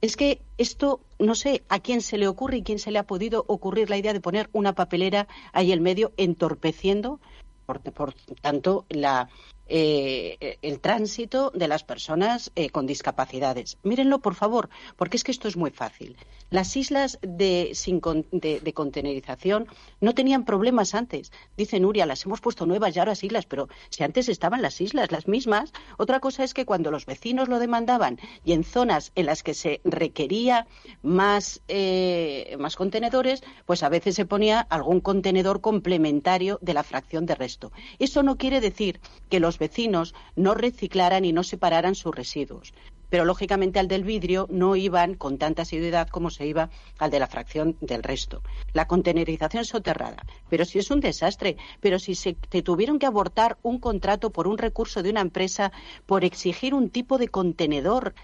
Es 0.00 0.16
que 0.16 0.42
esto, 0.58 1.00
no 1.18 1.34
sé 1.34 1.62
a 1.68 1.80
quién 1.80 2.02
se 2.02 2.18
le 2.18 2.28
ocurre 2.28 2.58
y 2.58 2.62
quién 2.62 2.78
se 2.78 2.90
le 2.90 2.98
ha 2.98 3.06
podido 3.06 3.44
ocurrir 3.48 3.88
la 3.88 3.96
idea 3.96 4.12
de 4.12 4.20
poner 4.20 4.50
una 4.52 4.74
papelera 4.74 5.26
ahí 5.52 5.72
en 5.72 5.82
medio, 5.82 6.12
entorpeciendo, 6.16 7.20
por, 7.66 7.80
por 7.80 8.14
tanto, 8.42 8.84
la, 8.90 9.30
eh, 9.66 10.58
el 10.62 10.80
tránsito 10.80 11.50
de 11.54 11.68
las 11.68 11.84
personas 11.84 12.52
eh, 12.54 12.70
con 12.70 12.86
discapacidades. 12.86 13.78
Mírenlo, 13.82 14.18
por 14.18 14.34
favor, 14.34 14.68
porque 14.96 15.16
es 15.16 15.24
que 15.24 15.32
esto 15.32 15.48
es 15.48 15.56
muy 15.56 15.70
fácil. 15.70 16.16
Las 16.50 16.76
islas 16.76 17.18
de, 17.22 17.70
sin 17.74 18.00
de, 18.30 18.72
contenerización 18.74 19.66
no 20.00 20.14
tenían 20.14 20.44
problemas 20.44 20.94
antes. 20.94 21.32
Dice 21.56 21.80
Nuria, 21.80 22.06
las 22.06 22.24
hemos 22.26 22.40
puesto 22.40 22.66
nuevas 22.66 22.94
y 22.94 22.98
ahora 22.98 23.14
islas, 23.22 23.46
pero 23.46 23.68
si 23.90 24.02
antes 24.04 24.28
estaban 24.28 24.62
las 24.62 24.80
islas 24.80 25.10
las 25.10 25.28
mismas. 25.28 25.72
Otra 25.96 26.20
cosa 26.20 26.44
es 26.44 26.54
que 26.54 26.66
cuando 26.66 26.90
los 26.90 27.06
vecinos 27.06 27.48
lo 27.48 27.58
demandaban 27.58 28.18
y 28.44 28.52
en 28.52 28.64
zonas 28.64 29.12
en 29.14 29.26
las 29.26 29.42
que 29.42 29.54
se 29.54 29.80
requería 29.84 30.66
más, 31.02 31.62
eh, 31.68 32.56
más 32.58 32.76
contenedores, 32.76 33.42
pues 33.66 33.82
a 33.82 33.88
veces 33.88 34.14
se 34.14 34.26
ponía 34.26 34.60
algún 34.60 35.00
contenedor 35.00 35.60
complementario 35.60 36.58
de 36.62 36.74
la 36.74 36.82
fracción 36.82 37.26
de 37.26 37.34
resto. 37.34 37.72
Eso 37.98 38.22
no 38.22 38.36
quiere 38.36 38.60
decir 38.60 39.00
que 39.30 39.40
los 39.40 39.53
vecinos 39.58 40.14
no 40.36 40.54
reciclaran 40.54 41.24
y 41.24 41.32
no 41.32 41.42
separaran 41.42 41.94
sus 41.94 42.14
residuos. 42.14 42.74
Pero 43.10 43.24
lógicamente 43.24 43.78
al 43.78 43.86
del 43.86 44.02
vidrio 44.02 44.48
no 44.50 44.74
iban 44.74 45.14
con 45.14 45.38
tanta 45.38 45.62
asiduidad 45.62 46.08
como 46.08 46.30
se 46.30 46.46
iba 46.46 46.70
al 46.98 47.10
de 47.10 47.20
la 47.20 47.26
fracción 47.26 47.76
del 47.80 48.02
resto. 48.02 48.42
La 48.72 48.88
contenerización 48.88 49.64
soterrada. 49.64 50.24
Pero 50.48 50.64
si 50.64 50.78
es 50.78 50.90
un 50.90 51.00
desastre, 51.00 51.56
pero 51.80 51.98
si 51.98 52.14
se 52.14 52.34
tuvieron 52.34 52.98
que 52.98 53.06
abortar 53.06 53.56
un 53.62 53.78
contrato 53.78 54.30
por 54.30 54.48
un 54.48 54.58
recurso 54.58 55.02
de 55.02 55.10
una 55.10 55.20
empresa 55.20 55.70
por 56.06 56.24
exigir 56.24 56.74
un 56.74 56.90
tipo 56.90 57.18
de 57.18 57.28
contenedor 57.28 58.14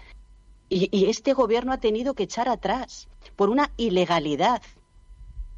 y 0.67 1.09
este 1.09 1.33
gobierno 1.33 1.73
ha 1.73 1.79
tenido 1.79 2.13
que 2.13 2.23
echar 2.23 2.47
atrás 2.47 3.09
por 3.35 3.49
una 3.49 3.71
ilegalidad. 3.75 4.61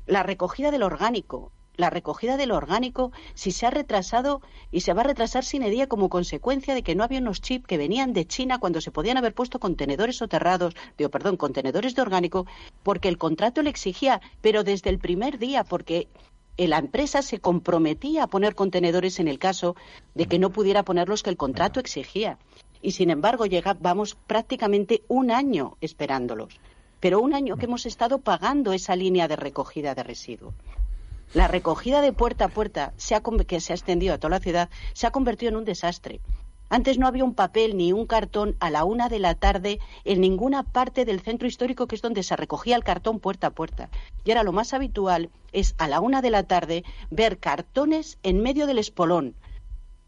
La 0.08 0.24
recogida 0.24 0.72
del 0.72 0.84
orgánico, 0.84 1.52
la 1.76 1.90
recogida 1.90 2.38
del 2.38 2.52
orgánico 2.52 3.12
si 3.34 3.52
se 3.52 3.66
ha 3.66 3.72
retrasado 3.72 4.42
y 4.72 4.82
se 4.82 4.94
va 4.94 5.02
a 5.02 5.06
retrasar 5.06 5.44
sin 5.44 5.64
edía 5.64 5.88
como 5.88 6.10
consecuencia 6.10 6.74
de 6.74 6.84
que 6.84 6.96
no 6.96 7.04
había 7.04 7.20
unos 7.20 7.42
chips 7.42 7.68
que 7.68 7.78
venían 7.78 8.14
de 8.14 8.26
China 8.26 8.60
cuando 8.60 8.82
se 8.82 8.92
podían 8.92 9.18
haber 9.18 9.34
puesto 9.34 9.60
contenedores 9.60 10.18
soterrados, 10.18 10.76
digo, 10.98 11.10
perdón, 11.10 11.38
contenedores 11.38 11.96
de 11.96 12.02
orgánico, 12.02 12.46
porque 12.84 13.10
el 13.10 13.18
contrato 13.18 13.62
le 13.62 13.70
exigía, 13.70 14.22
pero 14.42 14.64
desde 14.64 14.90
el 14.90 15.00
primer 15.00 15.40
día, 15.40 15.64
porque 15.64 16.08
la 16.58 16.78
empresa 16.78 17.22
se 17.22 17.40
comprometía 17.40 18.24
a 18.24 18.28
poner 18.28 18.56
contenedores 18.56 19.20
en 19.20 19.28
el 19.28 19.40
caso 19.40 19.76
de 20.14 20.28
que 20.28 20.40
no 20.40 20.52
pudiera 20.52 20.84
poner 20.84 21.10
los 21.10 21.24
que 21.24 21.32
el 21.32 21.38
contrato 21.38 21.80
exigía. 21.80 22.38
Y 22.82 22.92
sin 22.92 23.10
embargo, 23.10 23.46
llega, 23.46 23.76
vamos 23.80 24.16
prácticamente 24.28 25.04
un 25.08 25.32
año 25.32 25.78
esperándolos. 25.82 26.60
Pero 27.00 27.22
un 27.22 27.34
año 27.34 27.58
que 27.58 27.66
hemos 27.66 27.86
estado 27.86 28.20
pagando 28.20 28.72
esa 28.74 28.96
línea 28.96 29.28
de 29.28 29.36
recogida 29.36 29.96
de 29.96 30.04
residuos. 30.04 30.54
La 31.34 31.48
recogida 31.48 32.02
de 32.02 32.14
puerta 32.14 32.46
a 32.46 32.50
puerta 32.50 32.94
se 32.96 33.16
ha, 33.16 33.22
que 33.22 33.60
se 33.60 33.74
ha 33.74 33.76
extendido 33.76 34.14
a 34.14 34.20
toda 34.20 34.30
la 34.30 34.40
ciudad 34.40 34.70
se 34.94 35.08
ha 35.08 35.12
convertido 35.12 35.50
en 35.50 35.56
un 35.56 35.66
desastre. 35.66 36.22
Antes 36.70 37.00
no 37.00 37.08
había 37.08 37.24
un 37.24 37.34
papel 37.34 37.76
ni 37.76 37.92
un 37.92 38.06
cartón 38.06 38.56
a 38.60 38.70
la 38.70 38.84
una 38.84 39.10
de 39.10 39.18
la 39.18 39.34
tarde 39.34 39.80
en 40.06 40.22
ninguna 40.22 40.62
parte 40.62 41.06
del 41.06 41.22
centro 41.22 41.48
histórico, 41.48 41.88
que 41.88 41.96
es 41.96 42.04
donde 42.04 42.22
se 42.22 42.36
recogía 42.36 42.76
el 42.76 42.84
cartón 42.84 43.20
puerta 43.20 43.48
a 43.48 43.52
puerta. 43.52 43.90
Y 44.24 44.32
ahora 44.32 44.44
lo 44.44 44.52
más 44.52 44.74
habitual 44.74 45.32
es 45.52 45.74
a 45.80 45.88
la 45.88 46.00
una 46.00 46.22
de 46.22 46.30
la 46.30 46.44
tarde 46.44 46.84
ver 47.10 47.40
cartones 47.40 48.20
en 48.22 48.42
medio 48.42 48.68
del 48.68 48.78
espolón. 48.78 49.36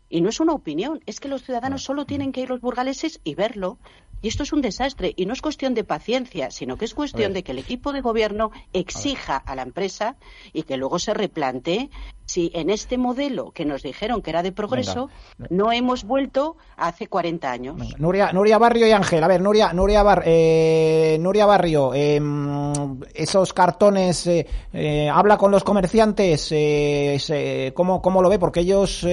Y 0.10 0.22
no 0.22 0.30
es 0.30 0.40
una 0.40 0.54
opinión, 0.54 1.02
es 1.08 1.20
que 1.20 1.28
los 1.28 1.44
ciudadanos 1.44 1.84
solo 1.84 2.06
tienen 2.06 2.32
que 2.32 2.42
ir 2.42 2.50
los 2.50 2.62
burgaleses 2.62 3.20
y 3.24 3.34
verlo. 3.34 3.80
Y 4.26 4.28
esto 4.28 4.42
es 4.42 4.54
un 4.54 4.62
desastre. 4.62 5.14
Y 5.16 5.28
no 5.28 5.34
es 5.34 5.42
cuestión 5.44 5.76
de 5.76 5.84
paciencia, 5.84 6.50
sino 6.50 6.78
que 6.78 6.86
es 6.86 6.96
cuestión 6.96 7.32
de 7.32 7.44
que 7.44 7.52
el 7.52 7.60
equipo 7.60 7.94
de 7.94 8.02
gobierno 8.02 8.50
exija 8.74 9.38
a, 9.38 9.54
la 9.54 9.62
empresa 9.62 10.18
y 10.52 10.64
que 10.64 10.78
luego 10.78 10.98
se 10.98 11.14
replantee 11.14 11.92
si 12.36 12.52
en 12.54 12.70
este 12.70 12.98
modelo 12.98 13.52
que 13.52 13.64
nos 13.64 13.82
dijeron 13.82 14.22
que 14.22 14.30
era 14.30 14.44
de 14.44 14.52
progreso 14.52 15.10
no 15.50 15.72
hemos 15.72 16.04
vuelto 16.04 16.58
hace 16.76 17.08
40 17.08 17.50
años. 17.50 17.78
Nuria, 17.98 18.34
Nuria 18.34 18.58
Barrio 18.58 18.86
y 18.86 18.92
Ángel, 18.92 19.24
a 19.24 19.28
ver, 19.30 19.40
Nuria, 19.40 19.72
Nuria, 19.72 20.04
Bar, 20.04 20.24
eh, 20.26 21.18
Nuria 21.22 21.46
Barrio, 21.46 21.94
em, 21.94 23.00
esos 23.14 23.54
cartones, 23.54 24.28
eh, 24.28 24.46
eh, 24.74 25.10
habla 25.10 25.38
con 25.38 25.50
los 25.50 25.64
comerciantes, 25.64 26.54
¿cómo, 27.74 28.02
¿cómo, 28.02 28.22
lo 28.22 28.28
ve? 28.28 28.38
Porque 28.38 28.60
ellos, 28.60 29.04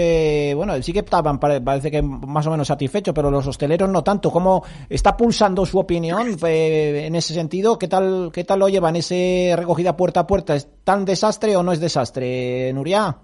bueno, 0.56 0.82
sí 0.82 0.92
que 0.92 0.98
estaban, 0.98 1.38
parece 1.38 1.92
que 1.92 2.02
más 2.02 2.44
o 2.48 2.50
menos 2.50 2.66
satisfechos, 2.66 3.14
pero 3.14 3.30
los 3.30 3.46
hosteleros 3.46 3.88
no 3.88 4.02
tanto. 4.02 4.32
¿Cómo 4.32 4.64
está 4.88 5.16
pulsando 5.16 5.64
su 5.64 5.78
opinión 5.78 6.36
en 6.42 7.14
ese 7.14 7.34
sentido? 7.34 7.78
¿Qué 7.78 7.86
tal, 7.86 8.30
¿Qué 8.32 8.42
tal 8.42 8.58
lo 8.58 8.68
llevan 8.68 8.96
ese 8.96 9.54
recogida 9.56 9.96
puerta 9.96 10.20
a 10.20 10.26
puerta? 10.26 10.56
¿Es 10.82 10.86
tan 10.86 11.04
desastre 11.04 11.54
o 11.54 11.62
no 11.62 11.70
es 11.70 11.78
desastre, 11.78 12.72
Nuria? 12.72 13.16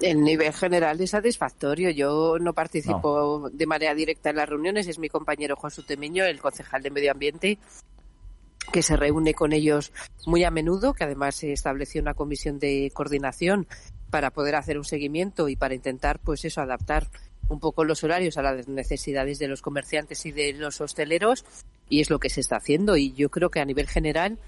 En 0.00 0.24
nivel 0.24 0.50
general 0.54 0.98
es 0.98 1.10
satisfactorio. 1.10 1.90
Yo 1.90 2.38
no 2.40 2.54
participo 2.54 3.50
de 3.52 3.66
manera 3.66 3.94
directa 3.94 4.30
en 4.30 4.36
las 4.36 4.48
reuniones, 4.48 4.88
es 4.88 4.98
mi 4.98 5.10
compañero 5.10 5.56
Juan 5.56 5.70
Sutemeño, 5.70 6.24
el 6.24 6.40
concejal 6.40 6.82
de 6.82 6.90
Medio 6.90 7.12
Ambiente, 7.12 7.58
que 8.72 8.82
se 8.82 8.96
reúne 8.96 9.34
con 9.34 9.52
ellos 9.52 9.92
muy 10.24 10.44
a 10.44 10.50
menudo, 10.50 10.94
que 10.94 11.04
además 11.04 11.34
se 11.34 11.52
estableció 11.52 12.00
una 12.00 12.14
comisión 12.14 12.58
de 12.58 12.90
coordinación 12.94 13.66
para 14.08 14.30
poder 14.30 14.54
hacer 14.54 14.78
un 14.78 14.84
seguimiento 14.84 15.50
y 15.50 15.56
para 15.56 15.74
intentar, 15.74 16.18
pues 16.20 16.46
eso, 16.46 16.62
adaptar 16.62 17.08
un 17.50 17.60
poco 17.60 17.84
los 17.84 18.04
horarios 18.04 18.38
a 18.38 18.42
las 18.42 18.68
necesidades 18.68 19.38
de 19.38 19.48
los 19.48 19.60
comerciantes 19.60 20.24
y 20.24 20.32
de 20.32 20.54
los 20.54 20.80
hosteleros 20.80 21.44
y 21.90 22.00
es 22.00 22.08
lo 22.08 22.20
que 22.20 22.30
se 22.30 22.40
está 22.40 22.56
haciendo 22.56 22.96
y 22.96 23.12
yo 23.12 23.28
creo 23.28 23.50
que 23.50 23.60
a 23.60 23.66
nivel 23.66 23.86
general 23.86 24.38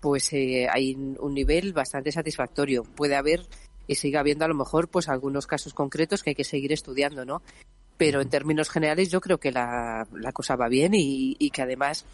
pues 0.00 0.32
eh, 0.32 0.68
hay 0.70 0.94
un 0.94 1.34
nivel 1.34 1.72
bastante 1.72 2.12
satisfactorio. 2.12 2.84
Puede 2.84 3.16
haber 3.16 3.46
y 3.88 3.94
siga 3.96 4.20
habiendo 4.20 4.44
a 4.44 4.48
lo 4.48 4.54
mejor 4.54 4.88
pues 4.88 5.08
algunos 5.08 5.46
casos 5.46 5.74
concretos 5.74 6.22
que 6.22 6.30
hay 6.30 6.36
que 6.36 6.44
seguir 6.44 6.72
estudiando, 6.72 7.24
¿no? 7.24 7.42
Pero 7.96 8.20
en 8.20 8.28
términos 8.28 8.68
generales 8.68 9.10
yo 9.10 9.20
creo 9.20 9.38
que 9.38 9.50
la, 9.50 10.06
la 10.12 10.32
cosa 10.32 10.54
va 10.54 10.68
bien 10.68 10.92
y, 10.94 11.50
que 11.50 11.62
además 11.62 12.04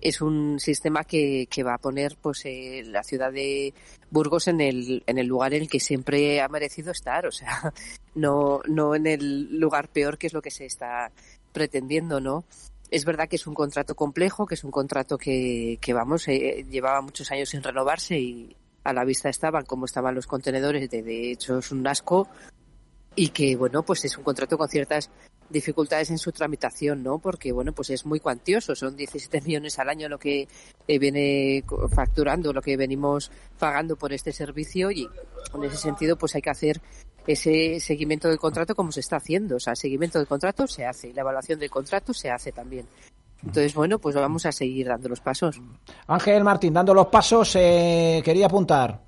es 0.00 0.20
un 0.20 0.60
sistema 0.60 1.04
que, 1.04 1.46
que 1.50 1.62
va 1.62 1.74
a 1.74 1.78
poner 1.78 2.16
pues 2.22 2.42
eh, 2.46 2.82
la 2.86 3.02
ciudad 3.02 3.32
de 3.32 3.74
Burgos 4.10 4.46
en 4.48 4.60
el, 4.60 5.02
en 5.06 5.18
el 5.18 5.26
lugar 5.26 5.52
en 5.52 5.62
el 5.62 5.68
que 5.68 5.80
siempre 5.80 6.40
ha 6.40 6.48
merecido 6.48 6.92
estar, 6.92 7.26
o 7.26 7.32
sea, 7.32 7.72
no, 8.14 8.60
no 8.68 8.94
en 8.94 9.06
el 9.06 9.58
lugar 9.58 9.88
peor 9.88 10.16
que 10.16 10.28
es 10.28 10.32
lo 10.32 10.42
que 10.42 10.50
se 10.50 10.64
está 10.64 11.10
pretendiendo, 11.52 12.20
¿no? 12.20 12.44
Es 12.90 13.04
verdad 13.04 13.28
que 13.28 13.36
es 13.36 13.46
un 13.46 13.54
contrato 13.54 13.94
complejo, 13.94 14.46
que 14.46 14.54
es 14.54 14.64
un 14.64 14.70
contrato 14.70 15.18
que, 15.18 15.78
que 15.80 15.92
vamos, 15.92 16.28
eh, 16.28 16.64
llevaba 16.70 17.00
muchos 17.00 17.30
años 17.32 17.48
sin 17.48 17.62
renovarse 17.62 18.18
y 18.18 18.56
a 18.84 18.92
la 18.92 19.04
vista 19.04 19.28
estaban 19.28 19.64
como 19.64 19.86
estaban 19.86 20.14
los 20.14 20.26
contenedores, 20.26 20.88
de, 20.88 21.02
de 21.02 21.32
hecho 21.32 21.58
es 21.58 21.72
un 21.72 21.86
asco 21.86 22.28
y 23.16 23.30
que 23.30 23.56
bueno, 23.56 23.82
pues 23.82 24.04
es 24.04 24.16
un 24.16 24.22
contrato 24.22 24.56
con 24.56 24.68
ciertas 24.68 25.10
dificultades 25.48 26.10
en 26.10 26.18
su 26.18 26.32
tramitación, 26.32 27.02
¿no? 27.02 27.18
Porque, 27.18 27.52
bueno, 27.52 27.72
pues 27.72 27.90
es 27.90 28.04
muy 28.04 28.20
cuantioso, 28.20 28.74
son 28.74 28.96
17 28.96 29.40
millones 29.46 29.78
al 29.78 29.88
año 29.88 30.08
lo 30.08 30.18
que 30.18 30.48
eh, 30.86 30.98
viene 30.98 31.64
facturando, 31.94 32.52
lo 32.52 32.62
que 32.62 32.76
venimos 32.76 33.30
pagando 33.58 33.96
por 33.96 34.12
este 34.12 34.32
servicio 34.32 34.90
y 34.90 35.08
en 35.54 35.64
ese 35.64 35.76
sentido, 35.76 36.16
pues 36.16 36.34
hay 36.34 36.42
que 36.42 36.50
hacer 36.50 36.80
ese 37.26 37.80
seguimiento 37.80 38.28
del 38.28 38.38
contrato 38.38 38.74
como 38.74 38.92
se 38.92 39.00
está 39.00 39.16
haciendo. 39.16 39.56
O 39.56 39.60
sea, 39.60 39.72
el 39.72 39.76
seguimiento 39.76 40.18
del 40.18 40.28
contrato 40.28 40.66
se 40.66 40.84
hace 40.86 41.08
y 41.08 41.12
la 41.12 41.22
evaluación 41.22 41.58
del 41.58 41.70
contrato 41.70 42.12
se 42.12 42.30
hace 42.30 42.52
también. 42.52 42.86
Entonces, 43.44 43.74
bueno, 43.74 43.98
pues 43.98 44.14
vamos 44.14 44.46
a 44.46 44.52
seguir 44.52 44.88
dando 44.88 45.08
los 45.08 45.20
pasos. 45.20 45.60
Ángel 46.06 46.42
Martín, 46.42 46.72
dando 46.72 46.94
los 46.94 47.06
pasos, 47.06 47.54
eh, 47.56 48.22
quería 48.24 48.46
apuntar. 48.46 49.06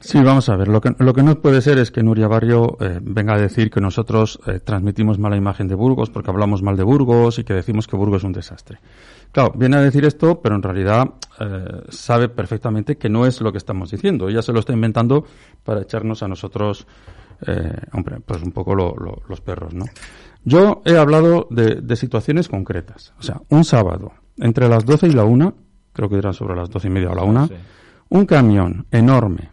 Sí, 0.00 0.20
vamos 0.22 0.48
a 0.48 0.56
ver. 0.56 0.68
Lo 0.68 0.80
que, 0.80 0.94
lo 0.98 1.12
que 1.12 1.22
no 1.22 1.40
puede 1.40 1.60
ser 1.60 1.78
es 1.78 1.90
que 1.90 2.02
Nuria 2.02 2.28
Barrio 2.28 2.76
eh, 2.80 3.00
venga 3.02 3.34
a 3.34 3.38
decir 3.38 3.70
que 3.70 3.80
nosotros 3.80 4.38
eh, 4.46 4.60
transmitimos 4.60 5.18
mala 5.18 5.36
imagen 5.36 5.66
de 5.66 5.74
Burgos 5.74 6.10
porque 6.10 6.30
hablamos 6.30 6.62
mal 6.62 6.76
de 6.76 6.84
Burgos 6.84 7.38
y 7.38 7.44
que 7.44 7.54
decimos 7.54 7.88
que 7.88 7.96
Burgos 7.96 8.18
es 8.18 8.24
un 8.24 8.32
desastre. 8.32 8.78
Claro, 9.32 9.52
viene 9.56 9.76
a 9.76 9.80
decir 9.80 10.04
esto, 10.04 10.40
pero 10.40 10.54
en 10.54 10.62
realidad 10.62 11.14
eh, 11.40 11.82
sabe 11.88 12.28
perfectamente 12.28 12.96
que 12.96 13.08
no 13.08 13.26
es 13.26 13.40
lo 13.40 13.50
que 13.50 13.58
estamos 13.58 13.90
diciendo. 13.90 14.28
Ella 14.28 14.42
se 14.42 14.52
lo 14.52 14.60
está 14.60 14.72
inventando 14.72 15.24
para 15.64 15.82
echarnos 15.82 16.22
a 16.22 16.28
nosotros, 16.28 16.86
hombre, 17.92 18.20
pues 18.24 18.42
un 18.42 18.52
poco 18.52 18.74
los 18.74 19.40
perros, 19.40 19.74
¿no? 19.74 19.84
Yo 20.44 20.82
he 20.84 20.96
hablado 20.96 21.46
de, 21.50 21.76
de, 21.76 21.96
situaciones 21.96 22.48
concretas. 22.48 23.12
O 23.18 23.22
sea, 23.22 23.40
un 23.48 23.64
sábado, 23.64 24.12
entre 24.38 24.68
las 24.68 24.84
12 24.84 25.08
y 25.08 25.12
la 25.12 25.24
1, 25.24 25.54
creo 25.92 26.08
que 26.08 26.16
eran 26.16 26.32
sobre 26.32 26.56
las 26.56 26.70
doce 26.70 26.88
y 26.88 26.90
media 26.90 27.10
o 27.10 27.14
la 27.14 27.24
1, 27.24 27.48
un 28.10 28.26
camión 28.26 28.86
enorme, 28.90 29.50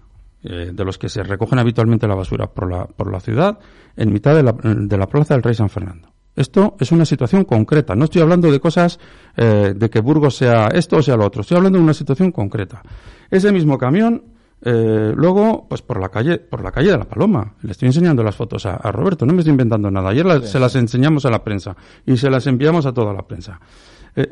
eh, 0.48 0.72
de 0.72 0.86
los 0.86 1.00
que 1.00 1.10
se 1.10 1.24
recogen 1.24 1.58
habitualmente 1.58 2.08
la 2.08 2.14
basura 2.14 2.46
por 2.46 2.70
la, 2.70 2.86
por 2.86 3.12
la 3.12 3.20
ciudad, 3.20 3.58
en 3.96 4.14
mitad 4.14 4.36
de 4.36 4.44
la, 4.44 4.52
de 4.52 4.96
la 4.96 5.08
plaza 5.08 5.34
del 5.34 5.42
Rey 5.42 5.56
San 5.56 5.70
Fernando. 5.70 6.14
Esto 6.36 6.76
es 6.80 6.92
una 6.92 7.06
situación 7.06 7.46
concreta. 7.46 7.96
No 7.96 8.06
estoy 8.06 8.22
hablando 8.22 8.52
de 8.52 8.60
cosas 8.60 9.00
eh, 9.38 9.74
de 9.76 9.90
que 9.90 10.02
Burgos 10.02 10.36
sea 10.36 10.68
esto 10.68 10.98
o 10.98 11.02
sea 11.02 11.16
lo 11.16 11.26
otro. 11.26 11.42
Estoy 11.42 11.58
hablando 11.58 11.80
de 11.80 11.84
una 11.84 11.96
situación 11.96 12.32
concreta. 12.32 12.84
Ese 13.32 13.52
mismo 13.52 13.80
camión, 13.80 14.24
eh, 14.62 15.14
luego, 15.16 15.68
pues 15.68 15.82
por 15.82 16.00
la 16.00 16.10
calle, 16.10 16.38
por 16.38 16.64
la 16.64 16.72
calle 16.72 16.92
de 16.92 16.98
la 16.98 17.06
Paloma. 17.06 17.54
Le 17.62 17.72
estoy 17.72 17.88
enseñando 17.88 18.24
las 18.24 18.36
fotos 18.36 18.66
a, 18.66 18.78
Roberto. 18.92 19.26
No 19.26 19.34
me 19.34 19.40
estoy 19.40 19.52
inventando 19.52 19.92
nada. 19.92 20.10
Ayer 20.10 20.42
se 20.48 20.60
las 20.60 20.76
enseñamos 20.76 21.26
a 21.26 21.30
la 21.30 21.44
prensa 21.44 21.76
y 22.06 22.18
se 22.18 22.30
las 22.30 22.48
enviamos 22.48 22.86
a 22.86 22.94
toda 22.94 23.14
la 23.14 23.28
prensa. 23.28 23.60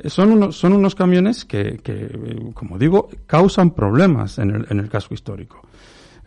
son, 0.06 0.32
unos, 0.32 0.58
son 0.58 0.74
unos 0.74 0.96
camiones 0.96 1.46
que, 1.46 1.80
que, 1.84 2.52
como 2.54 2.78
digo, 2.78 3.10
causan 3.28 3.72
problemas 3.72 4.40
en 4.40 4.52
el, 4.52 4.68
en 4.70 4.80
el 4.80 4.90
casco 4.90 5.14
histórico. 5.14 5.62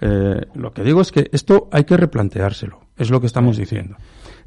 Eh, 0.01 0.47
lo 0.55 0.73
que 0.73 0.83
digo 0.83 1.01
es 1.01 1.11
que 1.11 1.29
esto 1.33 1.69
hay 1.73 1.85
que 1.85 1.97
replanteárselo, 1.97 2.81
es 2.97 3.11
lo 3.11 3.21
que 3.21 3.27
estamos 3.27 3.57
diciendo. 3.57 3.97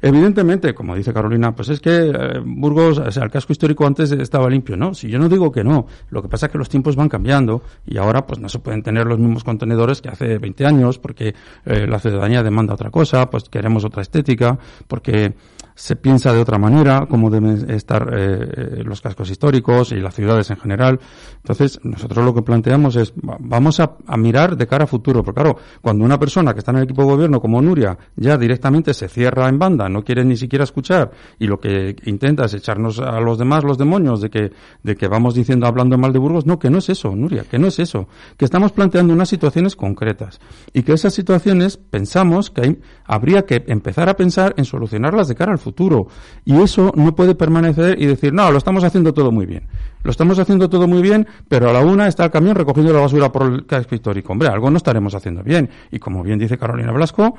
Evidentemente, 0.02 0.74
como 0.74 0.94
dice 0.94 1.12
Carolina, 1.12 1.54
pues 1.54 1.68
es 1.68 1.80
que 1.80 1.90
eh, 1.90 2.40
Burgos, 2.44 2.98
o 2.98 3.10
sea, 3.10 3.24
el 3.24 3.30
casco 3.30 3.52
histórico 3.52 3.86
antes 3.86 4.10
estaba 4.12 4.48
limpio, 4.48 4.76
¿no? 4.76 4.94
Si 4.94 5.08
yo 5.08 5.18
no 5.18 5.28
digo 5.28 5.52
que 5.52 5.62
no, 5.62 5.86
lo 6.08 6.22
que 6.22 6.28
pasa 6.28 6.46
es 6.46 6.52
que 6.52 6.58
los 6.58 6.68
tiempos 6.68 6.96
van 6.96 7.08
cambiando 7.08 7.62
y 7.86 7.98
ahora 7.98 8.26
pues 8.26 8.40
no 8.40 8.48
se 8.48 8.58
pueden 8.58 8.82
tener 8.82 9.06
los 9.06 9.18
mismos 9.18 9.44
contenedores 9.44 10.00
que 10.00 10.08
hace 10.08 10.38
20 10.38 10.66
años 10.66 10.98
porque 10.98 11.34
eh, 11.66 11.86
la 11.86 11.98
ciudadanía 11.98 12.42
demanda 12.42 12.74
otra 12.74 12.90
cosa, 12.90 13.28
pues 13.28 13.44
queremos 13.48 13.84
otra 13.84 14.02
estética, 14.02 14.58
porque 14.88 15.34
se 15.80 15.96
piensa 15.96 16.34
de 16.34 16.40
otra 16.40 16.58
manera 16.58 17.06
cómo 17.08 17.30
deben 17.30 17.70
estar 17.70 18.10
eh, 18.12 18.82
los 18.84 19.00
cascos 19.00 19.30
históricos 19.30 19.92
y 19.92 19.96
las 19.96 20.14
ciudades 20.14 20.50
en 20.50 20.58
general. 20.58 21.00
Entonces, 21.36 21.80
nosotros 21.82 22.22
lo 22.22 22.34
que 22.34 22.42
planteamos 22.42 22.96
es, 22.96 23.14
vamos 23.16 23.80
a, 23.80 23.96
mirar 24.18 24.58
de 24.58 24.66
cara 24.66 24.84
a 24.84 24.86
futuro, 24.86 25.22
porque 25.24 25.40
claro, 25.40 25.56
cuando 25.80 26.04
una 26.04 26.18
persona 26.18 26.52
que 26.52 26.58
está 26.58 26.72
en 26.72 26.78
el 26.78 26.84
equipo 26.84 27.00
de 27.02 27.08
gobierno 27.08 27.40
como 27.40 27.62
Nuria 27.62 27.96
ya 28.14 28.36
directamente 28.36 28.92
se 28.92 29.08
cierra 29.08 29.48
en 29.48 29.58
banda, 29.58 29.88
no 29.88 30.04
quiere 30.04 30.22
ni 30.22 30.36
siquiera 30.36 30.64
escuchar 30.64 31.12
y 31.38 31.46
lo 31.46 31.58
que 31.58 31.96
intenta 32.04 32.44
es 32.44 32.52
echarnos 32.52 32.98
a 32.98 33.18
los 33.18 33.38
demás 33.38 33.64
los 33.64 33.78
demonios 33.78 34.20
de 34.20 34.28
que, 34.28 34.52
de 34.82 34.96
que 34.96 35.08
vamos 35.08 35.34
diciendo, 35.34 35.66
hablando 35.66 35.96
mal 35.96 36.12
de 36.12 36.18
Burgos, 36.18 36.44
no, 36.44 36.58
que 36.58 36.68
no 36.68 36.78
es 36.78 36.90
eso, 36.90 37.16
Nuria, 37.16 37.44
que 37.50 37.58
no 37.58 37.68
es 37.68 37.78
eso, 37.78 38.06
que 38.36 38.44
estamos 38.44 38.72
planteando 38.72 39.14
unas 39.14 39.30
situaciones 39.30 39.76
concretas 39.76 40.40
y 40.74 40.82
que 40.82 40.92
esas 40.92 41.14
situaciones 41.14 41.78
pensamos 41.78 42.50
que 42.50 42.60
hay, 42.60 42.80
habría 43.06 43.46
que 43.46 43.64
empezar 43.66 44.10
a 44.10 44.14
pensar 44.14 44.52
en 44.58 44.66
solucionarlas 44.66 45.28
de 45.28 45.34
cara 45.34 45.52
al 45.52 45.58
futuro 45.58 45.69
futuro. 45.70 46.08
Y 46.44 46.60
eso 46.60 46.92
no 46.96 47.14
puede 47.14 47.34
permanecer 47.34 48.00
y 48.00 48.06
decir, 48.06 48.32
no, 48.32 48.50
lo 48.50 48.58
estamos 48.58 48.82
haciendo 48.84 49.14
todo 49.14 49.30
muy 49.30 49.46
bien. 49.46 49.62
Lo 50.02 50.10
estamos 50.10 50.38
haciendo 50.38 50.68
todo 50.68 50.88
muy 50.88 51.02
bien, 51.02 51.26
pero 51.48 51.70
a 51.70 51.72
la 51.72 51.80
una 51.80 52.08
está 52.08 52.24
el 52.24 52.30
camión 52.30 52.56
recogiendo 52.56 52.92
la 52.92 53.00
basura 53.00 53.30
por 53.30 53.42
el 53.42 53.66
casco 53.66 53.94
histórico. 53.94 54.32
Hombre, 54.32 54.48
algo 54.48 54.70
no 54.70 54.78
estaremos 54.78 55.14
haciendo 55.14 55.42
bien. 55.42 55.70
Y 55.90 55.98
como 55.98 56.22
bien 56.22 56.38
dice 56.38 56.58
Carolina 56.58 56.92
Blasco, 56.92 57.34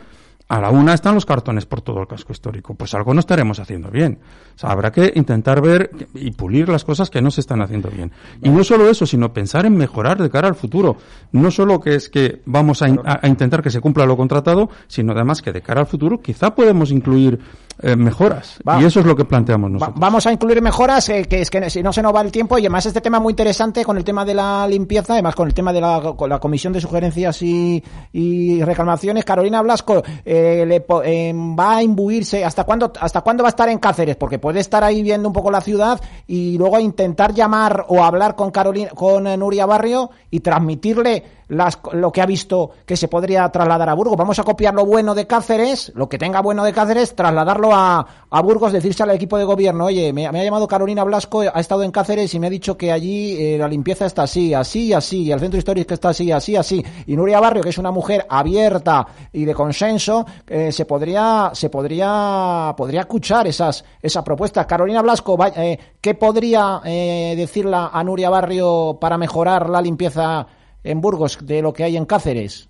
a 0.51 0.59
la 0.59 0.69
una 0.69 0.93
están 0.93 1.15
los 1.15 1.25
cartones 1.25 1.65
por 1.65 1.81
todo 1.81 2.01
el 2.01 2.07
casco 2.07 2.33
histórico. 2.33 2.73
Pues 2.73 2.93
algo 2.93 3.13
no 3.13 3.21
estaremos 3.21 3.59
haciendo 3.59 3.89
bien. 3.89 4.19
O 4.53 4.59
sea, 4.59 4.71
habrá 4.71 4.91
que 4.91 5.13
intentar 5.15 5.61
ver 5.61 5.89
y 6.13 6.31
pulir 6.31 6.67
las 6.67 6.83
cosas 6.83 7.09
que 7.09 7.21
no 7.21 7.31
se 7.31 7.39
están 7.39 7.61
haciendo 7.61 7.89
bien. 7.89 8.11
Y 8.43 8.49
no 8.49 8.63
solo 8.65 8.89
eso, 8.89 9.05
sino 9.05 9.31
pensar 9.31 9.65
en 9.65 9.77
mejorar 9.77 10.21
de 10.21 10.29
cara 10.29 10.49
al 10.49 10.55
futuro. 10.55 10.97
No 11.31 11.51
solo 11.51 11.79
que 11.79 11.95
es 11.95 12.09
que 12.09 12.41
vamos 12.45 12.81
a, 12.81 12.87
a 13.05 13.27
intentar 13.29 13.63
que 13.63 13.69
se 13.69 13.79
cumpla 13.79 14.05
lo 14.05 14.17
contratado, 14.17 14.69
sino 14.87 15.13
además 15.13 15.41
que 15.41 15.53
de 15.53 15.61
cara 15.61 15.79
al 15.79 15.87
futuro 15.87 16.19
quizá 16.19 16.53
podemos 16.53 16.91
incluir 16.91 17.39
eh, 17.81 17.95
mejoras. 17.95 18.59
y 18.79 18.85
eso 18.85 18.99
es 18.99 19.05
lo 19.05 19.15
que 19.15 19.25
planteamos 19.25 19.71
nosotros. 19.71 19.99
vamos 19.99 20.25
a 20.27 20.31
incluir 20.31 20.61
mejoras, 20.61 21.09
eh, 21.09 21.25
que 21.25 21.41
es 21.41 21.49
que 21.49 21.69
si 21.69 21.81
no 21.81 21.91
se 21.91 22.01
nos 22.01 22.13
va 22.13 22.21
el 22.21 22.31
tiempo, 22.31 22.57
y 22.57 22.61
además 22.61 22.85
este 22.85 23.01
tema 23.01 23.19
muy 23.19 23.31
interesante 23.31 23.83
con 23.83 23.97
el 23.97 24.03
tema 24.03 24.23
de 24.23 24.33
la 24.33 24.67
limpieza, 24.67 25.13
además 25.13 25.35
con 25.35 25.47
el 25.47 25.53
tema 25.53 25.73
de 25.73 25.81
la, 25.81 26.13
con 26.15 26.29
la 26.29 26.39
Comisión 26.39 26.73
de 26.73 26.81
Sugerencias 26.81 27.41
y, 27.41 27.83
y 28.13 28.63
Reclamaciones. 28.63 29.25
Carolina 29.25 29.61
Blasco 29.61 30.03
eh, 30.25 30.65
le, 30.67 30.85
va 30.87 31.75
a 31.77 31.83
imbuirse, 31.83 32.45
¿hasta 32.45 32.63
cuándo, 32.63 32.91
¿hasta 32.99 33.21
cuándo 33.21 33.43
va 33.43 33.49
a 33.49 33.51
estar 33.51 33.69
en 33.69 33.79
Cáceres? 33.79 34.15
Porque 34.15 34.39
puede 34.39 34.59
estar 34.59 34.83
ahí 34.83 35.01
viendo 35.01 35.27
un 35.27 35.33
poco 35.33 35.49
la 35.51 35.61
ciudad 35.61 35.99
y 36.27 36.57
luego 36.57 36.79
intentar 36.79 37.33
llamar 37.33 37.85
o 37.87 38.03
hablar 38.03 38.35
con, 38.35 38.51
Carolina, 38.51 38.89
con 38.91 39.23
Nuria 39.39 39.65
Barrio 39.65 40.11
y 40.29 40.41
transmitirle 40.41 41.40
las, 41.51 41.79
lo 41.91 42.11
que 42.11 42.21
ha 42.21 42.25
visto 42.25 42.71
que 42.85 42.95
se 42.95 43.09
podría 43.09 43.49
trasladar 43.49 43.89
a 43.89 43.93
Burgos. 43.93 44.17
Vamos 44.17 44.39
a 44.39 44.43
copiar 44.43 44.73
lo 44.73 44.85
bueno 44.85 45.13
de 45.13 45.27
Cáceres, 45.27 45.91
lo 45.95 46.07
que 46.07 46.17
tenga 46.17 46.41
bueno 46.41 46.63
de 46.63 46.71
Cáceres, 46.71 47.13
trasladarlo 47.13 47.75
a, 47.75 48.07
a 48.29 48.41
Burgos, 48.41 48.71
decirse 48.71 49.03
al 49.03 49.11
equipo 49.11 49.37
de 49.37 49.43
gobierno, 49.43 49.85
oye, 49.85 50.13
me, 50.13 50.27
ha 50.27 50.31
llamado 50.31 50.65
Carolina 50.65 51.03
Blasco, 51.03 51.41
ha 51.41 51.59
estado 51.59 51.83
en 51.83 51.91
Cáceres 51.91 52.33
y 52.33 52.39
me 52.39 52.47
ha 52.47 52.49
dicho 52.49 52.77
que 52.77 52.91
allí 52.91 53.35
eh, 53.37 53.57
la 53.57 53.67
limpieza 53.67 54.05
está 54.05 54.23
así, 54.23 54.53
así 54.53 54.93
así, 54.93 55.23
y 55.23 55.31
el 55.33 55.41
centro 55.41 55.57
histórico 55.57 55.93
está 55.93 56.09
así, 56.09 56.31
así, 56.31 56.55
así. 56.55 56.83
Y 57.05 57.17
Nuria 57.17 57.41
Barrio, 57.41 57.63
que 57.63 57.69
es 57.69 57.77
una 57.77 57.91
mujer 57.91 58.25
abierta 58.29 59.05
y 59.33 59.43
de 59.43 59.53
consenso, 59.53 60.25
eh, 60.47 60.71
se 60.71 60.85
podría, 60.85 61.51
se 61.53 61.69
podría, 61.69 62.73
podría 62.77 63.01
escuchar 63.01 63.45
esas, 63.47 63.83
esas 64.01 64.23
propuestas. 64.23 64.65
Carolina 64.65 65.01
Blasco, 65.01 65.37
eh, 65.53 65.77
¿qué 65.99 66.15
podría 66.15 66.79
decirle 66.81 67.75
a 67.91 68.03
Nuria 68.05 68.29
Barrio 68.29 68.97
para 69.01 69.17
mejorar 69.17 69.69
la 69.69 69.81
limpieza 69.81 70.47
en 70.83 71.01
Burgos 71.01 71.37
de 71.45 71.61
lo 71.61 71.73
que 71.73 71.83
hay 71.83 71.97
en 71.97 72.05
Cáceres? 72.05 72.69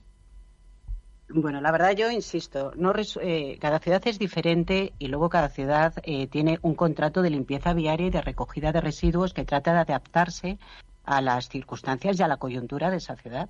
Bueno, 1.33 1.61
la 1.61 1.71
verdad 1.71 1.95
yo 1.95 2.11
insisto, 2.11 2.73
no 2.75 2.93
eh, 3.21 3.57
cada 3.61 3.79
ciudad 3.79 4.01
es 4.05 4.19
diferente 4.19 4.91
y 4.99 5.07
luego 5.07 5.29
cada 5.29 5.47
ciudad 5.47 5.93
eh, 6.03 6.27
tiene 6.27 6.59
un 6.61 6.75
contrato 6.75 7.21
de 7.21 7.29
limpieza 7.29 7.73
viaria 7.73 8.07
y 8.07 8.09
de 8.09 8.21
recogida 8.21 8.73
de 8.73 8.81
residuos 8.81 9.33
que 9.33 9.45
trata 9.45 9.71
de 9.71 9.79
adaptarse 9.79 10.59
a 11.05 11.21
las 11.21 11.47
circunstancias 11.47 12.19
y 12.19 12.23
a 12.23 12.27
la 12.27 12.35
coyuntura 12.35 12.89
de 12.89 12.97
esa 12.97 13.15
ciudad. 13.15 13.49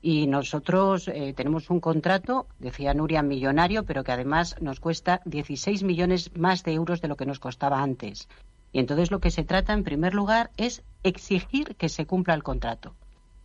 Y 0.00 0.26
nosotros 0.26 1.06
eh, 1.06 1.32
tenemos 1.32 1.70
un 1.70 1.78
contrato, 1.78 2.48
decía 2.58 2.92
Nuria, 2.92 3.22
millonario, 3.22 3.84
pero 3.84 4.02
que 4.02 4.10
además 4.10 4.56
nos 4.60 4.80
cuesta 4.80 5.20
16 5.24 5.84
millones 5.84 6.36
más 6.36 6.64
de 6.64 6.72
euros 6.72 7.00
de 7.00 7.08
lo 7.08 7.16
que 7.16 7.26
nos 7.26 7.38
costaba 7.38 7.80
antes. 7.80 8.28
Y 8.72 8.80
entonces 8.80 9.12
lo 9.12 9.20
que 9.20 9.30
se 9.30 9.44
trata, 9.44 9.74
en 9.74 9.84
primer 9.84 10.12
lugar, 10.12 10.50
es 10.56 10.82
exigir 11.04 11.76
que 11.76 11.88
se 11.88 12.04
cumpla 12.04 12.34
el 12.34 12.42
contrato. 12.42 12.96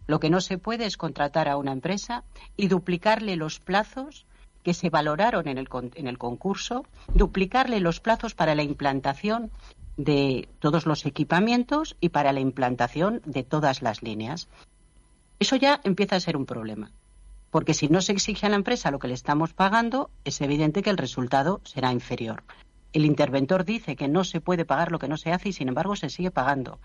Lo 0.08 0.20
que 0.20 0.30
no 0.30 0.42
se 0.42 0.58
puede 0.58 0.86
es 0.86 0.98
contratar 0.98 1.50
a 1.50 1.58
una 1.58 1.74
empresa 1.74 2.24
y 2.56 2.70
duplicarle 2.70 3.36
los 3.36 3.60
plazos 3.60 4.26
que 4.64 4.74
se 4.74 4.90
valoraron 4.90 5.48
en 5.48 5.58
el, 5.58 6.18
concurso, 6.18 6.86
duplicarle 7.14 7.80
los 7.80 8.00
plazos 8.00 8.34
para 8.34 8.56
la 8.56 8.64
implantación 8.64 9.52
de 9.96 10.50
todos 10.60 10.86
los 10.86 11.06
equipamientos 11.06 11.96
y 12.02 12.10
para 12.10 12.34
la 12.34 12.40
implantación 12.40 13.22
de 13.26 13.44
todas 13.44 13.82
las 13.82 14.02
líneas. 14.04 14.48
Eso 15.40 15.56
ya 15.56 15.80
empieza 15.84 16.16
a 16.16 16.20
ser 16.20 16.36
un 16.36 16.46
problema, 16.46 16.92
porque 17.50 17.74
si 17.74 17.88
no 17.88 18.02
se 18.02 18.12
exige 18.12 18.46
a 18.46 18.50
la 18.50 18.56
empresa 18.56 18.92
lo 18.92 19.00
que 19.00 19.08
le 19.08 19.14
estamos 19.14 19.54
pagando, 19.54 20.10
es 20.26 20.42
evidente 20.42 20.82
que 20.82 20.90
el 20.90 20.98
resultado 20.98 21.62
será 21.64 21.92
inferior. 21.92 22.44
El 22.94 23.06
interventor 23.06 23.64
dice 23.64 23.96
que 23.96 24.08
no 24.08 24.24
se 24.24 24.42
puede 24.42 24.66
pagar 24.66 24.92
lo 24.92 25.00
que 25.00 25.08
no 25.08 25.18
se 25.18 25.32
hace 25.32 25.50
y, 25.50 25.54
sin 25.54 25.68
embargo, 25.68 25.96
se 25.96 26.10
sigue 26.10 26.32
pagando. 26.32 26.80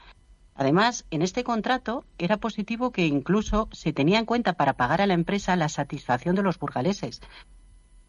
Además, 0.54 1.06
en 1.10 1.22
este 1.22 1.44
contrato 1.44 2.04
era 2.18 2.36
positivo 2.36 2.90
que 2.90 3.06
incluso 3.06 3.68
se 3.72 3.92
tenía 3.92 4.18
en 4.18 4.26
cuenta 4.26 4.52
para 4.52 4.74
pagar 4.74 5.00
a 5.00 5.06
la 5.06 5.14
empresa 5.14 5.56
la 5.56 5.68
satisfacción 5.68 6.34
de 6.34 6.42
los 6.42 6.58
burgaleses. 6.58 7.20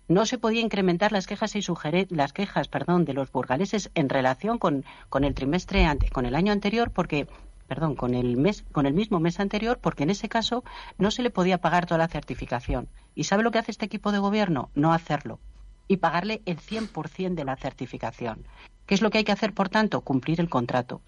No 0.07 0.25
se 0.25 0.37
podía 0.37 0.61
incrementar 0.61 1.11
las 1.13 1.27
quejas 1.27 1.55
y 1.55 1.61
las 2.09 2.33
quejas, 2.33 2.67
perdón, 2.67 3.05
de 3.05 3.13
los 3.13 3.31
burgaleses 3.31 3.89
en 3.95 4.09
relación 4.09 4.57
con, 4.59 4.83
el 5.21 5.33
trimestre 5.33 5.87
con 6.11 6.25
el 6.25 6.35
año 6.35 6.51
anterior 6.51 6.91
porque 6.91 7.27
perdón, 7.67 7.95
con 7.95 8.13
el 8.13 8.37
mes, 8.37 8.65
con 8.71 8.85
el 8.85 8.93
mismo 8.93 9.19
mes 9.19 9.39
anterior, 9.39 9.79
porque 9.81 10.03
en 10.03 10.09
ese 10.09 10.29
caso 10.29 10.63
no 10.97 11.09
se 11.11 11.23
le 11.23 11.29
podía 11.29 11.59
pagar 11.59 11.85
toda 11.85 11.97
la 11.97 12.07
certificación. 12.07 12.89
¿Y 13.15 13.23
sabe 13.23 13.41
lo 13.41 13.51
que 13.51 13.59
hace 13.59 13.71
este 13.71 13.85
equipo 13.85 14.11
de 14.11 14.19
gobierno? 14.19 14.69
No 14.75 14.93
hacerlo 14.93 15.39
y 15.87 15.97
pagarle 15.97 16.41
el 16.45 16.57
100% 16.57 17.35
de 17.35 17.45
la 17.45 17.55
certificación. 17.55 18.45
¿Qué 18.85 18.95
es 18.95 19.01
lo 19.01 19.09
que 19.09 19.19
hay 19.19 19.23
que 19.23 19.31
hacer, 19.31 19.53
por 19.53 19.69
tanto? 19.69 20.01
Cumplir 20.01 20.39
el 20.39 20.49
contrato. 20.49 21.01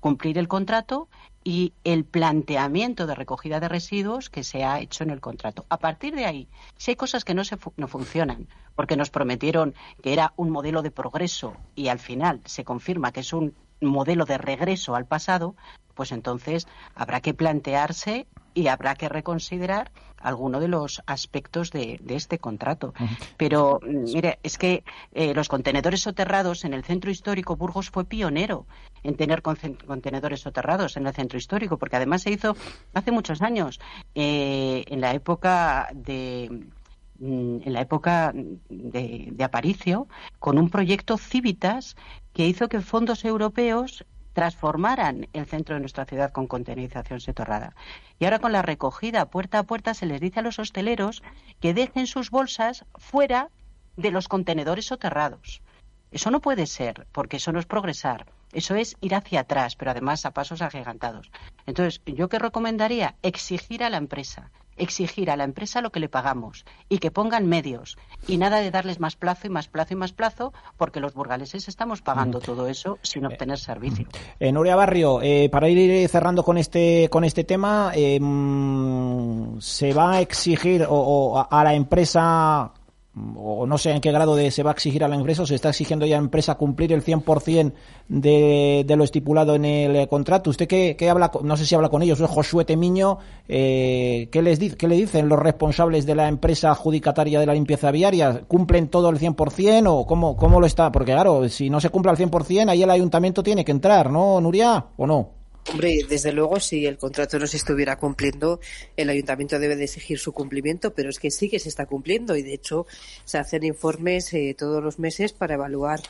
Cumplir 0.00 0.38
el 0.38 0.48
contrato 0.48 1.08
y 1.44 1.72
el 1.84 2.04
planteamiento 2.04 3.06
de 3.06 3.14
recogida 3.14 3.60
de 3.60 3.68
residuos 3.68 4.30
que 4.30 4.44
se 4.44 4.64
ha 4.64 4.80
hecho 4.80 5.04
en 5.04 5.10
el 5.10 5.20
contrato. 5.20 5.64
A 5.68 5.78
partir 5.78 6.14
de 6.14 6.26
ahí, 6.26 6.48
si 6.76 6.90
hay 6.90 6.96
cosas 6.96 7.24
que 7.24 7.34
no, 7.34 7.44
se 7.44 7.58
no 7.76 7.88
funcionan, 7.88 8.48
porque 8.74 8.96
nos 8.96 9.10
prometieron 9.10 9.74
que 10.02 10.12
era 10.12 10.32
un 10.36 10.50
modelo 10.50 10.82
de 10.82 10.90
progreso 10.90 11.56
y 11.74 11.88
al 11.88 11.98
final 11.98 12.40
se 12.44 12.64
confirma 12.64 13.12
que 13.12 13.20
es 13.20 13.32
un 13.32 13.54
modelo 13.80 14.24
de 14.24 14.38
regreso 14.38 14.94
al 14.94 15.06
pasado, 15.06 15.54
pues 15.94 16.12
entonces 16.12 16.66
habrá 16.94 17.20
que 17.20 17.34
plantearse 17.34 18.26
y 18.54 18.68
habrá 18.68 18.94
que 18.94 19.08
reconsiderar 19.08 19.90
alguno 20.20 20.60
de 20.60 20.68
los 20.68 21.02
aspectos 21.06 21.70
de, 21.70 22.00
este 22.08 22.38
contrato. 22.38 22.92
Pero, 23.36 23.80
mire, 23.82 24.38
es 24.42 24.58
que 24.58 24.84
eh, 25.12 25.34
los 25.34 25.48
contenedores 25.48 26.02
soterrados 26.02 26.64
en 26.64 26.74
el 26.74 26.84
centro 26.84 27.10
histórico, 27.10 27.56
Burgos 27.56 27.90
fue 27.90 28.04
pionero 28.04 28.66
en 29.02 29.16
tener 29.16 29.42
contenedores 29.42 30.40
soterrados 30.40 30.96
en 30.96 31.06
el 31.06 31.14
centro 31.14 31.38
histórico, 31.38 31.78
porque 31.78 31.96
además 31.96 32.22
se 32.22 32.30
hizo 32.30 32.54
hace 32.92 33.10
muchos 33.12 33.40
años, 33.40 33.80
eh, 34.14 34.84
en 34.88 35.00
la 35.00 35.14
época 35.14 35.88
de 35.94 36.48
mm, 36.50 36.79
en 37.20 37.72
la 37.72 37.82
época 37.82 38.32
de, 38.34 39.28
de 39.30 39.44
Aparicio, 39.44 40.08
con 40.38 40.58
un 40.58 40.70
proyecto 40.70 41.18
Civitas 41.18 41.96
que 42.32 42.46
hizo 42.46 42.68
que 42.68 42.80
fondos 42.80 43.24
europeos 43.24 44.04
transformaran 44.32 45.28
el 45.32 45.46
centro 45.46 45.74
de 45.74 45.80
nuestra 45.80 46.04
ciudad 46.04 46.32
con 46.32 46.46
contenerización 46.46 47.20
soterrada. 47.20 47.74
Y 48.18 48.24
ahora 48.24 48.38
con 48.38 48.52
la 48.52 48.62
recogida 48.62 49.30
puerta 49.30 49.58
a 49.58 49.62
puerta 49.64 49.94
se 49.94 50.06
les 50.06 50.20
dice 50.20 50.40
a 50.40 50.42
los 50.42 50.58
hosteleros 50.58 51.22
que 51.60 51.74
dejen 51.74 52.06
sus 52.06 52.30
bolsas 52.30 52.84
fuera 52.96 53.50
de 53.96 54.10
los 54.10 54.28
contenedores 54.28 54.86
soterrados. 54.86 55.62
Eso 56.10 56.30
no 56.30 56.40
puede 56.40 56.66
ser, 56.66 57.06
porque 57.12 57.36
eso 57.36 57.52
no 57.52 57.60
es 57.60 57.66
progresar. 57.66 58.26
Eso 58.52 58.74
es 58.74 58.96
ir 59.00 59.14
hacia 59.14 59.40
atrás, 59.40 59.76
pero 59.76 59.92
además 59.92 60.26
a 60.26 60.32
pasos 60.32 60.60
agigantados. 60.60 61.30
Entonces, 61.66 62.02
¿yo 62.04 62.28
qué 62.28 62.38
recomendaría? 62.38 63.14
Exigir 63.22 63.84
a 63.84 63.90
la 63.90 63.96
empresa 63.96 64.50
exigir 64.80 65.30
a 65.30 65.36
la 65.36 65.44
empresa 65.44 65.80
lo 65.80 65.90
que 65.90 66.00
le 66.00 66.08
pagamos 66.08 66.64
y 66.88 66.98
que 66.98 67.10
pongan 67.10 67.46
medios 67.46 67.96
y 68.26 68.36
nada 68.36 68.60
de 68.60 68.70
darles 68.70 69.00
más 69.00 69.16
plazo 69.16 69.46
y 69.46 69.50
más 69.50 69.68
plazo 69.68 69.94
y 69.94 69.96
más 69.96 70.12
plazo 70.12 70.52
porque 70.76 71.00
los 71.00 71.14
burgaleses 71.14 71.68
estamos 71.68 72.02
pagando 72.02 72.38
mm. 72.38 72.42
todo 72.42 72.66
eso 72.66 72.98
sin 73.02 73.26
obtener 73.26 73.58
servicio. 73.58 74.06
Eh, 74.40 74.48
eh 74.48 74.52
Nuria 74.52 74.76
Barrio, 74.76 75.20
eh, 75.22 75.48
para 75.50 75.68
ir 75.68 76.08
cerrando 76.08 76.42
con 76.42 76.58
este 76.58 77.08
con 77.10 77.24
este 77.24 77.44
tema, 77.44 77.92
eh, 77.94 78.18
mm, 78.20 79.60
se 79.60 79.92
va 79.92 80.12
a 80.14 80.20
exigir 80.20 80.86
o 80.88 81.46
a 81.50 81.64
la 81.64 81.74
empresa 81.74 82.72
o 83.16 83.66
no 83.66 83.76
sé 83.76 83.90
en 83.90 84.00
qué 84.00 84.12
grado 84.12 84.36
de 84.36 84.52
se 84.52 84.62
va 84.62 84.70
a 84.70 84.72
exigir 84.74 85.02
a 85.02 85.08
la 85.08 85.16
empresa 85.16 85.42
o 85.42 85.46
se 85.46 85.56
está 85.56 85.70
exigiendo 85.70 86.06
ya 86.06 86.16
a 86.16 86.20
la 86.20 86.24
empresa 86.24 86.54
cumplir 86.54 86.92
el 86.92 87.04
100% 87.04 87.72
de, 88.08 88.84
de 88.86 88.96
lo 88.96 89.02
estipulado 89.02 89.56
en 89.56 89.64
el 89.64 90.08
contrato. 90.08 90.50
¿Usted 90.50 90.68
qué, 90.68 90.94
qué, 90.96 91.10
habla, 91.10 91.30
no 91.42 91.56
sé 91.56 91.66
si 91.66 91.74
habla 91.74 91.88
con 91.88 92.02
ellos, 92.02 92.20
es 92.20 92.30
Josué 92.30 92.64
Temiño, 92.64 93.18
eh, 93.48 94.28
¿qué, 94.30 94.42
les 94.42 94.58
¿qué 94.76 94.86
le 94.86 94.94
dicen 94.94 95.28
los 95.28 95.38
responsables 95.38 96.06
de 96.06 96.14
la 96.14 96.28
empresa 96.28 96.70
adjudicataria 96.70 97.40
de 97.40 97.46
la 97.46 97.54
limpieza 97.54 97.90
viaria? 97.90 98.42
¿Cumplen 98.46 98.88
todo 98.88 99.10
el 99.10 99.18
100% 99.18 99.86
o 99.88 100.06
cómo, 100.06 100.36
cómo 100.36 100.60
lo 100.60 100.66
está? 100.66 100.92
Porque 100.92 101.12
claro, 101.12 101.48
si 101.48 101.68
no 101.68 101.80
se 101.80 101.90
cumple 101.90 102.12
al 102.12 102.16
100%, 102.16 102.68
ahí 102.68 102.82
el 102.82 102.90
ayuntamiento 102.90 103.42
tiene 103.42 103.64
que 103.64 103.72
entrar, 103.72 104.10
¿no, 104.10 104.40
Nuria? 104.40 104.86
¿O 104.96 105.06
no? 105.06 105.39
Hombre, 105.68 106.00
desde 106.08 106.32
luego, 106.32 106.58
si 106.58 106.86
el 106.86 106.98
contrato 106.98 107.38
no 107.38 107.46
se 107.46 107.56
estuviera 107.56 107.96
cumpliendo, 107.96 108.60
el 108.96 109.10
ayuntamiento 109.10 109.58
debe 109.58 109.76
de 109.76 109.84
exigir 109.84 110.18
su 110.18 110.32
cumplimiento, 110.32 110.94
pero 110.94 111.10
es 111.10 111.18
que 111.18 111.30
sí 111.30 111.48
que 111.48 111.58
se 111.58 111.68
está 111.68 111.86
cumpliendo 111.86 112.34
y, 112.36 112.42
de 112.42 112.54
hecho, 112.54 112.86
se 113.24 113.38
hacen 113.38 113.62
informes 113.64 114.32
eh, 114.32 114.54
todos 114.58 114.82
los 114.82 114.98
meses 114.98 115.32
para 115.32 115.54
evaluar 115.54 116.00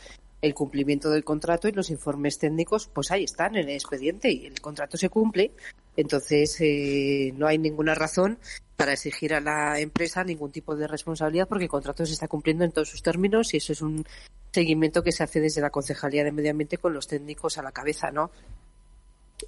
el 0.43 0.55
cumplimiento 0.55 1.11
del 1.11 1.25
contrato 1.25 1.69
y 1.69 1.73
los 1.73 1.91
informes 1.91 2.39
técnicos, 2.39 2.89
pues 2.93 3.11
ahí 3.11 3.25
están 3.25 3.57
en 3.57 3.69
el 3.69 3.75
expediente 3.75 4.31
y 4.31 4.47
el 4.47 4.61
contrato 4.61 4.97
se 4.97 5.11
cumple. 5.11 5.53
Entonces, 5.97 6.57
eh, 6.61 7.35
no 7.37 7.47
hay 7.47 7.59
ninguna 7.59 7.95
razón 7.95 8.39
para 8.77 8.95
exigir 8.95 9.35
a 9.35 9.41
la 9.41 9.79
empresa 9.79 10.25
ningún 10.25 10.51
tipo 10.51 10.75
de 10.75 10.87
responsabilidad 10.87 11.47
porque 11.47 11.65
el 11.65 11.71
contrato 11.71 12.07
se 12.07 12.15
está 12.15 12.29
cumpliendo 12.29 12.65
en 12.65 12.73
todos 12.73 12.89
sus 12.89 13.03
términos 13.03 13.53
y 13.53 13.59
eso 13.59 13.75
es 13.75 13.83
un 13.83 14.07
seguimiento 14.53 15.03
que 15.03 15.13
se 15.13 15.23
hace 15.23 15.41
desde 15.41 15.61
la 15.61 15.71
Concejalía 15.71 16.25
de 16.25 16.33
Medio 16.33 16.53
Ambiente 16.53 16.79
con 16.79 16.95
los 16.95 17.07
técnicos 17.07 17.59
a 17.59 17.63
la 17.63 17.73
cabeza, 17.73 18.11
¿no? 18.11 18.31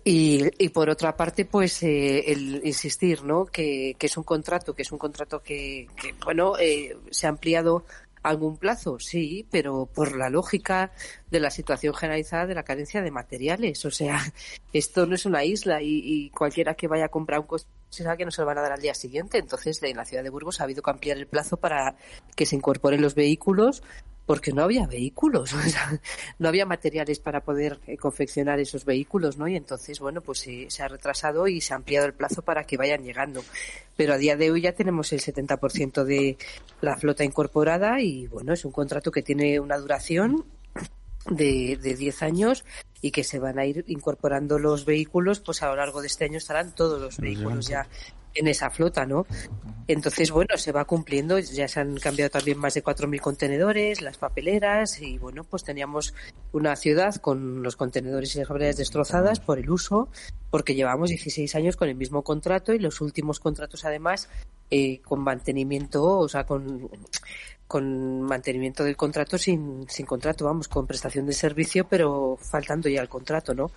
Y, 0.05 0.43
y, 0.59 0.69
por 0.71 0.91
otra 0.91 1.17
parte, 1.17 1.45
pues 1.45 1.83
eh, 1.83 2.33
el 2.33 2.61
insistir, 2.65 3.25
¿no? 3.25 3.45
Que, 3.45 3.95
que, 3.99 4.07
es 4.07 4.17
un 4.17 4.25
contrato, 4.25 4.75
que 4.75 4.83
es 4.83 4.93
un 4.93 4.99
contrato 4.99 5.43
que, 5.43 5.87
que 6.01 6.15
bueno, 6.25 6.59
eh, 6.59 6.97
se 7.11 7.27
ha 7.27 7.31
ampliado 7.31 7.85
algún 8.23 8.57
plazo, 8.57 8.99
sí, 8.99 9.47
pero 9.51 9.87
por 9.87 10.17
la 10.17 10.31
lógica 10.31 10.93
de 11.31 11.41
la 11.41 11.51
situación 11.51 11.95
generalizada 11.95 12.47
de 12.47 12.55
la 12.55 12.63
carencia 12.63 13.03
de 13.03 13.11
materiales. 13.11 13.85
O 13.85 13.91
sea, 13.91 14.21
esto 14.73 15.07
no 15.07 15.15
es 15.15 15.27
una 15.27 15.45
isla 15.45 15.83
y, 15.83 16.01
y 16.05 16.31
cualquiera 16.31 16.75
que 16.75 16.89
vaya 16.89 17.07
a 17.07 17.11
comprar 17.11 17.41
un 17.41 17.47
coche 17.47 17.67
sabe 17.91 18.17
que 18.17 18.25
no 18.25 18.31
se 18.31 18.41
lo 18.41 18.47
van 18.47 18.59
a 18.59 18.63
dar 18.63 18.73
al 18.73 18.81
día 18.81 18.95
siguiente. 18.95 19.39
Entonces, 19.39 19.83
en 19.83 19.97
la 19.97 20.05
ciudad 20.05 20.23
de 20.23 20.31
Burgos 20.31 20.61
ha 20.61 20.65
habido 20.65 20.83
que 20.83 20.91
ampliar 20.91 21.19
el 21.19 21.27
plazo 21.27 21.59
para 21.59 21.97
que 22.35 22.47
se 22.47 22.57
incorporen 22.57 23.03
los 23.03 23.15
vehículos 23.15 23.83
porque 24.27 24.53
no 24.53 24.63
había 24.63 24.87
vehículos, 24.87 25.55
no 26.39 26.49
había 26.49 26.67
materiales 26.67 27.19
para 27.19 27.41
poder 27.41 27.81
eh, 27.87 27.97
confeccionar 27.97 28.61
esos 28.61 28.85
vehículos, 28.85 29.37
¿no? 29.37 29.49
Y 29.49 29.57
entonces, 29.57 30.01
bueno, 30.01 30.21
pues 30.21 30.47
se 30.69 30.83
ha 30.83 30.89
retrasado 30.89 31.49
y 31.49 31.61
se 31.61 31.73
ha 31.73 31.77
ampliado 31.77 32.07
el 32.07 32.15
plazo 32.15 32.43
para 32.43 32.65
que 32.65 32.77
vayan 32.77 33.03
llegando. 33.03 33.43
Pero 33.97 34.15
a 34.15 34.19
día 34.19 34.37
de 34.37 34.51
hoy 34.51 34.63
ya 34.63 34.73
tenemos 34.73 35.13
el 35.13 35.21
70% 35.21 36.05
de 36.05 36.37
la 36.81 36.97
flota 36.97 37.25
incorporada 37.25 38.01
y, 38.01 38.27
bueno, 38.29 38.53
es 38.53 38.65
un 38.65 38.73
contrato 38.73 39.11
que 39.11 39.23
tiene 39.23 39.59
una 39.61 39.77
duración 39.77 40.45
de, 41.29 41.79
de 41.81 41.95
10 41.95 42.23
años 42.23 42.65
y 43.01 43.11
que 43.11 43.25
se 43.25 43.39
van 43.39 43.59
a 43.59 43.67
ir 43.67 43.85
incorporando 43.89 44.59
los 44.59 44.85
vehículos, 44.85 45.41
pues 45.41 45.63
a 45.63 45.69
lo 45.69 45.77
largo 45.77 46.01
de 46.01 46.07
este 46.07 46.25
año 46.25 46.39
estarán 46.39 46.75
todos 46.75 47.01
los 47.01 47.19
vehículos 47.19 47.67
ya 47.67 47.89
en 48.35 48.49
esa 48.49 48.71
flota, 48.71 49.07
¿no? 49.07 49.27
Entonces, 49.89 50.31
bueno, 50.31 50.57
se 50.57 50.73
va 50.73 50.85
cumpliendo, 50.85 51.39
ya 51.39 51.67
se 51.67 51.81
han 51.81 51.97
cambiado 51.97 52.31
también 52.31 52.59
más 52.59 52.75
de 52.75 52.85
4.000 52.85 53.21
contenedores, 53.21 54.01
las 54.01 54.17
papeleras 54.17 55.01
y, 55.03 55.19
bueno, 55.19 55.45
pues 55.45 55.65
teníamos 55.65 56.15
una 56.53 56.77
ciudad 56.77 57.15
con 57.17 57.63
los 57.63 57.77
contenedores 57.77 58.35
y 58.35 58.39
las 58.39 58.49
papeleras 58.49 58.77
destrozadas 58.77 59.41
por 59.41 59.59
el 59.59 59.71
uso, 59.71 60.09
porque 60.51 60.75
llevamos 60.75 61.09
16 61.09 61.55
años 61.57 61.77
con 61.77 61.89
el 61.89 61.97
mismo 61.97 62.23
contrato 62.23 62.73
y 62.73 62.79
los 62.79 63.01
últimos 63.01 63.41
contratos, 63.41 63.85
además, 63.85 64.29
eh, 64.71 65.01
con 65.03 65.21
mantenimiento, 65.21 66.19
o 66.19 66.29
sea, 66.29 66.45
con, 66.45 66.89
con 67.73 68.21
mantenimiento 68.21 68.85
del 68.85 68.99
contrato 68.99 69.39
sin, 69.39 69.87
sin 69.89 70.05
contrato, 70.05 70.45
vamos, 70.45 70.69
con 70.69 70.87
prestación 70.87 71.25
de 71.25 71.33
servicio, 71.33 71.87
pero 71.89 72.37
faltando 72.39 72.91
ya 72.91 73.01
el 73.01 73.09
contrato, 73.09 73.55
¿no? 73.55 73.71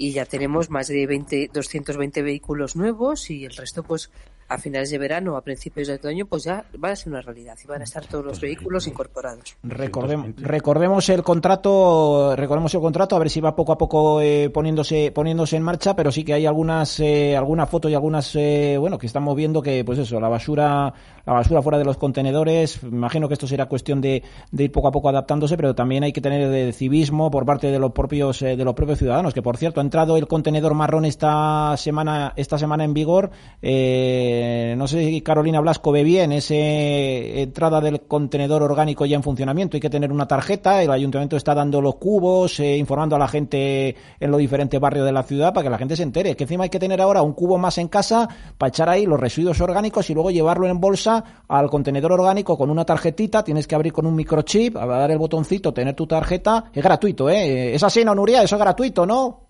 y 0.00 0.12
ya 0.12 0.24
tenemos 0.24 0.70
más 0.70 0.88
de 0.88 1.06
20, 1.06 1.50
220 1.52 2.22
vehículos 2.22 2.74
nuevos 2.74 3.28
y 3.28 3.44
el 3.44 3.54
resto 3.54 3.82
pues 3.82 4.10
a 4.48 4.56
finales 4.58 4.90
de 4.90 4.98
verano 4.98 5.34
o 5.34 5.36
a 5.36 5.42
principios 5.42 5.86
de 5.88 5.94
otoño, 5.94 6.26
pues 6.26 6.42
ya 6.44 6.64
va 6.82 6.90
a 6.90 6.96
ser 6.96 7.12
una 7.12 7.20
realidad 7.20 7.56
y 7.62 7.66
van 7.68 7.82
a 7.82 7.84
estar 7.84 8.04
todos 8.06 8.24
los 8.24 8.40
vehículos 8.40 8.86
incorporados. 8.88 9.56
Recordemos, 9.62 10.30
recordemos 10.38 11.08
el 11.10 11.22
contrato, 11.22 12.34
recordemos 12.34 12.74
el 12.74 12.80
contrato, 12.80 13.14
a 13.14 13.18
ver 13.20 13.30
si 13.30 13.40
va 13.40 13.54
poco 13.54 13.72
a 13.72 13.78
poco 13.78 14.20
eh, 14.22 14.50
poniéndose 14.50 15.12
poniéndose 15.12 15.56
en 15.56 15.62
marcha, 15.62 15.94
pero 15.94 16.10
sí 16.10 16.24
que 16.24 16.32
hay 16.32 16.46
algunas 16.46 16.98
eh, 16.98 17.36
algunas 17.36 17.68
fotos 17.68 17.92
y 17.92 17.94
algunas 17.94 18.34
eh, 18.34 18.76
bueno 18.80 18.98
que 18.98 19.06
estamos 19.06 19.36
viendo 19.36 19.62
que 19.62 19.84
pues 19.84 19.98
eso, 19.98 20.18
la 20.18 20.28
basura 20.28 20.92
la 21.26 21.32
basura 21.32 21.62
fuera 21.62 21.78
de 21.78 21.84
los 21.84 21.96
contenedores, 21.96 22.82
imagino 22.82 23.28
que 23.28 23.34
esto 23.34 23.46
será 23.46 23.66
cuestión 23.66 24.00
de, 24.00 24.22
de 24.50 24.64
ir 24.64 24.72
poco 24.72 24.88
a 24.88 24.92
poco 24.92 25.08
adaptándose, 25.08 25.56
pero 25.56 25.74
también 25.74 26.04
hay 26.04 26.12
que 26.12 26.20
tener 26.20 26.48
de 26.48 26.72
civismo 26.72 27.30
por 27.30 27.44
parte 27.44 27.70
de 27.70 27.78
los 27.78 27.92
propios 27.92 28.40
de 28.40 28.64
los 28.64 28.74
propios 28.74 28.98
ciudadanos, 28.98 29.34
que 29.34 29.42
por 29.42 29.56
cierto 29.56 29.80
ha 29.80 29.84
entrado 29.84 30.16
el 30.16 30.26
contenedor 30.26 30.74
marrón 30.74 31.04
esta 31.04 31.76
semana 31.76 32.32
esta 32.36 32.58
semana 32.58 32.84
en 32.84 32.94
vigor 32.94 33.30
eh, 33.62 34.70
eh, 34.70 34.74
no 34.76 34.86
sé 34.86 35.04
si 35.04 35.20
Carolina 35.20 35.60
Blasco 35.60 35.90
ve 35.90 36.04
bien 36.04 36.32
esa 36.32 36.54
entrada 36.54 37.80
del 37.80 38.02
contenedor 38.02 38.62
orgánico 38.62 39.04
ya 39.04 39.16
en 39.16 39.22
funcionamiento. 39.22 39.76
Hay 39.76 39.80
que 39.80 39.90
tener 39.90 40.12
una 40.12 40.26
tarjeta, 40.26 40.82
el 40.82 40.90
ayuntamiento 40.90 41.36
está 41.36 41.54
dando 41.54 41.80
los 41.80 41.96
cubos, 41.96 42.60
eh, 42.60 42.76
informando 42.76 43.16
a 43.16 43.18
la 43.18 43.28
gente 43.28 43.96
en 44.18 44.30
los 44.30 44.38
diferentes 44.38 44.80
barrios 44.80 45.06
de 45.06 45.12
la 45.12 45.22
ciudad 45.22 45.52
para 45.52 45.64
que 45.64 45.70
la 45.70 45.78
gente 45.78 45.96
se 45.96 46.02
entere. 46.02 46.36
Que 46.36 46.44
encima 46.44 46.64
hay 46.64 46.70
que 46.70 46.78
tener 46.78 47.00
ahora 47.00 47.22
un 47.22 47.32
cubo 47.32 47.58
más 47.58 47.78
en 47.78 47.88
casa 47.88 48.28
para 48.56 48.68
echar 48.68 48.88
ahí 48.88 49.06
los 49.06 49.18
residuos 49.18 49.60
orgánicos 49.60 50.08
y 50.10 50.14
luego 50.14 50.30
llevarlo 50.30 50.68
en 50.68 50.80
bolsa 50.80 51.09
al 51.48 51.70
contenedor 51.70 52.12
orgánico 52.12 52.56
con 52.56 52.70
una 52.70 52.84
tarjetita. 52.84 53.42
Tienes 53.44 53.66
que 53.66 53.74
abrir 53.74 53.92
con 53.92 54.06
un 54.06 54.14
microchip, 54.14 54.76
a 54.76 54.86
dar 54.86 55.10
el 55.10 55.18
botoncito, 55.18 55.72
tener 55.72 55.94
tu 55.94 56.06
tarjeta. 56.06 56.70
Es 56.72 56.82
gratuito, 56.82 57.28
¿eh? 57.30 57.74
Es 57.74 57.82
así, 57.82 58.04
¿no, 58.04 58.14
Nuria? 58.14 58.42
Eso 58.42 58.56
es 58.56 58.60
gratuito, 58.60 59.06
¿no? 59.06 59.40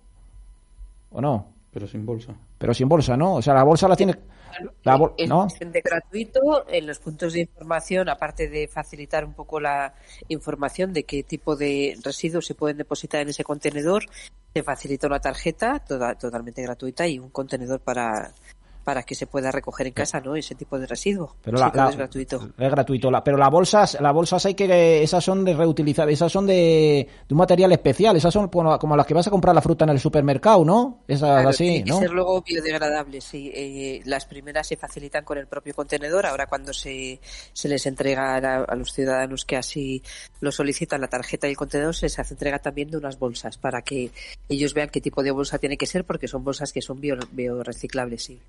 ¿o 1.13 1.21
no? 1.21 1.47
Pero 1.73 1.87
sin 1.87 2.05
bolsa. 2.05 2.35
Pero 2.59 2.75
sin 2.75 2.89
bolsa, 2.89 3.17
¿no? 3.17 3.35
O 3.37 3.43
sea, 3.43 3.55
la 3.55 3.65
bolsa 3.65 3.89
la 3.89 3.97
tiene... 3.97 4.15
La 4.83 4.97
bol- 4.97 5.15
es 5.17 5.29
¿no? 5.29 5.47
de 5.47 5.81
gratuito 5.81 6.69
en 6.69 6.87
los 6.87 6.99
puntos 6.99 7.33
de 7.33 7.43
información, 7.43 8.09
aparte 8.09 8.49
de 8.49 8.67
facilitar 8.67 9.25
un 9.25 9.33
poco 9.33 9.61
la 9.61 9.95
información 10.27 10.93
de 10.93 11.05
qué 11.05 11.23
tipo 11.23 11.55
de 11.55 11.97
residuos 12.03 12.47
se 12.47 12.57
pueden 12.57 12.77
depositar 12.77 13.21
en 13.23 13.29
ese 13.29 13.45
contenedor, 13.45 14.07
se 14.53 14.63
facilita 14.65 15.07
una 15.07 15.21
tarjeta 15.21 15.79
toda, 15.79 16.17
totalmente 16.17 16.63
gratuita 16.63 17.07
y 17.07 17.21
un 17.21 17.31
contenedor 17.31 17.79
para 17.81 18.33
para 18.91 19.05
que 19.05 19.15
se 19.15 19.29
pueda 19.29 19.53
recoger 19.53 19.87
en 19.87 19.93
casa, 19.93 20.21
¿no? 20.21 20.35
Ese 20.35 20.57
tipo 20.57 20.77
de 20.77 20.85
residuo. 20.85 21.37
Pero 21.45 21.59
la, 21.59 21.71
la- 21.73 21.91
es 21.91 21.97
gratuito. 21.97 22.49
Es 22.59 22.71
gratuito. 22.73 23.09
La- 23.09 23.23
pero 23.23 23.37
las 23.37 23.49
bolsas, 23.49 23.97
las 24.01 24.13
bolsas 24.13 24.45
hay 24.47 24.55
que, 24.55 25.01
esas 25.01 25.23
son 25.23 25.45
de 25.45 25.55
reutilizar, 25.55 26.11
esas 26.11 26.33
son 26.33 26.45
de, 26.45 27.07
de 27.29 27.33
un 27.35 27.39
material 27.39 27.71
especial, 27.71 28.17
esas 28.17 28.35
son 28.35 28.49
como, 28.49 28.77
como 28.81 28.97
las 28.97 29.07
que 29.07 29.15
vas 29.15 29.29
a 29.29 29.31
comprar 29.31 29.55
la 29.55 29.63
fruta 29.63 29.85
en 29.85 29.91
el 29.91 30.01
supermercado, 30.01 30.65
¿no? 30.65 31.05
Esas 31.07 31.29
Claro, 31.31 31.49
así, 31.51 31.69
tiene 31.69 31.85
que 31.85 31.91
¿no? 31.91 31.99
ser 32.01 32.11
luego 32.11 32.43
biodegradable, 32.43 33.21
sí. 33.21 33.53
Eh, 33.55 34.03
las 34.07 34.25
primeras 34.27 34.67
se 34.67 34.77
facilitan 34.77 35.25
con 35.25 35.39
el 35.39 35.47
propio 35.47 35.73
contenedor. 35.73 36.27
Ahora 36.27 36.49
cuando 36.49 36.73
se, 36.73 37.21
se 37.53 37.69
les 37.69 37.87
entrega 37.87 38.35
a, 38.35 38.65
a 38.65 38.75
los 38.75 38.93
ciudadanos 38.93 39.45
que 39.45 39.57
así 39.57 40.03
lo 40.41 40.51
solicitan 40.51 41.01
la 41.01 41.07
tarjeta 41.07 41.47
y 41.47 41.51
el 41.53 41.57
contenedor, 41.57 41.95
se 41.95 42.07
les 42.07 42.19
hace 42.19 42.35
entrega 42.35 42.59
también 42.59 42.91
de 42.91 42.97
unas 42.97 43.21
bolsas 43.21 43.57
para 43.57 43.83
que 43.83 44.11
ellos 44.49 44.75
vean 44.75 44.89
qué 44.89 45.01
tipo 45.01 45.23
de 45.23 45.31
bolsa 45.31 45.59
tiene 45.59 45.77
que 45.77 45.87
ser 45.87 46.05
porque 46.05 46.27
son 46.27 46.43
bolsas 46.43 46.73
que 46.73 46.83
son 46.83 47.01
bio, 47.01 47.17
bioreciclables, 47.31 48.25
sí. 48.25 48.41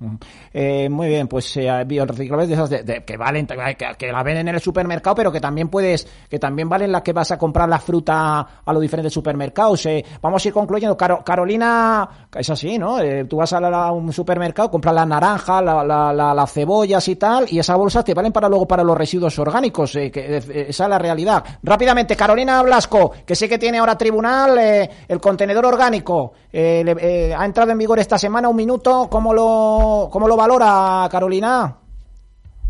Ujú. 0.00 0.16
Eh, 0.52 0.88
muy 0.88 1.08
bien, 1.08 1.26
pues 1.26 1.56
eh, 1.56 1.82
bioreciclables 1.84 2.46
de 2.48 2.54
esas 2.54 2.70
de- 2.70 2.82
de- 2.84 3.04
que 3.04 3.16
valen, 3.16 3.46
que, 3.48 3.86
que 3.98 4.12
la 4.12 4.22
venden 4.22 4.46
en 4.46 4.54
el 4.54 4.60
supermercado, 4.60 5.16
pero 5.16 5.32
que 5.32 5.40
también 5.40 5.68
puedes, 5.68 6.06
que 6.30 6.38
también 6.38 6.68
valen 6.68 6.92
las 6.92 7.02
que 7.02 7.12
vas 7.12 7.32
a 7.32 7.36
comprar 7.38 7.68
la 7.68 7.80
fruta 7.80 8.46
a 8.64 8.72
los 8.72 8.80
diferentes 8.80 9.12
supermercados. 9.12 9.84
Eh, 9.86 10.04
vamos 10.22 10.44
a 10.44 10.48
ir 10.48 10.54
concluyendo. 10.54 10.96
Caro- 10.96 11.24
Carolina, 11.24 12.08
es 12.32 12.48
así, 12.48 12.78
¿no? 12.78 13.00
Eh, 13.00 13.24
tú 13.24 13.38
vas 13.38 13.52
a, 13.52 13.90
un 13.90 14.12
supermercado, 14.12 14.70
compras 14.70 14.94
la 14.94 15.04
naranja, 15.04 15.60
la, 15.60 15.82
la- 15.82 16.12
la- 16.12 16.32
las 16.32 16.52
cebollas 16.52 17.08
y 17.08 17.16
tal, 17.16 17.46
y 17.50 17.58
esas 17.58 17.76
bolsas 17.76 18.04
te 18.04 18.14
valen 18.14 18.30
para 18.32 18.48
luego 18.48 18.68
para 18.68 18.84
los 18.84 18.96
residuos 18.96 19.36
orgánicos. 19.40 19.96
eh, 19.96 20.12
que, 20.12 20.36
eh, 20.36 20.66
esa 20.68 20.84
es 20.84 20.90
la 20.90 20.98
realidad. 20.98 21.42
Rápidamente, 21.64 22.14
Carolina 22.14 22.62
Blasco, 22.62 23.10
que 23.26 23.34
sé 23.34 23.48
que 23.48 23.58
tiene 23.58 23.78
ahora 23.78 23.98
tribunal, 23.98 24.56
eh, 24.58 24.88
el 25.08 25.20
contenedor 25.20 25.66
orgánico. 25.66 26.34
le- 26.52 27.34
ha 27.34 27.44
entrado 27.44 27.72
en 27.72 27.78
vigor 27.78 27.98
esta 27.98 28.16
semana 28.16 28.48
un 28.48 28.56
minuto. 28.56 29.06
¿Cómo 29.10 29.34
lo, 29.34 29.87
cómo 30.10 30.28
lo 30.28 30.36
valora, 30.36 31.08
Carolina? 31.10 31.76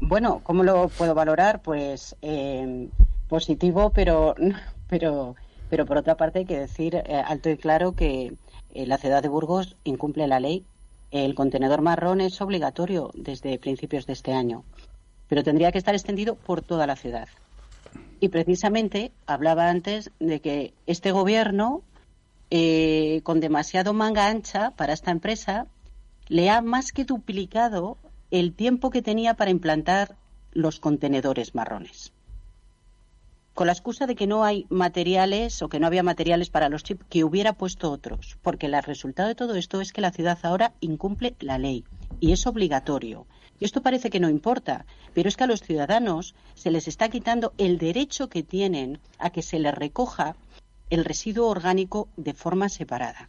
Bueno, 0.01 0.41
¿cómo 0.45 0.63
lo 0.63 0.89
puedo 0.89 1.15
valorar? 1.15 1.61
Pues 1.63 2.17
eh, 2.23 2.89
positivo, 3.29 3.91
pero, 3.91 4.35
pero, 4.89 5.37
pero 5.69 5.87
por 5.87 5.99
otra 5.99 6.17
parte 6.17 6.41
hay 6.41 6.45
que 6.45 6.59
decir 6.59 6.95
eh, 6.95 7.23
alto 7.27 7.51
y 7.51 7.57
claro 7.57 7.93
que 7.93 8.35
eh, 8.75 8.87
la 8.87 8.99
ciudad 8.99 9.23
de 9.23 9.29
Burgos 9.29 9.77
incumple 9.85 10.27
la 10.27 10.41
ley. 10.41 10.65
El 11.11 11.35
contenedor 11.35 11.81
marrón 11.81 12.21
es 12.21 12.41
obligatorio 12.41 13.11
desde 13.15 13.59
principios 13.59 14.07
de 14.07 14.13
este 14.13 14.33
año, 14.33 14.65
pero 15.29 15.43
tendría 15.43 15.73
que 15.73 15.79
estar 15.79 15.95
extendido 15.95 16.35
por 16.35 16.63
toda 16.63 16.87
la 16.87 16.97
ciudad. 16.97 17.29
Y 18.21 18.29
precisamente 18.29 19.13
hablaba 19.27 19.69
antes 19.69 20.11
de 20.19 20.41
que 20.41 20.75
este 20.87 21.13
gobierno, 21.13 21.83
eh, 22.51 23.21
con 23.25 23.41
demasiado 23.41 23.95
manga 23.95 24.27
ancha 24.27 24.73
para 24.73 24.93
esta 24.93 25.11
empresa, 25.11 25.67
le 26.29 26.51
ha 26.51 26.61
más 26.61 26.93
que 26.93 27.05
duplicado 27.05 27.97
el 28.31 28.53
tiempo 28.53 28.91
que 28.91 29.03
tenía 29.03 29.35
para 29.35 29.51
implantar 29.51 30.17
los 30.53 30.81
contenedores 30.81 31.55
marrones. 31.55 32.13
Con 33.55 33.67
la 33.67 33.73
excusa 33.73 34.07
de 34.07 34.15
que 34.15 34.27
no 34.27 34.45
hay 34.45 34.67
materiales 34.69 35.63
o 35.63 35.69
que 35.69 35.81
no 35.81 35.87
había 35.87 36.03
materiales 36.03 36.49
para 36.51 36.69
los 36.69 36.85
chips, 36.85 37.05
que 37.09 37.25
hubiera 37.25 37.55
puesto 37.55 37.91
otros. 37.91 38.39
Porque 38.43 38.67
el 38.67 38.83
resultado 38.83 39.29
de 39.29 39.35
todo 39.35 39.57
esto 39.57 39.81
es 39.81 39.93
que 39.93 40.01
la 40.01 40.13
ciudad 40.13 40.39
ahora 40.43 40.75
incumple 40.81 41.35
la 41.41 41.59
ley 41.59 41.85
y 42.21 42.33
es 42.33 42.47
obligatorio. 42.47 43.27
Y 43.59 43.65
esto 43.65 43.83
parece 43.83 44.11
que 44.11 44.21
no 44.21 44.29
importa, 44.29 44.87
pero 45.13 45.29
es 45.29 45.37
que 45.37 45.45
a 45.45 45.49
los 45.49 45.63
ciudadanos 45.63 46.37
se 46.55 46.71
les 46.71 46.87
está 46.87 47.09
quitando 47.09 47.53
el 47.59 47.79
derecho 47.79 48.29
que 48.29 48.45
tienen 48.45 49.01
a 49.19 49.31
que 49.31 49.43
se 49.43 49.59
les 49.59 49.75
recoja 49.75 50.37
el 50.91 51.05
residuo 51.05 51.49
orgánico 51.49 52.09
de 52.17 52.35
forma 52.35 52.69
separada. 52.69 53.29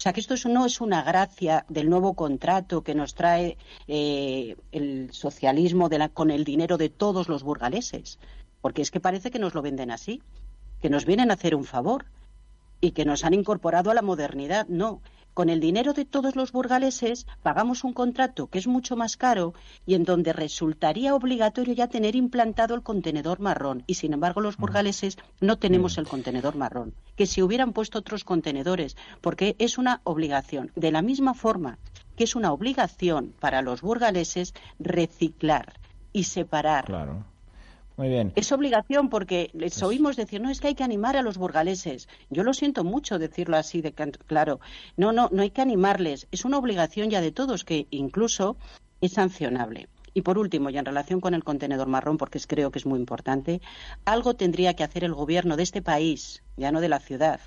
O 0.00 0.02
sea 0.02 0.14
que 0.14 0.20
esto 0.20 0.32
es- 0.32 0.46
no 0.46 0.64
es 0.64 0.80
una 0.80 1.02
gracia 1.02 1.66
del 1.68 1.90
nuevo 1.90 2.14
contrato 2.14 2.82
que 2.82 2.94
nos 2.94 3.14
trae 3.14 3.58
eh, 3.86 4.56
el 4.72 5.12
socialismo 5.12 5.90
con 6.14 6.30
el 6.30 6.44
dinero 6.44 6.78
de 6.78 6.88
todos 6.88 7.28
los 7.28 7.42
burgaleses, 7.42 8.18
porque 8.62 8.80
es 8.80 8.90
que 8.90 8.98
parece 8.98 9.30
que 9.30 9.38
nos 9.38 9.54
lo 9.54 9.60
venden 9.60 9.90
así, 9.90 10.22
que 10.80 10.88
nos 10.88 11.04
vienen 11.04 11.30
a 11.30 11.34
hacer 11.34 11.54
un 11.54 11.64
favor 11.64 12.06
y 12.80 12.92
que 12.92 13.04
nos 13.04 13.24
han 13.26 13.34
incorporado 13.34 13.90
a 13.90 13.94
la 13.94 14.00
modernidad. 14.00 14.66
No, 14.68 15.02
con 15.34 15.48
el 15.48 15.60
dinero 15.60 15.92
de 15.92 16.04
todos 16.04 16.36
los 16.36 16.52
burgaleses 16.52 17.26
pagamos 17.42 17.84
un 17.84 17.92
contrato 17.92 18.48
que 18.48 18.58
es 18.58 18.66
mucho 18.66 18.96
más 18.96 19.16
caro 19.16 19.54
y 19.86 19.94
en 19.94 20.04
donde 20.04 20.32
resultaría 20.32 21.14
obligatorio 21.14 21.74
ya 21.74 21.88
tener 21.88 22.16
implantado 22.16 22.74
el 22.74 22.82
contenedor 22.82 23.40
marrón. 23.40 23.84
Y 23.86 23.94
sin 23.94 24.12
embargo 24.12 24.40
los 24.40 24.56
burgaleses 24.56 25.18
no 25.40 25.58
tenemos 25.58 25.98
el 25.98 26.08
contenedor 26.08 26.56
marrón. 26.56 26.94
Que 27.16 27.26
si 27.26 27.42
hubieran 27.42 27.72
puesto 27.72 27.98
otros 27.98 28.24
contenedores, 28.24 28.96
porque 29.20 29.56
es 29.58 29.78
una 29.78 30.00
obligación. 30.04 30.72
De 30.74 30.90
la 30.90 31.02
misma 31.02 31.34
forma 31.34 31.78
que 32.16 32.24
es 32.24 32.34
una 32.34 32.52
obligación 32.52 33.32
para 33.40 33.62
los 33.62 33.80
burgaleses 33.80 34.54
reciclar 34.78 35.80
y 36.12 36.24
separar 36.24 36.84
Claro. 36.84 37.24
Muy 38.00 38.08
bien. 38.08 38.32
es 38.34 38.50
obligación 38.50 39.10
porque 39.10 39.50
les 39.52 39.82
oímos 39.82 40.16
decir, 40.16 40.40
no, 40.40 40.48
es 40.48 40.58
que 40.58 40.68
hay 40.68 40.74
que 40.74 40.84
animar 40.84 41.18
a 41.18 41.22
los 41.22 41.36
burgaleses. 41.36 42.08
Yo 42.30 42.44
lo 42.44 42.54
siento 42.54 42.82
mucho 42.82 43.18
decirlo 43.18 43.58
así 43.58 43.82
de 43.82 43.92
claro. 43.92 44.58
No, 44.96 45.12
no, 45.12 45.28
no 45.30 45.42
hay 45.42 45.50
que 45.50 45.60
animarles. 45.60 46.26
Es 46.30 46.46
una 46.46 46.56
obligación 46.56 47.10
ya 47.10 47.20
de 47.20 47.30
todos 47.30 47.62
que 47.62 47.88
incluso 47.90 48.56
es 49.02 49.12
sancionable. 49.12 49.90
Y 50.14 50.22
por 50.22 50.38
último, 50.38 50.70
y 50.70 50.78
en 50.78 50.86
relación 50.86 51.20
con 51.20 51.34
el 51.34 51.44
contenedor 51.44 51.88
marrón, 51.88 52.16
porque 52.16 52.40
creo 52.40 52.70
que 52.70 52.78
es 52.78 52.86
muy 52.86 52.98
importante, 52.98 53.60
algo 54.06 54.32
tendría 54.32 54.72
que 54.72 54.82
hacer 54.82 55.04
el 55.04 55.12
gobierno 55.12 55.58
de 55.58 55.64
este 55.64 55.82
país, 55.82 56.42
ya 56.56 56.72
no 56.72 56.80
de 56.80 56.88
la 56.88 57.00
ciudad, 57.00 57.38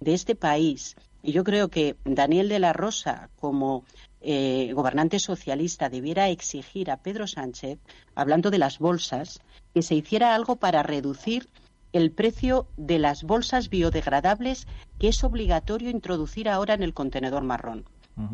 de 0.00 0.14
este 0.14 0.34
país. 0.34 0.96
Y 1.22 1.32
yo 1.32 1.44
creo 1.44 1.68
que 1.68 1.96
Daniel 2.06 2.48
de 2.48 2.60
la 2.60 2.72
Rosa, 2.72 3.28
como 3.36 3.84
eh, 4.22 4.72
gobernante 4.72 5.18
socialista, 5.18 5.90
debiera 5.90 6.30
exigir 6.30 6.90
a 6.90 6.96
Pedro 6.96 7.26
Sánchez, 7.26 7.78
hablando 8.14 8.50
de 8.50 8.58
las 8.58 8.78
bolsas, 8.78 9.40
que 9.74 9.82
se 9.82 9.94
hiciera 9.94 10.34
algo 10.34 10.56
para 10.56 10.82
reducir 10.82 11.48
el 11.92 12.10
precio 12.10 12.66
de 12.76 12.98
las 12.98 13.24
bolsas 13.24 13.70
biodegradables 13.70 14.66
que 14.98 15.08
es 15.08 15.24
obligatorio 15.24 15.90
introducir 15.90 16.48
ahora 16.48 16.74
en 16.74 16.82
el 16.82 16.94
contenedor 16.94 17.42
marrón. 17.42 17.84
Pues 18.14 18.28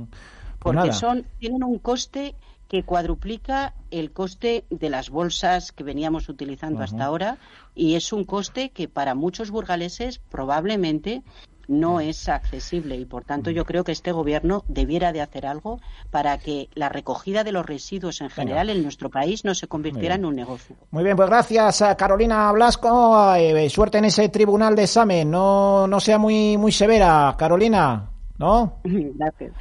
Porque 0.58 0.88
nada. 0.88 0.92
son, 0.92 1.26
tienen 1.38 1.62
un 1.62 1.78
coste 1.78 2.34
que 2.68 2.82
cuadruplica 2.82 3.74
el 3.90 4.12
coste 4.12 4.64
de 4.70 4.90
las 4.90 5.10
bolsas 5.10 5.70
que 5.72 5.84
veníamos 5.84 6.28
utilizando 6.28 6.82
hasta 6.82 7.04
ahora 7.04 7.38
y 7.74 7.94
es 7.94 8.12
un 8.12 8.24
coste 8.24 8.70
que 8.70 8.88
para 8.88 9.14
muchos 9.14 9.50
burgaleses 9.50 10.18
probablemente 10.18 11.22
no 11.68 12.00
es 12.00 12.28
accesible 12.28 12.96
y 12.96 13.04
por 13.04 13.24
tanto 13.24 13.50
yo 13.50 13.64
creo 13.64 13.84
que 13.84 13.92
este 13.92 14.12
gobierno 14.12 14.64
debiera 14.68 15.12
de 15.12 15.20
hacer 15.20 15.46
algo 15.46 15.80
para 16.10 16.38
que 16.38 16.68
la 16.74 16.88
recogida 16.88 17.44
de 17.44 17.52
los 17.52 17.66
residuos 17.66 18.20
en 18.20 18.30
general 18.30 18.70
en 18.70 18.82
nuestro 18.82 19.10
país 19.10 19.44
no 19.44 19.54
se 19.54 19.66
convirtiera 19.66 20.14
en 20.14 20.24
un 20.24 20.36
negocio. 20.36 20.76
Muy 20.90 21.04
bien, 21.04 21.16
pues 21.16 21.28
gracias 21.28 21.82
a 21.82 21.96
Carolina 21.96 22.50
Blasco. 22.52 23.34
Eh, 23.34 23.68
suerte 23.70 23.98
en 23.98 24.06
ese 24.06 24.28
tribunal 24.28 24.76
de 24.76 24.84
examen. 24.84 25.30
No, 25.30 25.86
no 25.86 26.00
sea 26.00 26.18
muy, 26.18 26.56
muy 26.56 26.72
severa, 26.72 27.34
Carolina, 27.38 28.10
¿no? 28.38 28.78
Gracias. 28.84 29.52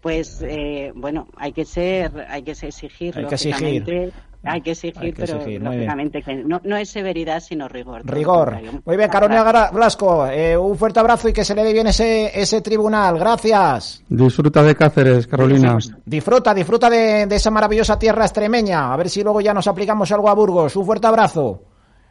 Pues 0.00 0.42
eh, 0.42 0.92
bueno, 0.96 1.28
hay 1.36 1.52
que 1.52 1.64
ser, 1.64 2.26
hay 2.28 2.42
que 2.42 2.52
exigir, 2.52 3.16
Hay 3.16 3.26
que 3.26 3.34
exigir. 3.34 4.12
Hay 4.46 4.60
que 4.60 4.70
exigir, 4.70 5.02
Hay 5.02 5.12
que 5.12 5.22
pero 5.26 5.36
exigir, 5.38 5.62
lógicamente 5.62 6.22
que 6.22 6.34
no, 6.36 6.60
no 6.64 6.76
es 6.76 6.88
severidad 6.88 7.40
sino 7.40 7.68
rigor. 7.68 8.02
Rigor. 8.04 8.56
Muy 8.84 8.96
bien, 8.96 9.10
Carolina 9.10 9.70
Blasco. 9.72 10.26
eh, 10.26 10.56
un 10.56 10.76
fuerte 10.76 11.00
abrazo 11.00 11.28
y 11.28 11.32
que 11.32 11.44
se 11.44 11.54
le 11.54 11.64
dé 11.64 11.72
bien 11.72 11.86
ese, 11.88 12.30
ese 12.40 12.60
tribunal. 12.60 13.18
Gracias. 13.18 14.02
Disfruta 14.08 14.62
de 14.62 14.74
Cáceres, 14.74 15.26
Carolina. 15.26 15.78
Disfruta, 16.04 16.54
disfruta 16.54 16.88
de, 16.88 17.26
de 17.26 17.36
esa 17.36 17.50
maravillosa 17.50 17.98
tierra 17.98 18.24
extremeña. 18.24 18.92
A 18.92 18.96
ver 18.96 19.08
si 19.08 19.22
luego 19.22 19.40
ya 19.40 19.52
nos 19.52 19.66
aplicamos 19.66 20.10
algo 20.12 20.28
a 20.30 20.34
Burgos. 20.34 20.76
Un 20.76 20.86
fuerte 20.86 21.06
abrazo. 21.06 21.62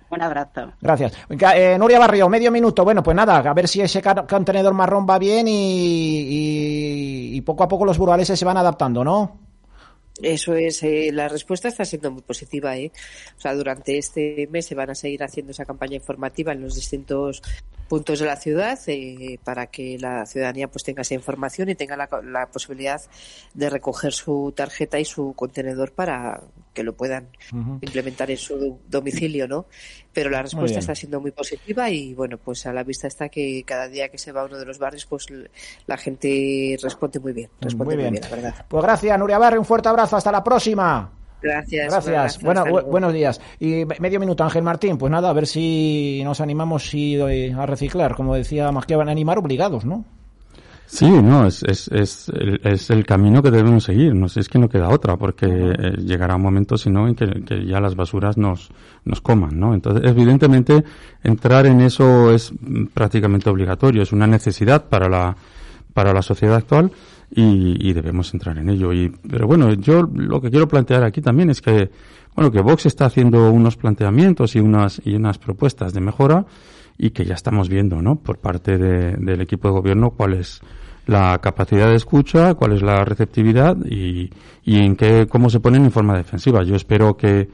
Un 0.09 0.21
abrazo. 0.21 0.71
Gracias. 0.79 1.13
Eh, 1.55 1.77
Nuria 1.79 1.97
Barrio, 1.99 2.29
medio 2.29 2.51
minuto. 2.51 2.83
Bueno, 2.83 3.01
pues 3.01 3.15
nada, 3.17 3.37
a 3.37 3.53
ver 3.53 3.67
si 3.67 3.81
ese 3.81 4.01
contenedor 4.29 4.73
marrón 4.73 5.05
va 5.09 5.17
bien 5.17 5.47
y, 5.47 5.51
y- 6.19 7.35
y 7.37 7.41
poco 7.41 7.63
a 7.63 7.67
poco 7.67 7.85
los 7.85 7.97
burgaleses 7.97 8.37
se 8.37 8.45
van 8.45 8.57
adaptando, 8.57 9.03
¿no? 9.03 9.44
Eso 10.21 10.55
es, 10.55 10.81
eh, 10.83 11.09
la 11.11 11.27
respuesta 11.27 11.67
está 11.67 11.83
siendo 11.83 12.09
muy 12.11 12.21
positiva. 12.21 12.77
¿eh? 12.77 12.91
O 13.37 13.41
sea, 13.41 13.53
durante 13.53 13.97
este 13.97 14.47
mes 14.49 14.65
se 14.65 14.75
van 14.75 14.89
a 14.89 14.95
seguir 14.95 15.23
haciendo 15.23 15.51
esa 15.51 15.65
campaña 15.65 15.95
informativa 15.95 16.53
en 16.53 16.61
los 16.61 16.75
distintos 16.75 17.41
puntos 17.87 18.19
de 18.19 18.25
la 18.25 18.35
ciudad 18.35 18.79
eh, 18.87 19.39
para 19.43 19.67
que 19.67 19.97
la 19.99 20.25
ciudadanía 20.25 20.67
pues 20.67 20.83
tenga 20.83 21.01
esa 21.01 21.13
información 21.13 21.69
y 21.69 21.75
tenga 21.75 21.95
la, 21.95 22.47
posibilidad 22.47 23.01
de 23.53 23.69
recoger 23.69 24.13
su 24.13 24.53
tarjeta 24.55 24.99
y 24.99 25.05
su 25.05 25.33
contenedor 25.33 25.91
para 25.91 26.41
que 26.73 26.83
lo 26.83 26.95
puedan 26.95 27.27
implementar 27.81 28.31
en 28.31 28.37
su 28.37 28.79
domicilio, 28.87 29.47
¿no? 29.47 29.65
Pero 30.13 30.29
la 30.29 30.41
respuesta 30.41 30.79
está 30.79 30.95
siendo 30.95 31.21
muy 31.21 31.31
positiva 31.31 31.89
y 31.89 32.13
bueno, 32.13 32.37
pues 32.37 32.65
a 32.65 32.73
la 32.73 32.83
vista 32.83 33.07
está 33.07 33.29
que 33.29 33.63
cada 33.65 33.87
día 33.87 34.09
que 34.09 34.17
se 34.17 34.31
va 34.31 34.41
a 34.41 34.45
uno 34.45 34.57
de 34.57 34.65
los 34.65 34.77
barrios, 34.77 35.05
pues 35.05 35.27
la 35.85 35.97
gente 35.97 36.77
responde 36.81 37.19
muy 37.19 37.33
bien, 37.33 37.49
responde 37.61 37.95
muy 37.95 38.09
bien, 38.09 38.21
la 38.21 38.29
verdad. 38.29 38.65
Pues 38.67 38.83
gracias, 38.83 39.19
Nuria 39.19 39.37
Barre, 39.37 39.59
un 39.59 39.65
fuerte 39.65 39.89
abrazo, 39.89 40.17
hasta 40.17 40.31
la 40.31 40.43
próxima. 40.43 41.24
Gracias. 41.45 42.05
Gracias. 42.05 42.41
Bueno, 42.41 42.65
buenos 42.89 43.13
días. 43.13 43.39
Y 43.59 43.85
medio 43.99 44.19
minuto, 44.19 44.43
Ángel 44.43 44.63
Martín. 44.63 44.97
Pues 44.97 45.11
nada, 45.11 45.29
a 45.29 45.33
ver 45.33 45.45
si 45.45 46.21
nos 46.23 46.41
animamos 46.41 46.91
a 46.93 47.65
reciclar. 47.65 48.15
Como 48.15 48.35
decía 48.35 48.71
más 48.71 48.85
que 48.85 48.95
van 48.95 49.09
a 49.09 49.11
animar 49.11 49.37
obligados, 49.37 49.85
¿no? 49.85 50.05
Sí, 50.87 51.09
no, 51.09 51.47
es, 51.47 51.63
es, 51.63 51.87
es, 51.87 52.29
el, 52.29 52.61
es 52.63 52.89
el 52.89 53.05
camino 53.05 53.41
que 53.43 53.51
debemos 53.51 53.83
seguir. 53.83 54.15
No 54.15 54.27
sé, 54.27 54.39
es 54.39 54.49
que 54.49 54.59
no 54.59 54.69
queda 54.69 54.89
otra, 54.89 55.17
porque 55.17 55.45
eh, 55.47 55.97
llegará 55.97 56.35
un 56.35 56.43
momento, 56.43 56.77
si 56.77 56.89
no, 56.89 57.07
en 57.07 57.15
que, 57.15 57.43
que, 57.43 57.65
ya 57.65 57.79
las 57.79 57.95
basuras 57.95 58.37
nos, 58.37 58.69
nos 59.03 59.21
coman, 59.21 59.59
¿no? 59.59 59.73
Entonces, 59.73 60.03
evidentemente, 60.05 60.83
entrar 61.23 61.65
en 61.65 61.81
eso 61.81 62.31
es 62.31 62.53
prácticamente 62.93 63.49
obligatorio. 63.49 64.03
Es 64.03 64.11
una 64.11 64.27
necesidad 64.27 64.85
para 64.85 65.09
la, 65.09 65.35
para 65.93 66.13
la 66.13 66.21
sociedad 66.21 66.55
actual 66.55 66.91
y, 67.31 67.93
debemos 67.93 68.33
entrar 68.33 68.57
en 68.57 68.69
ello. 68.69 68.93
Y, 68.93 69.09
pero 69.29 69.47
bueno, 69.47 69.73
yo 69.73 70.03
lo 70.03 70.41
que 70.41 70.49
quiero 70.49 70.67
plantear 70.67 71.03
aquí 71.03 71.21
también 71.21 71.49
es 71.49 71.61
que, 71.61 71.89
bueno, 72.35 72.51
que 72.51 72.61
Vox 72.61 72.85
está 72.85 73.05
haciendo 73.05 73.51
unos 73.51 73.77
planteamientos 73.77 74.55
y 74.55 74.59
unas, 74.59 75.01
y 75.03 75.15
unas 75.15 75.37
propuestas 75.37 75.93
de 75.93 76.01
mejora 76.01 76.45
y 76.97 77.09
que 77.09 77.25
ya 77.25 77.33
estamos 77.33 77.67
viendo, 77.67 78.01
¿no? 78.01 78.15
Por 78.15 78.37
parte 78.37 78.77
del 78.77 79.41
equipo 79.41 79.67
de 79.67 79.73
gobierno 79.73 80.11
cuál 80.11 80.33
es 80.33 80.61
la 81.07 81.37
capacidad 81.39 81.87
de 81.87 81.95
escucha, 81.95 82.53
cuál 82.55 82.73
es 82.73 82.81
la 82.81 83.03
receptividad 83.03 83.77
y, 83.85 84.29
y 84.63 84.77
en 84.79 84.95
qué, 84.95 85.27
cómo 85.29 85.49
se 85.49 85.59
ponen 85.59 85.85
en 85.85 85.91
forma 85.91 86.17
defensiva. 86.17 86.63
Yo 86.63 86.75
espero 86.75 87.15
que, 87.17 87.49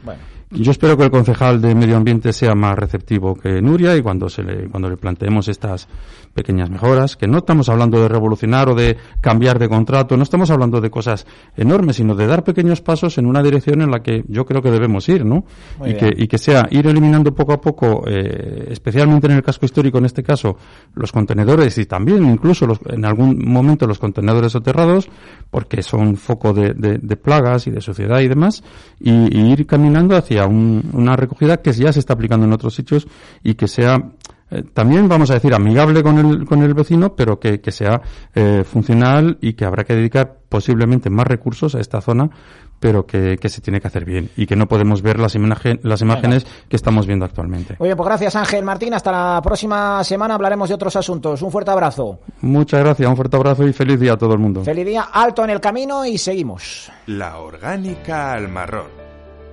yo 0.51 0.71
espero 0.71 0.97
que 0.97 1.03
el 1.03 1.11
concejal 1.11 1.61
de 1.61 1.73
Medio 1.73 1.95
Ambiente 1.95 2.33
sea 2.33 2.55
más 2.55 2.77
receptivo 2.77 3.35
que 3.35 3.61
Nuria 3.61 3.95
y 3.95 4.01
cuando 4.01 4.27
se 4.27 4.43
le, 4.43 4.69
cuando 4.69 4.89
le 4.89 4.97
planteemos 4.97 5.47
estas 5.47 5.87
pequeñas 6.33 6.69
mejoras, 6.69 7.15
que 7.15 7.27
no 7.27 7.39
estamos 7.39 7.69
hablando 7.69 8.01
de 8.01 8.07
revolucionar 8.07 8.69
o 8.69 8.75
de 8.75 8.97
cambiar 9.21 9.59
de 9.59 9.69
contrato, 9.69 10.15
no 10.17 10.23
estamos 10.23 10.49
hablando 10.49 10.81
de 10.81 10.89
cosas 10.89 11.25
enormes, 11.55 11.97
sino 11.97 12.15
de 12.15 12.27
dar 12.27 12.43
pequeños 12.43 12.81
pasos 12.81 13.17
en 13.17 13.25
una 13.25 13.41
dirección 13.43 13.81
en 13.81 13.91
la 13.91 14.01
que 14.01 14.23
yo 14.27 14.45
creo 14.45 14.61
que 14.61 14.71
debemos 14.71 15.07
ir, 15.09 15.25
¿no? 15.25 15.45
y 15.85 15.93
que, 15.93 16.09
y 16.15 16.27
que 16.27 16.37
sea 16.37 16.67
ir 16.71 16.87
eliminando 16.87 17.33
poco 17.33 17.53
a 17.53 17.61
poco, 17.61 18.03
eh, 18.07 18.67
especialmente 18.69 19.27
en 19.27 19.33
el 19.33 19.43
casco 19.43 19.65
histórico 19.65 19.97
en 19.97 20.05
este 20.05 20.23
caso, 20.23 20.57
los 20.93 21.11
contenedores 21.11 21.77
y 21.77 21.85
también 21.85 22.25
incluso 22.29 22.65
los, 22.65 22.79
en 22.87 23.05
algún 23.05 23.39
momento 23.45 23.87
los 23.87 23.99
contenedores 23.99 24.51
soterrados, 24.51 25.09
porque 25.49 25.81
son 25.83 26.15
foco 26.15 26.53
de, 26.53 26.73
de, 26.73 27.17
plagas 27.17 27.67
y 27.67 27.71
de 27.71 27.81
suciedad 27.81 28.19
y 28.21 28.27
demás, 28.27 28.63
y, 28.99 29.37
y 29.37 29.51
ir 29.51 29.65
caminando 29.65 30.15
hacia 30.15 30.40
una 30.45 31.15
recogida 31.15 31.57
que 31.57 31.73
ya 31.73 31.91
se 31.93 31.99
está 31.99 32.13
aplicando 32.13 32.45
en 32.45 32.53
otros 32.53 32.75
sitios 32.75 33.07
y 33.43 33.55
que 33.55 33.67
sea 33.67 34.11
eh, 34.51 34.63
también 34.73 35.07
vamos 35.07 35.31
a 35.31 35.35
decir 35.35 35.53
amigable 35.53 36.03
con 36.03 36.17
el, 36.17 36.45
con 36.45 36.61
el 36.61 36.73
vecino, 36.73 37.15
pero 37.15 37.39
que, 37.39 37.59
sea 37.71 38.01
eh, 38.35 38.63
funcional 38.65 39.37
y 39.39 39.53
que 39.53 39.63
habrá 39.63 39.85
que 39.85 39.95
dedicar 39.95 40.39
posiblemente 40.49 41.09
más 41.09 41.25
recursos 41.25 41.73
a 41.73 41.79
esta 41.79 42.01
zona, 42.01 42.29
pero 42.77 43.05
que, 43.05 43.37
se 43.41 43.61
tiene 43.61 43.79
que 43.79 43.87
hacer 43.87 44.03
bien 44.03 44.29
y 44.35 44.45
que 44.45 44.57
no 44.57 44.67
podemos 44.67 45.01
ver 45.01 45.19
las, 45.19 45.35
las 45.83 46.01
imágenes 46.01 46.45
que 46.67 46.75
estamos 46.75 47.07
viendo 47.07 47.23
actualmente. 47.23 47.77
Muy 47.79 47.87
bien, 47.87 47.95
pues 47.95 48.07
gracias 48.07 48.35
Ángel 48.35 48.65
Martín. 48.65 48.93
Hasta 48.93 49.11
la 49.11 49.41
próxima 49.41 50.03
semana 50.03 50.35
hablaremos 50.35 50.67
de 50.67 50.75
otros 50.75 50.97
asuntos. 50.97 51.41
Un 51.41 51.51
fuerte 51.51 51.71
abrazo. 51.71 52.19
Muchas 52.41 52.81
gracias, 52.81 53.07
un 53.07 53.15
fuerte 53.15 53.37
abrazo 53.37 53.65
y 53.65 53.71
feliz 53.71 54.01
día 54.01 54.13
a 54.13 54.17
todo 54.17 54.33
el 54.33 54.39
mundo. 54.39 54.65
Feliz 54.65 54.85
día, 54.85 55.03
alto 55.13 55.45
en 55.45 55.51
el 55.51 55.61
camino 55.61 56.05
y 56.05 56.17
seguimos. 56.17 56.91
La 57.05 57.37
orgánica 57.37 58.33
al 58.33 58.49
marrón 58.49 59.00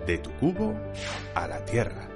de 0.08 0.18
tu 0.18 0.32
cubo 0.32 0.74
a 1.34 1.46
la 1.46 1.64
tierra. 1.66 2.08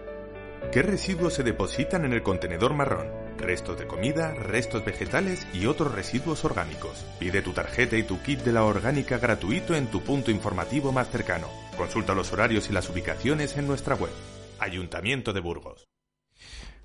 ¿Qué 0.72 0.82
residuos 0.82 1.34
se 1.34 1.42
depositan 1.42 2.06
en 2.06 2.14
el 2.14 2.22
contenedor 2.22 2.72
marrón? 2.72 3.06
Restos 3.36 3.78
de 3.78 3.86
comida, 3.86 4.32
restos 4.32 4.84
vegetales 4.84 5.46
y 5.52 5.66
otros 5.66 5.94
residuos 5.94 6.44
orgánicos. 6.44 7.04
Pide 7.18 7.42
tu 7.42 7.52
tarjeta 7.52 7.96
y 7.96 8.02
tu 8.02 8.22
kit 8.22 8.40
de 8.40 8.52
la 8.52 8.64
orgánica 8.64 9.18
gratuito 9.18 9.74
en 9.74 9.88
tu 9.88 10.00
punto 10.02 10.30
informativo 10.30 10.90
más 10.90 11.10
cercano. 11.10 11.48
Consulta 11.76 12.14
los 12.14 12.32
horarios 12.32 12.70
y 12.70 12.72
las 12.72 12.88
ubicaciones 12.88 13.58
en 13.58 13.66
nuestra 13.66 13.94
web. 13.94 14.12
Ayuntamiento 14.58 15.34
de 15.34 15.40
Burgos. 15.40 15.91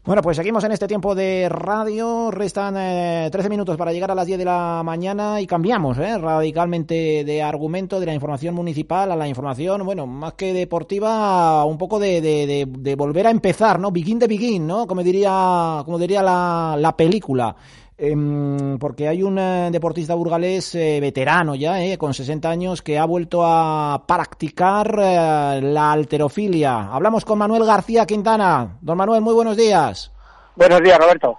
Bueno, 0.08 0.22
pues 0.22 0.38
seguimos 0.38 0.64
en 0.64 0.72
este 0.72 0.88
tiempo 0.88 1.16
de 1.16 1.50
radio. 1.50 2.32
Restan 2.32 2.76
13 2.76 3.46
eh, 3.46 3.50
minutos 3.50 3.76
para 3.76 3.92
llegar 3.92 4.10
a 4.10 4.16
las 4.16 4.26
10 4.26 4.40
de 4.40 4.46
la 4.46 4.82
mañana 4.82 5.42
y 5.42 5.46
cambiamos 5.46 5.98
eh, 5.98 6.18
radicalmente 6.18 7.26
de 7.26 7.44
argumento 7.44 8.00
de 8.00 8.06
la 8.06 8.14
información 8.14 8.56
municipal 8.56 9.12
a 9.12 9.18
la 9.18 9.28
información, 9.28 9.84
bueno, 9.84 10.08
más 10.08 10.36
que 10.36 10.54
deportiva, 10.54 11.66
un 11.66 11.78
poco 11.78 12.00
de, 12.00 12.22
de, 12.22 12.96
volver 12.96 13.28
a 13.28 13.32
empezar, 13.32 13.82
¿no? 13.82 13.92
Begin 13.92 14.18
de 14.18 14.28
begin, 14.28 14.66
¿no? 14.66 14.88
Como 14.88 15.04
diría, 15.04 15.82
como 15.84 16.00
diría 16.00 16.24
la, 16.24 16.78
la 16.80 16.96
película. 16.96 17.54
Em, 18.00 18.78
porque 18.78 19.08
hay 19.08 19.24
un 19.24 19.40
eh, 19.40 19.70
deportista 19.72 20.14
burgalés 20.14 20.76
eh, 20.76 21.00
veterano 21.02 21.56
ya, 21.56 21.82
eh, 21.82 21.98
con 21.98 22.14
60 22.14 22.48
años, 22.48 22.84
que 22.84 23.00
ha 23.00 23.06
vuelto 23.06 23.42
a 23.44 24.04
practicar 24.08 24.96
la 24.98 25.92
alterofilia. 25.92 26.94
Hablamos 26.94 27.26
con 27.26 27.40
Manuel 27.40 27.66
García 27.66 28.06
Quintana. 28.06 28.78
Don 28.82 28.98
Manuel, 28.98 29.22
muy 29.22 29.34
buenos 29.34 29.58
días. 29.58 30.12
Buenos 30.56 30.82
días, 30.84 31.00
Roberto. 31.00 31.38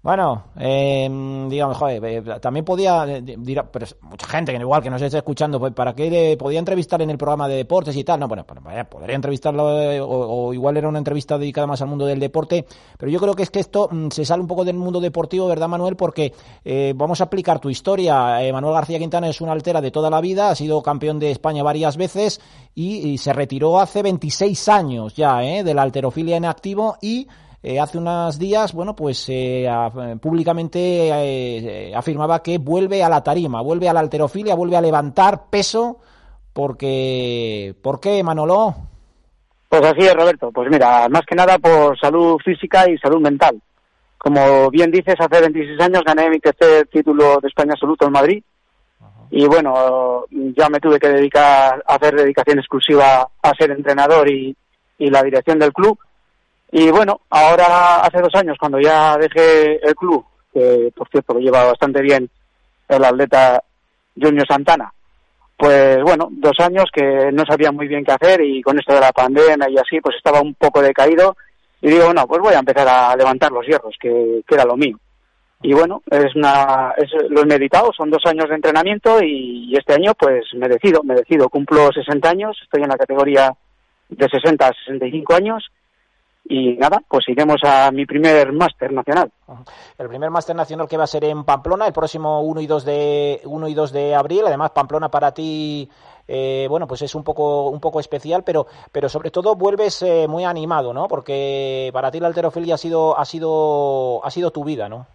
Bueno, 0.00 0.44
eh, 0.56 1.08
digamos, 1.50 1.76
joder, 1.76 2.04
eh, 2.04 2.22
también 2.40 2.64
podía, 2.64 3.04
eh, 3.04 3.20
dirá, 3.20 3.68
pero 3.68 3.84
mucha 4.02 4.28
gente 4.28 4.52
que 4.52 4.58
igual 4.60 4.80
que 4.80 4.90
nos 4.90 5.02
esté 5.02 5.18
escuchando, 5.18 5.58
pues 5.58 5.72
para 5.72 5.92
qué 5.92 6.08
le 6.08 6.36
podía 6.36 6.60
entrevistar 6.60 7.02
en 7.02 7.10
el 7.10 7.18
programa 7.18 7.48
de 7.48 7.56
deportes 7.56 7.96
y 7.96 8.04
tal, 8.04 8.20
no, 8.20 8.28
bueno, 8.28 8.46
pues, 8.46 8.86
podría 8.86 9.16
entrevistarlo 9.16 9.76
eh, 9.76 10.00
o, 10.00 10.54
igual 10.54 10.76
era 10.76 10.88
una 10.88 10.98
entrevista 10.98 11.36
dedicada 11.36 11.66
más 11.66 11.82
al 11.82 11.88
mundo 11.88 12.06
del 12.06 12.20
deporte, 12.20 12.64
pero 12.96 13.10
yo 13.10 13.18
creo 13.18 13.34
que 13.34 13.42
es 13.42 13.50
que 13.50 13.58
esto 13.58 13.88
mm, 13.90 14.10
se 14.10 14.24
sale 14.24 14.40
un 14.40 14.46
poco 14.46 14.64
del 14.64 14.76
mundo 14.76 15.00
deportivo, 15.00 15.48
¿verdad, 15.48 15.66
Manuel? 15.66 15.96
Porque 15.96 16.32
vamos 16.94 17.20
a 17.20 17.24
aplicar 17.24 17.58
tu 17.58 17.68
historia. 17.68 18.38
Manuel 18.52 18.74
García 18.74 18.98
Quintana 18.98 19.28
es 19.28 19.40
una 19.40 19.52
altera 19.52 19.80
de 19.80 19.90
toda 19.90 20.10
la 20.10 20.20
vida, 20.20 20.50
ha 20.50 20.54
sido 20.54 20.80
campeón 20.80 21.18
de 21.18 21.32
España 21.32 21.62
varias 21.62 21.96
veces 21.96 22.40
y, 22.74 23.08
y 23.08 23.18
se 23.18 23.32
retiró 23.32 23.80
hace 23.80 24.02
26 24.02 24.68
años 24.68 25.14
ya, 25.14 25.42
¿eh? 25.42 25.64
De 25.64 25.74
la 25.74 25.82
alterofilia 25.82 26.36
en 26.36 26.44
activo 26.44 26.96
y 27.00 27.26
eh, 27.62 27.80
hace 27.80 27.98
unos 27.98 28.38
días, 28.38 28.72
bueno, 28.72 28.94
pues 28.94 29.26
eh, 29.28 29.68
públicamente 30.22 30.78
eh, 30.80 31.92
afirmaba 31.94 32.42
que 32.42 32.58
vuelve 32.58 33.02
a 33.02 33.08
la 33.08 33.22
tarima, 33.22 33.60
vuelve 33.62 33.88
a 33.88 33.92
la 33.92 34.00
alterofilia, 34.00 34.54
vuelve 34.54 34.76
a 34.76 34.80
levantar 34.80 35.50
peso, 35.50 35.98
porque, 36.52 37.74
¿por 37.82 38.00
qué, 38.00 38.22
Manolo? 38.22 38.74
Pues 39.68 39.82
así 39.82 40.00
es, 40.00 40.14
Roberto. 40.14 40.50
Pues 40.52 40.70
mira, 40.70 41.08
más 41.08 41.22
que 41.26 41.34
nada 41.34 41.58
por 41.58 41.98
salud 41.98 42.38
física 42.44 42.88
y 42.88 42.96
salud 42.98 43.20
mental. 43.20 43.60
Como 44.16 44.70
bien 44.70 44.90
dices, 44.90 45.16
hace 45.18 45.40
26 45.40 45.80
años 45.80 46.02
gané 46.04 46.30
mi 46.30 46.38
tercer 46.38 46.86
título 46.88 47.38
de 47.40 47.48
España 47.48 47.72
absoluto 47.72 48.06
en 48.06 48.12
Madrid. 48.12 48.42
Y 49.30 49.46
bueno, 49.46 50.24
ya 50.30 50.68
me 50.70 50.80
tuve 50.80 50.98
que 50.98 51.08
dedicar 51.08 51.84
a 51.86 51.94
hacer 51.94 52.14
dedicación 52.14 52.58
exclusiva 52.58 53.28
a 53.42 53.54
ser 53.54 53.72
entrenador 53.72 54.30
y, 54.30 54.56
y 54.98 55.10
la 55.10 55.22
dirección 55.22 55.58
del 55.58 55.72
club. 55.72 55.98
Y 56.70 56.90
bueno, 56.90 57.20
ahora 57.30 58.00
hace 58.00 58.20
dos 58.20 58.34
años, 58.34 58.56
cuando 58.58 58.78
ya 58.78 59.16
dejé 59.16 59.76
el 59.76 59.94
club, 59.94 60.24
que 60.52 60.92
por 60.94 61.08
cierto 61.08 61.34
lo 61.34 61.40
lleva 61.40 61.64
bastante 61.64 62.02
bien 62.02 62.28
el 62.88 63.04
atleta 63.04 63.62
Junior 64.20 64.46
Santana, 64.46 64.92
pues 65.56 66.02
bueno, 66.02 66.28
dos 66.30 66.58
años 66.60 66.84
que 66.92 67.30
no 67.32 67.44
sabía 67.44 67.72
muy 67.72 67.88
bien 67.88 68.04
qué 68.04 68.12
hacer 68.12 68.40
y 68.42 68.62
con 68.62 68.78
esto 68.78 68.94
de 68.94 69.00
la 69.00 69.12
pandemia 69.12 69.68
y 69.68 69.78
así, 69.78 70.00
pues 70.00 70.16
estaba 70.16 70.40
un 70.40 70.54
poco 70.54 70.82
decaído 70.82 71.36
y 71.80 71.88
digo, 71.88 72.12
no, 72.12 72.26
pues 72.26 72.40
voy 72.40 72.54
a 72.54 72.60
empezar 72.60 72.86
a 72.86 73.16
levantar 73.16 73.50
los 73.50 73.66
hierros, 73.66 73.96
que, 74.00 74.42
era 74.48 74.64
lo 74.64 74.76
mío. 74.76 74.98
Y 75.62 75.72
bueno, 75.72 76.02
es 76.10 76.36
una, 76.36 76.92
es, 76.96 77.10
lo 77.30 77.42
he 77.42 77.46
meditado, 77.46 77.90
son 77.92 78.10
dos 78.10 78.24
años 78.26 78.48
de 78.48 78.54
entrenamiento 78.54 79.20
y, 79.22 79.70
y 79.70 79.76
este 79.76 79.94
año 79.94 80.12
pues 80.14 80.44
me 80.54 80.68
decido, 80.68 81.02
me 81.02 81.14
decido, 81.14 81.48
cumplo 81.48 81.90
60 81.92 82.28
años, 82.28 82.56
estoy 82.62 82.82
en 82.82 82.90
la 82.90 82.96
categoría 82.96 83.52
de 84.08 84.28
60 84.28 84.66
a 84.66 84.72
65 84.86 85.34
años 85.34 85.70
y 86.48 86.76
nada, 86.76 87.02
pues 87.06 87.28
iremos 87.28 87.60
a 87.62 87.90
mi 87.90 88.06
primer 88.06 88.52
máster 88.52 88.92
nacional. 88.92 89.30
El 89.98 90.08
primer 90.08 90.30
máster 90.30 90.56
nacional 90.56 90.88
que 90.88 90.96
va 90.96 91.04
a 91.04 91.08
ser 91.08 91.24
en 91.24 91.44
Pamplona 91.44 91.86
el 91.86 91.92
próximo 91.92 92.40
1 92.40 92.60
y 92.62 92.66
2 92.66 92.84
de 92.84 93.40
1 93.44 93.68
y 93.68 93.74
2 93.74 93.92
de 93.92 94.14
abril, 94.14 94.42
además 94.46 94.70
Pamplona 94.70 95.10
para 95.10 95.32
ti 95.32 95.88
eh, 96.26 96.66
bueno, 96.68 96.86
pues 96.86 97.00
es 97.02 97.14
un 97.14 97.24
poco 97.24 97.68
un 97.70 97.80
poco 97.80 98.00
especial, 98.00 98.42
pero 98.44 98.66
pero 98.92 99.08
sobre 99.08 99.30
todo 99.30 99.56
vuelves 99.56 100.02
eh, 100.02 100.26
muy 100.28 100.44
animado, 100.44 100.92
¿no? 100.92 101.08
Porque 101.08 101.90
para 101.92 102.10
ti 102.10 102.20
la 102.20 102.28
alterofilia 102.28 102.74
ha 102.74 102.78
sido 102.78 103.18
ha 103.18 103.24
sido 103.24 104.24
ha 104.24 104.30
sido 104.30 104.50
tu 104.50 104.62
vida, 104.62 104.88
¿no? 104.88 105.06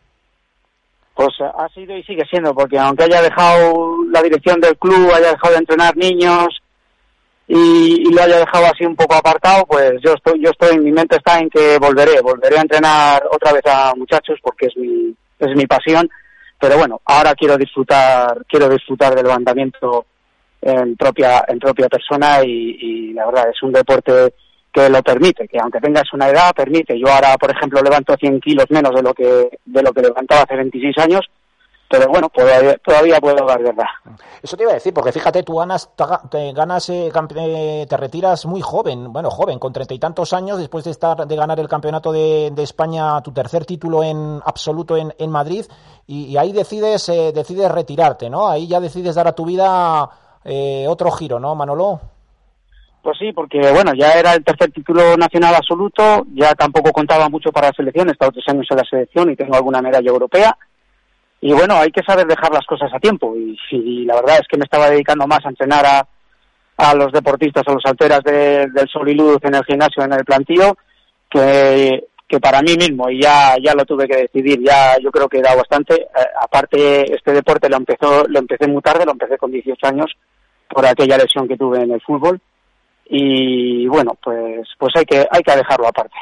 Pues 1.14 1.40
ha 1.42 1.70
sido 1.70 1.96
y 1.96 2.02
sigue 2.04 2.26
siendo, 2.26 2.56
porque 2.56 2.80
aunque 2.80 3.04
haya 3.04 3.22
dejado 3.22 3.98
la 4.12 4.24
dirección 4.24 4.60
del 4.60 4.76
club, 4.78 5.12
haya 5.14 5.34
dejado 5.34 5.54
de 5.54 5.60
entrenar 5.60 5.96
niños, 5.96 6.63
y, 7.48 8.14
lo 8.14 8.22
haya 8.22 8.40
dejado 8.40 8.66
así 8.66 8.86
un 8.86 8.96
poco 8.96 9.16
apartado, 9.16 9.66
pues 9.66 9.94
yo 10.04 10.14
estoy, 10.14 10.42
yo 10.42 10.50
estoy, 10.52 10.80
mi 10.80 10.92
mente 10.92 11.18
está 11.18 11.40
en 11.40 11.50
que 11.50 11.78
volveré, 11.78 12.22
volveré 12.22 12.58
a 12.58 12.62
entrenar 12.62 13.24
otra 13.32 13.52
vez 13.54 13.64
a 13.66 13.94
muchachos 13.96 14.40
porque 14.42 14.68
es 14.68 14.78
mi, 14.78 15.14
es 15.40 15.56
mi 15.56 15.66
pasión, 15.66 16.10
pero 16.60 16.78
bueno, 16.78 17.02
ahora 17.06 17.34
quiero 17.36 17.58
disfrutar, 17.58 18.46
quiero 18.48 18.70
disfrutar 18.70 19.14
del 19.16 19.26
levantamiento 19.26 20.06
en 20.62 20.96
propia, 20.96 21.44
en 21.48 21.60
propia 21.60 21.90
persona 21.90 22.44
y, 22.44 22.78
y 22.80 23.14
la 23.14 23.26
verdad 23.26 23.50
es 23.50 23.62
un 23.62 23.74
deporte 23.74 24.34
que 24.74 24.90
lo 24.90 25.04
permite, 25.04 25.48
que 25.48 25.60
aunque 25.60 25.80
tengas 25.80 26.12
una 26.14 26.30
edad, 26.30 26.52
permite. 26.56 26.98
Yo 27.00 27.08
ahora, 27.08 27.38
por 27.38 27.52
ejemplo, 27.52 27.80
levanto 27.82 28.16
100 28.20 28.40
kilos 28.42 28.66
menos 28.70 28.94
de 28.96 29.04
lo 29.04 29.14
que, 29.14 29.50
de 29.64 29.84
lo 29.84 29.94
que 29.94 30.02
levantaba 30.02 30.42
hace 30.42 30.56
26 30.56 30.98
años, 30.98 31.22
pero 31.94 32.10
bueno, 32.10 32.28
todavía, 32.30 32.76
todavía 32.84 33.22
puedo 33.22 33.46
dar 33.46 33.62
verdad. 33.62 33.86
Eso 34.42 34.58
te 34.58 34.64
iba 34.64 34.72
a 34.72 34.74
decir, 34.74 34.92
porque 34.96 35.12
fíjate, 35.12 35.44
tú 35.44 35.58
ganas, 35.58 35.92
te, 36.32 36.52
ganas 36.52 36.90
eh, 36.90 37.12
eh, 37.36 37.86
te 37.88 37.98
retiras 37.98 38.48
muy 38.48 38.62
joven, 38.62 39.14
bueno, 39.14 39.30
joven, 39.30 39.60
con 39.60 39.72
treinta 39.72 39.94
y 39.94 40.00
tantos 40.00 40.34
años, 40.34 40.58
después 40.58 40.86
de 40.86 40.90
estar 40.90 41.28
de 41.28 41.36
ganar 41.36 41.60
el 41.60 41.68
campeonato 41.68 42.12
de, 42.12 42.52
España, 42.58 43.22
tu 43.22 43.32
tercer 43.32 43.66
título 43.66 44.02
en 44.04 44.42
absoluto 44.44 44.98
en, 44.98 45.14
en 45.20 45.30
Madrid, 45.30 45.66
y, 46.08 46.36
ahí 46.36 46.52
decides, 46.52 47.10
eh, 47.10 47.32
decides 47.32 47.72
retirarte, 47.72 48.28
¿no? 48.28 48.48
Ahí 48.48 48.68
ya 48.68 48.80
decides 48.80 49.14
dar 49.14 49.28
a 49.28 49.36
tu 49.36 49.46
vida 49.46 50.10
otro 50.88 51.12
giro, 51.12 51.40
¿no, 51.40 51.54
Manolo? 51.54 52.02
Pues 53.04 53.20
sí, 53.20 53.32
porque 53.34 53.60
bueno, 53.72 53.92
ya 53.94 54.14
era 54.14 54.34
el 54.34 54.44
tercer 54.44 54.72
título 54.72 55.16
nacional 55.16 55.54
absoluto, 55.54 56.26
ya 56.34 56.56
tampoco 56.56 56.92
contaba 56.92 57.30
mucho 57.30 57.52
para 57.52 57.68
la 57.68 57.74
selección, 57.74 58.10
he 58.10 58.14
estado 58.14 58.32
tres 58.32 58.46
años 58.48 58.66
en 58.72 58.78
la 58.78 58.84
selección 58.84 59.30
y 59.30 59.36
tengo 59.36 59.56
alguna 59.56 59.80
medalla 59.80 60.10
europea 60.10 60.58
y 61.46 61.52
bueno, 61.52 61.76
hay 61.76 61.92
que 61.92 62.04
saber 62.04 62.26
dejar 62.26 62.54
las 62.54 62.66
cosas 62.66 62.90
a 62.94 63.00
tiempo. 63.00 63.36
Y, 63.36 64.06
la 64.06 64.16
verdad 64.16 64.38
es 64.40 64.48
que 64.48 64.58
me 64.58 64.64
estaba 64.64 64.90
dedicando 64.90 65.28
más 65.28 65.46
a 65.46 65.50
entrenar 65.50 65.86
a, 65.86 66.08
a 66.78 66.96
los 66.96 67.12
deportistas, 67.12 67.64
a 67.68 67.74
los 67.74 67.86
alteras 67.86 68.24
del 68.24 68.88
Sol 68.88 69.10
y 69.10 69.14
Luz 69.14 69.40
en 69.42 69.56
el 69.56 69.66
gimnasio, 69.66 70.06
en 70.06 70.14
el 70.14 70.24
plantío, 70.24 70.78
que, 71.30 72.06
que 72.30 72.40
para 72.40 72.62
mí 72.62 72.78
mismo. 72.78 73.10
Y 73.10 73.22
ya, 73.22 73.56
ya 73.62 73.74
lo 73.74 73.84
tuve 73.84 74.08
que 74.08 74.22
decidir. 74.22 74.62
Ya 74.64 74.98
yo 75.04 75.12
creo 75.12 75.28
que 75.28 75.40
he 75.40 75.42
dado 75.42 75.58
bastante. 75.58 75.96
Eh, 75.96 76.08
aparte, 76.42 77.14
este 77.14 77.34
deporte 77.34 77.68
lo, 77.68 77.76
empezó, 77.76 78.26
lo 78.26 78.40
empecé 78.40 78.66
muy 78.70 78.82
tarde, 78.82 79.04
lo 79.06 79.12
empecé 79.12 79.38
con 79.38 79.52
18 79.52 79.86
años 79.86 80.14
por 80.70 80.86
aquella 80.86 81.18
lesión 81.18 81.46
que 81.46 81.58
tuve 81.58 81.82
en 81.82 81.92
el 81.92 82.02
fútbol 82.02 82.40
y 83.16 83.88
bueno 83.88 84.18
pues 84.24 84.68
pues 84.80 84.92
hay 84.96 85.06
que 85.06 85.28
hay 85.30 85.44
que 85.44 85.56
dejarlo 85.56 85.88
aparte. 85.88 86.16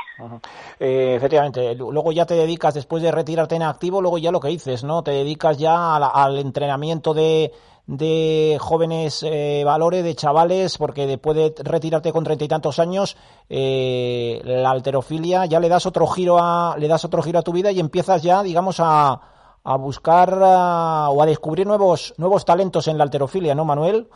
Eh, 0.78 1.16
efectivamente 1.16 1.74
luego 1.74 2.12
ya 2.12 2.26
te 2.26 2.34
dedicas 2.34 2.74
después 2.74 3.02
de 3.02 3.14
retirarte 3.14 3.56
en 3.56 3.64
activo 3.64 4.02
luego 4.02 4.18
ya 4.18 4.30
lo 4.30 4.42
que 4.42 4.50
dices 4.50 4.84
no 4.84 5.02
te 5.02 5.12
dedicas 5.12 5.58
ya 5.58 5.96
al, 5.96 6.38
entrenamiento 6.38 7.14
de 7.14 7.54
de 7.88 8.58
jóvenes 8.60 9.24
eh, 9.24 9.64
valores 9.66 10.04
de 10.04 10.16
chavales 10.16 10.78
porque 10.78 11.08
después 11.08 11.38
de 11.38 11.54
retirarte 11.64 12.12
con 12.12 12.26
treinta 12.26 12.44
y 12.44 12.50
tantos 12.50 12.78
años 12.78 13.16
eh, 13.48 14.42
la 14.44 14.72
alterofilia 14.72 15.46
ya 15.46 15.62
le 15.62 15.70
das 15.70 15.86
otro 15.86 16.08
giro 16.08 16.39
a 16.39 16.76
le 16.78 16.89
das 16.89 17.06
otro 17.06 17.22
giro 17.22 17.39
a 17.39 17.44
tu 17.44 17.54
vida 17.54 17.72
y 17.72 17.80
empiezas 17.80 18.22
ya 18.22 18.44
digamos 18.44 18.82
a 18.82 19.22
a 19.64 19.78
buscar 19.78 20.34
o 20.34 21.22
a 21.22 21.26
descubrir 21.26 21.68
nuevos 21.68 22.16
nuevos 22.18 22.44
talentos 22.44 22.89
en 22.89 22.98
la 22.98 23.06
alterofilia 23.06 23.56
no 23.56 23.64
Manuel 23.64 24.10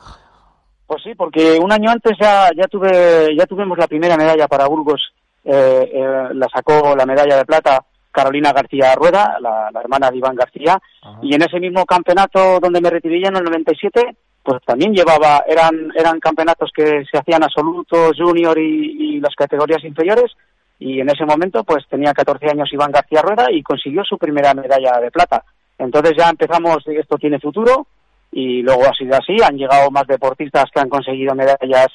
pues 0.87 1.03
sí, 1.03 1.15
porque 1.15 1.57
un 1.59 1.71
año 1.71 1.89
antes 1.89 2.13
ya, 2.19 2.49
ya 2.55 2.67
tuve, 2.67 3.35
ya 3.35 3.45
tuvimos 3.45 3.77
la 3.77 3.87
primera 3.87 4.17
medalla 4.17 4.47
para 4.47 4.67
Burgos, 4.67 5.13
eh, 5.43 5.91
eh, 5.93 6.29
la 6.33 6.47
sacó 6.53 6.95
la 6.95 7.05
medalla 7.05 7.37
de 7.37 7.45
plata 7.45 7.83
Carolina 8.11 8.53
García 8.53 8.95
Rueda, 8.95 9.37
la, 9.41 9.69
hermana 9.79 10.09
de 10.09 10.17
Iván 10.17 10.35
García, 10.35 10.79
y 11.21 11.35
en 11.35 11.41
ese 11.41 11.59
mismo 11.59 11.85
campeonato 11.85 12.59
donde 12.59 12.81
me 12.81 12.89
retiré 12.89 13.17
en 13.27 13.35
el 13.35 13.43
97, 13.43 14.15
pues 14.41 14.61
también 14.63 14.93
llevaba, 14.93 15.43
eran, 15.47 15.91
eran 15.95 16.19
campeonatos 16.19 16.71
que 16.73 17.03
se 17.11 17.17
hacían 17.17 17.43
absolutos, 17.43 18.15
junior 18.17 18.57
y, 18.57 19.15
y 19.15 19.19
las 19.19 19.35
categorías 19.35 19.83
inferiores, 19.83 20.31
y 20.79 20.99
en 20.99 21.09
ese 21.09 21.25
momento 21.25 21.63
pues 21.63 21.85
tenía 21.89 22.13
14 22.13 22.47
años 22.51 22.71
Iván 22.71 22.91
García 22.91 23.21
Rueda 23.21 23.51
y 23.51 23.63
consiguió 23.63 24.03
su 24.03 24.17
primera 24.17 24.53
medalla 24.53 24.99
de 24.99 25.11
plata. 25.11 25.43
Entonces 25.77 26.13
ya 26.17 26.29
empezamos, 26.29 26.77
esto 26.87 27.17
tiene 27.17 27.39
futuro, 27.39 27.87
y 28.35 28.61
luego 28.61 28.83
ha 28.85 28.93
sido 28.93 29.15
así, 29.15 29.37
han 29.41 29.55
llegado 29.55 29.89
más 29.91 30.05
deportistas 30.07 30.65
que 30.73 30.81
han 30.81 30.89
conseguido 30.89 31.33
medallas 31.33 31.87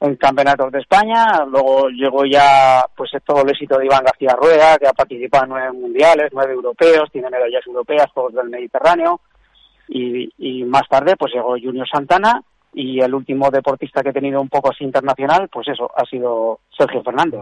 en 0.00 0.16
campeonatos 0.16 0.72
de 0.72 0.80
España, 0.80 1.44
luego 1.48 1.88
llegó 1.90 2.24
ya 2.24 2.84
pues 2.96 3.12
todo 3.24 3.42
el 3.42 3.50
éxito 3.50 3.78
de 3.78 3.86
Iván 3.86 4.02
García 4.02 4.34
Rueda, 4.36 4.76
que 4.76 4.88
ha 4.88 4.92
participado 4.92 5.44
en 5.44 5.50
nueve 5.50 5.72
mundiales, 5.72 6.30
nueve 6.32 6.52
europeos, 6.52 7.08
tiene 7.12 7.30
medallas 7.30 7.64
europeas, 7.64 8.10
Juegos 8.12 8.34
del 8.34 8.48
Mediterráneo, 8.48 9.20
y, 9.86 10.28
y 10.38 10.64
más 10.64 10.82
tarde 10.88 11.14
pues 11.16 11.32
llegó 11.32 11.50
Junior 11.50 11.86
Santana, 11.88 12.42
y 12.74 13.00
el 13.00 13.14
último 13.14 13.50
deportista 13.50 14.02
que 14.02 14.10
he 14.10 14.12
tenido 14.12 14.40
un 14.40 14.48
poco 14.48 14.70
así 14.70 14.84
internacional, 14.84 15.48
pues 15.48 15.68
eso, 15.68 15.90
ha 15.96 16.04
sido 16.04 16.60
Sergio 16.76 17.02
Fernández. 17.02 17.40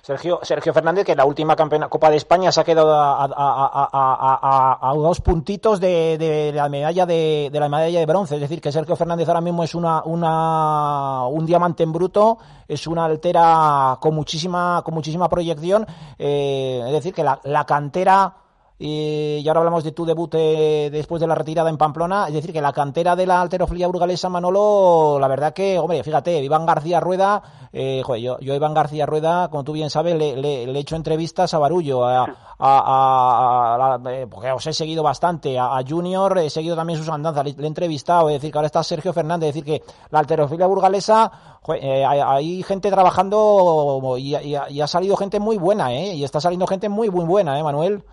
Sergio, 0.00 0.40
Sergio 0.42 0.72
Fernández, 0.72 1.04
que 1.04 1.12
en 1.12 1.18
la 1.18 1.26
última 1.26 1.54
Copa 1.54 2.10
de 2.10 2.16
España 2.16 2.50
se 2.50 2.60
ha 2.60 2.64
quedado 2.64 2.92
a, 2.92 3.22
dos 4.96 5.20
puntitos 5.20 5.80
de, 5.80 6.52
la 6.54 6.68
medalla 6.68 7.04
de, 7.06 7.50
la 7.52 7.68
medalla 7.68 8.00
de 8.00 8.06
bronce. 8.06 8.36
Es 8.36 8.40
decir, 8.40 8.60
que 8.60 8.72
Sergio 8.72 8.96
Fernández 8.96 9.28
ahora 9.28 9.42
mismo 9.42 9.64
es 9.64 9.74
una, 9.74 10.02
una 10.04 11.26
un 11.26 11.44
diamante 11.46 11.82
en 11.82 11.92
bruto, 11.92 12.38
es 12.66 12.86
una 12.86 13.04
altera 13.04 13.98
con 14.00 14.14
muchísima, 14.14 14.82
con 14.84 14.94
muchísima 14.94 15.28
proyección. 15.28 15.86
Eh, 16.18 16.82
es 16.86 16.92
decir, 16.92 17.12
que 17.12 17.22
la 17.22 17.64
cantera 17.66 18.43
y, 18.76 19.46
ahora 19.46 19.60
hablamos 19.60 19.84
de 19.84 19.92
tu 19.92 20.04
debut 20.04 20.34
eh, 20.34 20.88
después 20.90 21.20
de 21.20 21.28
la 21.28 21.36
retirada 21.36 21.70
en 21.70 21.76
Pamplona. 21.76 22.26
Es 22.26 22.34
decir, 22.34 22.52
que 22.52 22.60
la 22.60 22.72
cantera 22.72 23.14
de 23.14 23.24
la 23.24 23.40
alterofilia 23.40 23.86
burgalesa, 23.86 24.28
Manolo, 24.28 25.18
la 25.20 25.28
verdad 25.28 25.52
que, 25.52 25.78
hombre, 25.78 26.02
fíjate, 26.02 26.42
Iván 26.42 26.66
García 26.66 26.98
Rueda, 26.98 27.40
eh, 27.72 28.02
yo, 28.20 28.38
yo 28.40 28.54
Iván 28.54 28.74
García 28.74 29.06
Rueda, 29.06 29.48
como 29.48 29.62
tú 29.62 29.72
bien 29.72 29.90
sabes, 29.90 30.16
le, 30.16 30.36
le, 30.36 30.64
he 30.64 30.78
hecho 30.78 30.96
entrevistas 30.96 31.54
a 31.54 31.58
Barullo, 31.58 32.04
a, 32.04 32.26
eh, 34.10 34.26
porque 34.28 34.50
os 34.50 34.66
he 34.66 34.72
seguido 34.72 35.04
bastante, 35.04 35.56
a, 35.56 35.80
Junior, 35.88 36.38
he 36.38 36.50
seguido 36.50 36.74
también 36.74 36.98
sus 36.98 37.08
andanzas, 37.08 37.44
le, 37.44 37.50
he 37.50 37.66
entrevistado, 37.66 38.28
es 38.28 38.34
decir, 38.34 38.50
que 38.50 38.58
ahora 38.58 38.66
está 38.66 38.82
Sergio 38.82 39.12
Fernández, 39.12 39.50
es 39.50 39.54
decir, 39.54 39.64
que 39.64 39.84
la 40.10 40.18
alterofilia 40.18 40.66
burgalesa, 40.66 41.30
eh, 41.80 42.04
hay, 42.04 42.62
gente 42.64 42.90
trabajando 42.90 44.16
y, 44.18 44.34
y, 44.36 44.80
ha 44.80 44.86
salido 44.88 45.16
gente 45.16 45.38
muy 45.38 45.58
buena, 45.58 45.92
¿eh? 45.92 46.14
Y 46.14 46.24
está 46.24 46.40
saliendo 46.40 46.66
gente 46.66 46.88
muy, 46.88 47.08
muy 47.08 47.24
buena, 47.24 47.58
¿eh, 47.58 47.62
Manuel? 47.62 48.04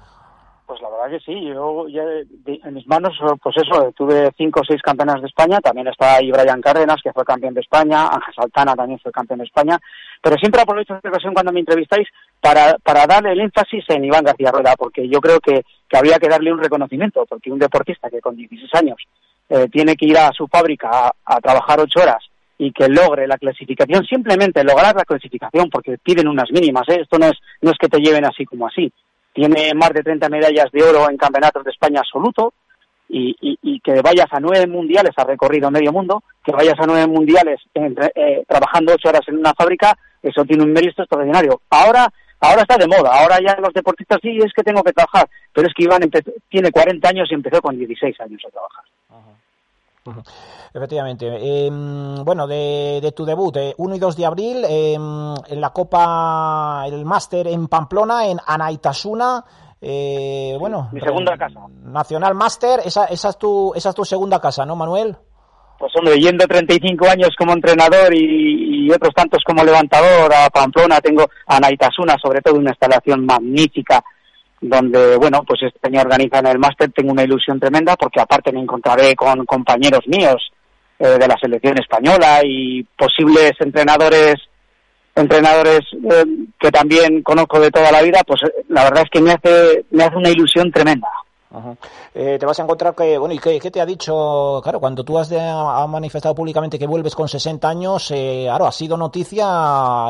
Pues 0.71 0.81
la 0.83 0.89
verdad 0.89 1.09
que 1.09 1.19
sí, 1.19 1.47
yo 1.47 1.85
ya 1.89 2.01
en 2.45 2.73
mis 2.73 2.87
manos, 2.87 3.11
pues 3.43 3.57
eso, 3.57 3.91
tuve 3.91 4.31
cinco 4.37 4.61
o 4.61 4.63
seis 4.63 4.81
campeonas 4.81 5.19
de 5.19 5.27
España, 5.27 5.59
también 5.59 5.89
está 5.89 6.15
ahí 6.15 6.31
Brian 6.31 6.61
Cárdenas, 6.61 7.01
que 7.03 7.11
fue 7.11 7.25
campeón 7.25 7.53
de 7.53 7.59
España, 7.59 8.07
Ángel 8.07 8.33
Saltana 8.33 8.73
también 8.73 8.97
fue 8.99 9.11
campeón 9.11 9.39
de 9.39 9.45
España, 9.47 9.77
pero 10.21 10.37
siempre 10.37 10.61
aprovecho 10.61 10.95
esta 10.95 11.09
ocasión 11.09 11.33
cuando 11.33 11.51
me 11.51 11.59
entrevistáis 11.59 12.07
para, 12.39 12.77
para 12.77 13.05
darle 13.05 13.33
el 13.33 13.41
énfasis 13.41 13.83
en 13.89 14.05
Iván 14.05 14.23
García 14.23 14.49
Rueda, 14.49 14.75
porque 14.77 15.09
yo 15.09 15.19
creo 15.19 15.41
que, 15.41 15.65
que 15.89 15.97
había 15.97 16.17
que 16.19 16.29
darle 16.29 16.53
un 16.53 16.63
reconocimiento, 16.63 17.25
porque 17.25 17.51
un 17.51 17.59
deportista 17.59 18.09
que 18.09 18.21
con 18.21 18.37
16 18.37 18.73
años 18.75 18.95
eh, 19.49 19.67
tiene 19.69 19.97
que 19.97 20.05
ir 20.05 20.17
a 20.17 20.31
su 20.31 20.47
fábrica 20.47 21.11
a, 21.25 21.41
trabajar 21.41 21.81
ocho 21.81 21.99
horas 21.99 22.23
y 22.57 22.71
que 22.71 22.87
logre 22.87 23.27
la 23.27 23.37
clasificación, 23.37 24.05
simplemente 24.05 24.63
lograr 24.63 24.95
la 24.95 25.03
clasificación, 25.03 25.69
porque 25.69 25.97
piden 25.97 26.29
unas 26.29 26.49
mínimas, 26.49 26.87
¿eh? 26.87 26.99
esto 27.01 27.19
no 27.19 27.25
es, 27.25 27.37
no 27.59 27.71
es 27.71 27.77
que 27.77 27.89
te 27.89 27.99
lleven 27.99 28.23
así 28.23 28.45
como 28.45 28.67
así, 28.67 28.89
tiene 29.33 29.73
más 29.73 29.91
de 29.91 30.03
30 30.03 30.29
medallas 30.29 30.71
de 30.71 30.83
oro 30.83 31.09
en 31.09 31.17
campeonatos 31.17 31.63
de 31.63 31.71
España 31.71 31.99
absoluto 31.99 32.53
y, 33.13 33.79
que 33.83 34.01
vayas 34.01 34.27
a 34.31 34.39
nueve 34.39 34.67
mundiales, 34.67 35.11
ha 35.17 35.23
recorrido 35.25 35.69
medio 35.69 35.91
mundo, 35.91 36.23
que 36.45 36.51
vayas 36.51 36.79
a 36.79 36.85
nueve 36.85 37.07
mundiales 37.07 37.59
eh, 37.73 38.43
trabajando 38.47 38.93
ocho 38.93 39.09
horas 39.09 39.27
en 39.27 39.37
una 39.37 39.53
fábrica, 39.53 39.97
eso 40.21 40.45
tiene 40.45 40.63
un 40.63 40.71
mérito 40.71 41.01
extraordinario. 41.01 41.61
Ahora 41.69 42.07
ahora 42.39 42.61
está 42.61 42.77
de 42.77 42.87
moda, 42.87 43.11
ahora 43.11 43.37
ya 43.45 43.55
los 43.59 43.73
deportistas 43.73 44.19
sí 44.21 44.37
es 44.37 44.53
que 44.53 44.63
tengo 44.63 44.83
que 44.83 44.93
trabajar, 44.93 45.27
pero 45.53 45.67
es 45.67 45.73
que 45.73 45.83
Iván 45.83 46.01
tiene 46.49 46.71
40 46.71 47.09
años 47.09 47.27
y 47.31 47.35
empezó 47.35 47.61
con 47.61 47.77
16 47.77 48.19
años 48.21 48.41
a 48.47 48.49
trabajar. 48.49 48.83
Efectivamente. 50.73 51.27
Em, 51.27 52.23
bueno, 52.23 52.47
de, 52.47 53.13
tu 53.15 53.25
debut, 53.25 53.55
1 53.77 53.93
eh, 53.93 53.97
y 53.97 53.99
2 53.99 54.17
de 54.17 54.25
abril, 54.25 54.65
em, 54.67 55.35
en 55.47 55.61
la 55.61 55.69
Copa, 55.71 56.83
el 56.87 57.05
Máster 57.05 57.47
en 57.47 57.67
Pamplona, 57.67 58.27
en 58.27 58.39
Anaitasuna. 58.45 59.43
Eh, 59.79 60.55
bueno, 60.59 60.89
mi 60.91 61.01
segunda 61.01 61.37
casa. 61.37 61.59
Nacional 61.83 62.35
Máster, 62.35 62.81
esa, 62.85 63.05
esa, 63.05 63.29
es 63.29 63.37
tu, 63.37 63.73
esa 63.75 63.89
es 63.89 63.95
tu 63.95 64.05
segunda 64.05 64.39
casa, 64.39 64.65
¿no, 64.65 64.75
Manuel? 64.75 65.15
Pues 65.77 65.91
hombre, 65.95 66.19
yendo 66.19 66.45
35 66.45 67.07
años 67.07 67.29
como 67.37 67.53
entrenador 67.53 68.13
y, 68.13 68.85
y 68.85 68.91
otros 68.91 69.13
tantos 69.15 69.43
como 69.43 69.63
levantador 69.63 70.31
a 70.33 70.49
Pamplona, 70.51 70.99
tengo 71.01 71.25
Anaitasuna, 71.47 72.15
sobre 72.21 72.41
todo 72.41 72.55
una 72.55 72.69
instalación 72.69 73.25
magnífica 73.25 74.03
donde, 74.61 75.17
bueno, 75.17 75.43
pues 75.45 75.63
este 75.63 75.79
año 75.87 76.01
organizan 76.01 76.45
el 76.45 76.59
máster, 76.59 76.91
tengo 76.91 77.11
una 77.11 77.23
ilusión 77.23 77.59
tremenda 77.59 77.95
porque 77.95 78.21
aparte 78.21 78.51
me 78.51 78.61
encontraré 78.61 79.15
con 79.15 79.43
compañeros 79.45 80.07
míos 80.07 80.51
eh, 80.99 81.17
de 81.19 81.27
la 81.27 81.35
selección 81.41 81.79
española 81.79 82.41
y 82.43 82.83
posibles 82.95 83.53
entrenadores 83.59 84.35
entrenadores 85.13 85.81
eh, 85.93 86.25
que 86.59 86.71
también 86.71 87.21
conozco 87.21 87.59
de 87.59 87.69
toda 87.71 87.91
la 87.91 88.01
vida, 88.01 88.21
pues 88.25 88.43
eh, 88.43 88.63
la 88.69 88.85
verdad 88.85 89.03
es 89.03 89.09
que 89.09 89.21
me 89.21 89.31
hace 89.31 89.85
me 89.91 90.03
hace 90.03 90.15
una 90.15 90.29
ilusión 90.29 90.71
tremenda. 90.71 91.07
Eh, 92.13 92.37
te 92.39 92.45
vas 92.45 92.57
a 92.59 92.63
encontrar 92.63 92.95
que, 92.95 93.17
bueno, 93.17 93.33
¿y 93.33 93.39
qué, 93.39 93.71
te 93.71 93.81
ha 93.81 93.85
dicho? 93.85 94.61
Claro, 94.63 94.79
cuando 94.79 95.03
tú 95.03 95.17
has, 95.17 95.29
manifestado 95.89 96.33
públicamente 96.33 96.79
que 96.79 96.87
vuelves 96.87 97.15
con 97.15 97.27
60 97.27 97.67
años, 97.67 98.09
eh, 98.11 98.43
claro, 98.45 98.67
ha 98.67 98.71
sido 98.71 98.95
noticia 98.95 99.45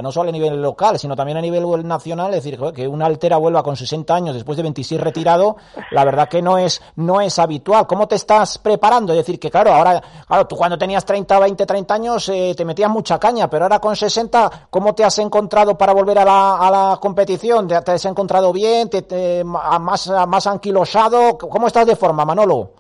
no 0.02 0.12
solo 0.12 0.30
a 0.30 0.32
nivel 0.32 0.62
local, 0.62 1.00
sino 1.00 1.16
también 1.16 1.38
a 1.38 1.42
nivel 1.42 1.88
nacional, 1.88 2.34
es 2.34 2.44
decir, 2.44 2.60
que 2.74 2.88
una 2.88 3.08
altera 3.08 3.38
vuelva 3.38 3.64
con 3.64 3.76
60 3.76 4.14
años 4.14 4.36
después 4.36 4.56
de 4.58 4.64
26 4.64 5.02
retirado, 5.02 5.58
la 5.92 6.06
verdad 6.06 6.30
que 6.30 6.42
no 6.42 6.58
es, 6.58 6.82
no 6.96 7.22
es 7.22 7.40
habitual. 7.40 7.88
¿Cómo 7.88 8.08
te 8.08 8.16
estás 8.16 8.60
preparando? 8.60 9.14
Es 9.14 9.20
decir, 9.20 9.40
que 9.40 9.50
claro, 9.50 9.74
ahora, 9.74 10.02
claro, 10.28 10.46
tú 10.46 10.56
cuando 10.56 10.78
tenías 10.78 11.06
30, 11.06 11.40
20, 11.40 11.66
30 11.66 11.94
años 11.94 12.30
eh, 12.30 12.54
te 12.56 12.66
metías 12.66 12.90
mucha 12.90 13.20
caña, 13.20 13.50
pero 13.50 13.66
ahora 13.66 13.80
con 13.80 13.96
60, 13.96 14.68
¿cómo 14.70 14.94
te 14.94 15.04
has 15.04 15.18
encontrado 15.18 15.78
para 15.78 15.94
volver 15.94 16.20
a 16.20 16.26
la, 16.26 16.98
competición? 17.02 17.68
¿Te, 17.68 17.76
has 17.76 18.06
encontrado 18.06 18.54
bien? 18.54 18.90
¿Te, 18.90 19.44
más, 19.44 20.08
más 20.28 20.48
anquilosado? 20.48 21.31
¿Cómo 21.38 21.68
estás 21.68 21.86
de 21.86 21.96
forma, 21.96 22.26
Manolo? 22.26 22.72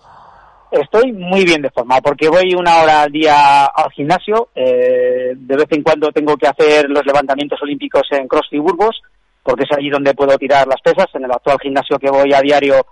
Estoy 0.71 1.11
muy 1.11 1.43
bien 1.43 1.61
de 1.61 1.69
forma 1.69 1.99
porque 1.99 2.29
voy 2.29 2.55
una 2.55 2.81
hora 2.81 3.01
al 3.03 3.11
día 3.11 3.65
al 3.65 3.91
gimnasio. 3.91 4.49
Eh, 4.55 5.33
de 5.35 5.55
vez 5.57 5.67
en 5.71 5.83
cuando 5.83 6.11
tengo 6.11 6.37
que 6.37 6.47
hacer 6.47 6.89
los 6.89 7.05
levantamientos 7.05 7.61
olímpicos 7.61 8.03
en 8.11 8.27
CrossFit 8.27 8.61
Burgos 8.61 9.01
porque 9.43 9.63
es 9.63 9.77
allí 9.77 9.89
donde 9.89 10.13
puedo 10.13 10.37
tirar 10.37 10.65
las 10.67 10.79
pesas. 10.81 11.07
En 11.13 11.25
el 11.25 11.31
actual 11.31 11.59
gimnasio 11.61 11.99
que 11.99 12.09
voy 12.09 12.31
a 12.33 12.39
diario 12.39 12.85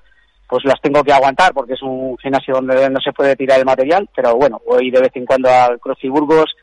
pues 0.50 0.66
las 0.66 0.82
tengo 0.82 1.04
que 1.04 1.14
aguantar 1.14 1.54
porque 1.54 1.74
es 1.74 1.82
un 1.82 2.18
gimnasio 2.18 2.56
donde 2.56 2.90
no 2.90 3.00
se 3.00 3.14
puede 3.14 3.38
tirar 3.38 3.60
el 3.60 3.66
material. 3.66 4.10
Pero 4.14 4.36
bueno, 4.36 4.60
voy 4.68 4.92
de 4.92 5.00
vez 5.00 5.12
en 5.16 5.26
cuando 5.26 5.50
al 5.50 5.80
CrossFit 5.80 6.12
Burgos 6.12 6.54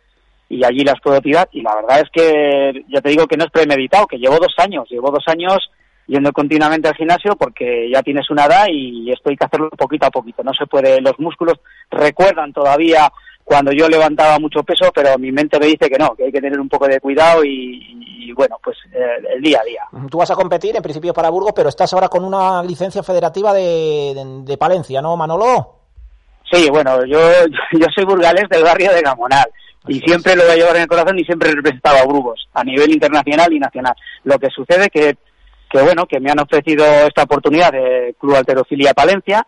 y 0.51 0.63
allí 0.65 0.85
las 0.85 1.01
puedo 1.03 1.19
tirar. 1.23 1.49
Y 1.53 1.63
la 1.63 1.77
verdad 1.77 2.01
es 2.01 2.11
que 2.13 2.85
ya 2.93 3.01
te 3.01 3.09
digo 3.09 3.27
que 3.27 3.39
no 3.39 3.45
es 3.45 3.51
premeditado, 3.51 4.07
que 4.07 4.19
llevo 4.19 4.37
dos 4.37 4.55
años. 4.59 4.87
Llevo 4.91 5.11
dos 5.11 5.25
años 5.29 5.71
yendo 6.07 6.33
continuamente 6.33 6.89
al 6.89 6.95
gimnasio 6.95 7.37
porque 7.37 7.91
ya 7.93 8.03
tienes 8.03 8.31
una 8.31 8.47
edad 8.47 8.67
y 8.71 9.11
esto 9.11 9.31
hay 9.31 9.37
que 9.37 9.45
hacerlo 9.45 9.71
poquito 9.71 10.07
a 10.07 10.11
poquito. 10.11 10.43
No 10.43 10.53
se 10.55 10.67
puede, 10.67 11.01
los 11.01 11.19
músculos 11.19 11.59
recuerdan 11.91 12.53
todavía 12.53 13.11
cuando 13.47 13.71
yo 13.71 13.89
levantaba 13.89 14.41
mucho 14.41 14.65
peso, 14.65 14.91
pero 14.93 15.17
mi 15.19 15.31
mente 15.31 15.61
me 15.61 15.67
dice 15.67 15.89
que 15.89 15.99
no, 15.99 16.17
que 16.17 16.25
hay 16.25 16.33
que 16.33 16.41
tener 16.41 16.59
un 16.59 16.69
poco 16.69 16.89
de 16.89 16.99
cuidado 16.99 17.45
y, 17.45 18.33
bueno, 18.35 18.59
pues 18.63 18.77
eh, 18.93 19.37
el 19.37 19.41
día 19.41 19.61
a 19.61 19.65
día. 19.65 19.83
Tú 20.11 20.19
vas 20.19 20.31
a 20.33 20.35
competir 20.35 20.75
en 20.75 20.83
principio 20.83 21.15
para 21.15 21.31
Burgos, 21.31 21.53
pero 21.55 21.69
estás 21.69 21.93
ahora 21.93 22.09
con 22.09 22.25
una 22.25 22.61
licencia 22.65 23.05
federativa 23.05 23.53
de, 23.53 24.43
de, 24.45 24.59
Palencia, 24.59 25.01
¿no, 25.01 25.17
Manolo? 25.17 25.77
Sí, 26.51 26.69
bueno, 26.71 27.05
yo, 27.05 27.21
yo 27.73 27.87
soy 27.95 28.05
burgalés 28.05 28.49
del 28.51 28.65
barrio 28.65 28.93
de 28.93 29.01
Gamonal 29.01 29.49
y 29.87 30.01
siempre 30.01 30.35
lo 30.35 30.43
voy 30.43 30.53
a 30.53 30.57
llevar 30.57 30.77
en 30.77 30.83
el 30.83 30.89
corazón 30.89 31.17
y 31.17 31.25
siempre 31.25 31.49
he 31.49 31.55
representado 31.55 31.99
a 31.99 32.05
Burgos 32.05 32.49
a 32.53 32.65
nivel 32.65 32.91
internacional 32.91 33.53
y 33.53 33.61
nacional. 33.61 33.95
Lo 34.25 34.41
que 34.41 34.51
sucede 34.51 34.91
que 34.91 35.17
que 35.77 35.85
bueno, 35.85 36.07
que 36.07 36.21
me 36.21 36.31
han 36.31 36.41
ofrecido 36.41 36.85
esta 37.07 37.25
oportunidad 37.25 37.73
de 37.73 38.15
Club 38.19 38.37
Alterofilia 38.37 38.95
Palencia, 38.95 39.47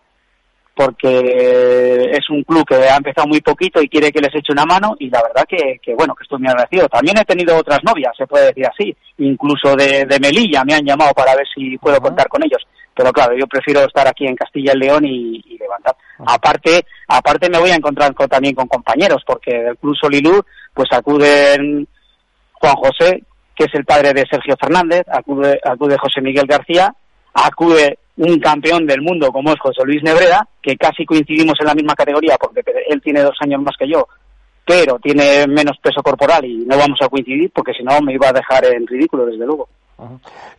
porque 0.74 2.10
es 2.12 2.30
un 2.30 2.44
club 2.44 2.64
que 2.64 2.76
ha 2.76 2.96
empezado 2.96 3.26
muy 3.26 3.40
poquito 3.40 3.82
y 3.82 3.88
quiere 3.88 4.12
que 4.12 4.20
les 4.20 4.32
eche 4.32 4.52
una 4.52 4.64
mano 4.64 4.94
y 5.00 5.10
la 5.10 5.20
verdad 5.22 5.44
que, 5.48 5.80
que 5.82 5.94
bueno, 5.94 6.14
que 6.14 6.22
estoy 6.22 6.38
muy 6.38 6.48
agradecido. 6.48 6.88
También 6.88 7.18
he 7.18 7.24
tenido 7.24 7.56
otras 7.56 7.80
novias, 7.82 8.12
se 8.16 8.26
puede 8.26 8.46
decir 8.46 8.64
así, 8.66 8.96
incluso 9.18 9.74
de, 9.74 10.06
Melilla 10.20 10.64
me 10.64 10.74
han 10.74 10.84
llamado 10.84 11.12
para 11.14 11.34
ver 11.34 11.46
si 11.52 11.76
puedo 11.78 12.00
contar 12.00 12.28
con 12.28 12.44
ellos. 12.44 12.62
Pero 12.94 13.12
claro, 13.12 13.36
yo 13.36 13.46
prefiero 13.46 13.80
estar 13.80 14.06
aquí 14.06 14.26
en 14.26 14.36
Castilla 14.36 14.72
y 14.74 14.78
León 14.78 15.04
y, 15.04 15.58
levantar. 15.58 15.96
Aparte, 16.26 16.84
aparte 17.08 17.50
me 17.50 17.58
voy 17.58 17.70
a 17.70 17.76
encontrar 17.76 18.14
también 18.14 18.54
con 18.54 18.68
compañeros, 18.68 19.22
porque 19.26 19.56
del 19.56 19.76
Club 19.78 19.96
Solilú 19.96 20.42
pues 20.74 20.88
acuden 20.92 21.88
Juan 22.52 22.74
José, 22.76 23.22
que 23.58 23.64
es 23.64 23.74
el 23.74 23.84
padre 23.84 24.12
de 24.14 24.24
Sergio 24.30 24.56
Fernández, 24.58 25.02
acude, 25.08 25.58
acude 25.64 25.98
José 25.98 26.20
Miguel 26.20 26.46
García, 26.46 26.94
acude 27.34 27.98
un 28.16 28.38
campeón 28.38 28.86
del 28.86 29.02
mundo 29.02 29.32
como 29.32 29.50
es 29.52 29.58
José 29.58 29.82
Luis 29.84 30.02
Nebreda, 30.02 30.46
que 30.62 30.76
casi 30.76 31.04
coincidimos 31.04 31.54
en 31.60 31.66
la 31.66 31.74
misma 31.74 31.94
categoría 31.94 32.36
porque 32.40 32.62
él 32.88 33.02
tiene 33.02 33.22
dos 33.22 33.36
años 33.40 33.60
más 33.60 33.74
que 33.76 33.88
yo, 33.88 34.06
pero 34.64 34.98
tiene 35.00 35.46
menos 35.48 35.76
peso 35.82 36.02
corporal 36.02 36.44
y 36.44 36.58
no 36.58 36.76
vamos 36.76 37.00
a 37.02 37.08
coincidir 37.08 37.50
porque 37.52 37.72
si 37.72 37.82
no 37.82 38.00
me 38.00 38.14
iba 38.14 38.28
a 38.28 38.32
dejar 38.32 38.64
en 38.66 38.86
ridículo, 38.86 39.26
desde 39.26 39.44
luego. 39.44 39.68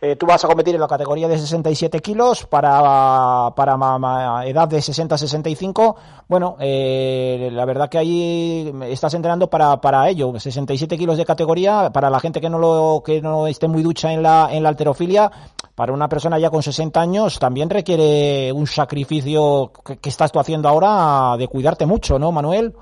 Eh, 0.02 0.16
tú 0.16 0.26
vas 0.26 0.44
a 0.44 0.48
competir 0.48 0.74
en 0.74 0.80
la 0.80 0.88
categoría 0.88 1.26
de 1.26 1.38
67 1.38 2.00
kilos 2.00 2.46
para, 2.46 3.50
para 3.56 4.46
edad 4.46 4.68
de 4.68 4.82
60 4.82 5.16
65. 5.16 5.96
Bueno, 6.28 6.56
eh, 6.60 7.48
la 7.50 7.64
verdad 7.64 7.88
que 7.88 7.98
ahí 7.98 8.72
estás 8.84 9.14
entrenando 9.14 9.48
para, 9.48 9.80
para 9.80 10.08
ello. 10.08 10.38
67 10.38 10.98
kilos 10.98 11.16
de 11.16 11.24
categoría 11.24 11.90
para 11.90 12.10
la 12.10 12.20
gente 12.20 12.40
que 12.40 12.50
no 12.50 12.58
lo 12.58 13.02
que 13.04 13.22
no 13.22 13.46
esté 13.46 13.66
muy 13.66 13.82
ducha 13.82 14.12
en 14.12 14.22
la 14.22 14.48
en 14.50 14.62
la 14.62 14.68
alterofilia. 14.68 15.30
Para 15.74 15.94
una 15.94 16.08
persona 16.08 16.38
ya 16.38 16.50
con 16.50 16.62
60 16.62 17.00
años 17.00 17.38
también 17.38 17.70
requiere 17.70 18.52
un 18.52 18.66
sacrificio 18.66 19.72
que, 19.84 19.96
que 19.98 20.08
estás 20.10 20.30
tú 20.30 20.38
haciendo 20.38 20.68
ahora 20.68 21.36
de 21.38 21.48
cuidarte 21.48 21.86
mucho, 21.86 22.18
¿no, 22.18 22.30
Manuel? 22.30 22.74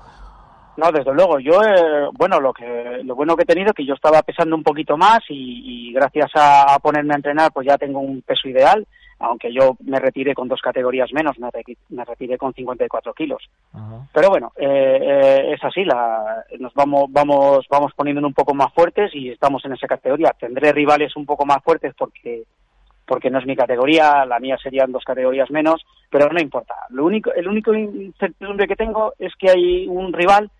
No, 0.79 0.91
desde 0.93 1.13
luego. 1.13 1.39
Yo, 1.39 1.61
eh, 1.61 2.07
bueno, 2.13 2.39
lo 2.39 2.53
que 2.53 3.01
lo 3.03 3.13
bueno 3.13 3.35
que 3.35 3.43
he 3.43 3.45
tenido 3.45 3.73
que 3.73 3.85
yo 3.85 3.95
estaba 3.95 4.21
pesando 4.21 4.55
un 4.55 4.63
poquito 4.63 4.95
más 4.95 5.19
y, 5.27 5.91
gracias 5.91 6.31
a, 6.35 6.79
ponerme 6.79 7.13
a 7.13 7.17
entrenar, 7.17 7.51
pues 7.51 7.67
ya 7.67 7.77
tengo 7.77 7.99
un 7.99 8.21
peso 8.21 8.47
ideal. 8.47 8.87
Aunque 9.21 9.53
yo 9.53 9.75
me 9.83 9.99
retiré 9.99 10.33
con 10.33 10.47
dos 10.47 10.61
categorías 10.61 11.11
menos, 11.11 11.37
me, 11.39 12.05
retiré 12.05 12.37
con 12.37 12.53
54 12.53 13.13
kilos. 13.13 13.49
Pero 14.13 14.29
bueno, 14.29 14.53
eh, 14.55 14.99
eh, 15.01 15.53
es 15.53 15.61
así. 15.61 15.83
La, 15.83 16.45
nos 16.57 16.73
vamos 16.73 17.07
vamos 17.09 17.65
vamos 17.69 17.91
poniendo 17.93 18.25
un 18.25 18.33
poco 18.33 18.53
más 18.53 18.73
fuertes 18.73 19.13
y 19.13 19.29
estamos 19.29 19.65
en 19.65 19.73
esa 19.73 19.87
categoría. 19.87 20.33
Tendré 20.39 20.71
rivales 20.71 21.17
un 21.17 21.25
poco 21.25 21.45
más 21.45 21.61
fuertes 21.61 21.93
porque 21.97 22.43
porque 23.05 23.31
no 23.31 23.39
es 23.39 23.45
mi 23.45 23.55
categoría, 23.55 24.23
la 24.23 24.39
mía 24.39 24.55
serían 24.61 24.91
dos 24.91 25.03
categorías 25.03 25.49
menos, 25.49 25.83
pero 26.11 26.29
no 26.29 26.39
importa. 26.39 26.75
Lo 26.89 27.05
único, 27.05 27.33
el 27.33 27.47
único 27.47 27.73
incertidumbre 27.73 28.67
que 28.67 28.75
tengo 28.75 29.13
es 29.17 29.33
que 29.35 29.49
hay 29.49 29.87
un 29.87 30.13
rival 30.13 30.51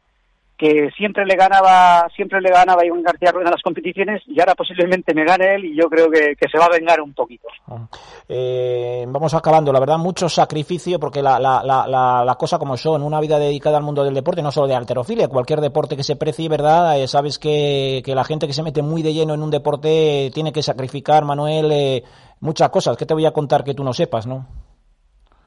que 0.59 0.89
siempre 0.97 1.25
le 1.25 1.37
ganaba 1.37 2.05
siempre 2.13 2.41
le 2.41 2.49
ganaba 2.49 2.85
Iván 2.85 3.01
García 3.01 3.31
Rueda 3.31 3.47
en 3.47 3.53
las 3.53 3.61
competiciones 3.61 4.21
y 4.27 4.37
ahora 4.41 4.55
posiblemente 4.55 5.13
me 5.13 5.23
gane 5.23 5.55
él 5.55 5.65
y 5.65 5.75
yo 5.75 5.89
creo 5.89 6.11
que, 6.11 6.35
se 6.51 6.57
va 6.57 6.65
a 6.65 6.77
vengar 6.77 6.99
un 6.99 7.13
poquito. 7.13 7.47
Ah. 7.67 7.87
Eh, 8.27 9.05
vamos 9.07 9.33
acabando, 9.33 9.71
la 9.71 9.79
verdad, 9.79 9.97
mucho 9.97 10.27
sacrificio 10.27 10.99
porque 10.99 11.21
la, 11.21 11.39
la, 11.39 11.63
la, 11.63 12.23
la, 12.25 12.35
cosa 12.35 12.59
como 12.59 12.75
son, 12.75 13.03
una 13.03 13.21
vida 13.21 13.39
dedicada 13.39 13.77
al 13.77 13.83
mundo 13.83 14.03
del 14.03 14.13
deporte, 14.13 14.41
no 14.41 14.51
solo 14.51 14.67
de 14.67 14.75
alterofilia, 14.75 15.29
cualquier 15.29 15.61
deporte 15.61 15.95
que 15.95 16.03
se 16.03 16.17
precie, 16.17 16.49
¿verdad? 16.49 16.99
Eh, 16.99 17.07
sabes 17.07 17.39
que, 17.39 18.01
que, 18.03 18.13
la 18.13 18.25
gente 18.25 18.45
que 18.45 18.53
se 18.53 18.63
mete 18.63 18.81
muy 18.81 19.01
de 19.01 19.13
lleno 19.13 19.33
en 19.35 19.41
un 19.41 19.51
deporte 19.51 20.29
tiene 20.33 20.51
que 20.51 20.61
sacrificar, 20.61 21.23
Manuel, 21.23 21.71
eh, 21.71 22.03
muchas 22.41 22.69
cosas 22.69 22.97
que 22.97 23.05
te 23.05 23.13
voy 23.13 23.25
a 23.25 23.31
contar 23.31 23.63
que 23.63 23.73
tú 23.73 23.83
no 23.85 23.93
sepas, 23.93 24.27
¿no? 24.27 24.45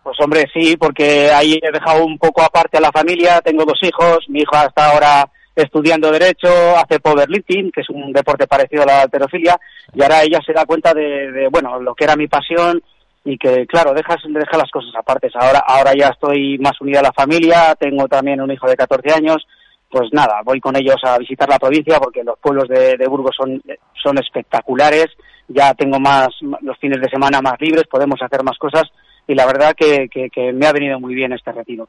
Pues 0.02 0.18
hombre, 0.20 0.44
sí, 0.52 0.76
porque 0.76 1.30
ahí 1.30 1.60
he 1.62 1.70
dejado 1.70 2.04
un 2.04 2.18
poco 2.18 2.42
aparte 2.42 2.78
a 2.78 2.80
la 2.80 2.90
familia, 2.90 3.40
tengo 3.40 3.64
dos 3.64 3.78
hijos, 3.82 4.18
mi 4.28 4.40
hijo 4.40 4.56
hasta 4.56 4.90
ahora 4.90 5.28
estudiando 5.54 6.10
Derecho, 6.10 6.48
hace 6.76 6.98
powerlifting, 6.98 7.70
que 7.70 7.82
es 7.82 7.90
un 7.90 8.12
deporte 8.12 8.46
parecido 8.48 8.82
a 8.82 8.86
la 8.86 9.02
alterofilia, 9.02 9.56
y 9.94 10.02
ahora 10.02 10.22
ella 10.22 10.40
se 10.44 10.52
da 10.52 10.64
cuenta 10.64 10.92
de, 10.92 11.46
bueno, 11.52 11.78
lo 11.80 11.94
que 11.94 12.04
era 12.04 12.16
mi 12.16 12.26
pasión 12.26 12.82
y 13.24 13.38
que, 13.38 13.64
claro, 13.66 13.92
dejas, 13.92 14.16
deja 14.26 14.58
las 14.58 14.70
cosas 14.72 14.90
aparte. 14.98 15.28
Ahora, 15.34 15.62
ahora 15.64 15.92
ya 15.96 16.08
estoy 16.08 16.58
más 16.58 16.80
unida 16.80 16.98
a 16.98 17.04
la 17.04 17.12
familia, 17.12 17.76
tengo 17.78 18.08
también 18.08 18.40
un 18.40 18.50
hijo 18.50 18.66
de 18.66 18.76
14 18.76 19.12
años, 19.14 19.46
pues 19.88 20.08
nada, 20.12 20.40
voy 20.44 20.58
con 20.58 20.74
ellos 20.74 20.96
a 21.04 21.18
visitar 21.18 21.48
la 21.48 21.58
provincia 21.58 22.00
porque 22.00 22.24
los 22.24 22.38
pueblos 22.40 22.66
de, 22.66 22.96
de 22.96 23.06
Burgos 23.06 23.36
son, 23.38 23.62
son 24.02 24.18
espectaculares, 24.18 25.06
ya 25.46 25.74
tengo 25.74 26.00
más, 26.00 26.28
los 26.62 26.78
fines 26.78 27.00
de 27.00 27.10
semana 27.10 27.40
más 27.40 27.60
libres, 27.60 27.84
podemos 27.88 28.20
hacer 28.20 28.42
más 28.42 28.58
cosas 28.58 28.84
y 29.26 29.34
la 29.34 29.46
verdad 29.46 29.74
que, 29.76 30.08
que, 30.08 30.52
me 30.52 30.66
ha 30.66 30.72
venido 30.72 30.98
muy 30.98 31.14
bien 31.14 31.32
este 31.32 31.52
retiro. 31.52 31.88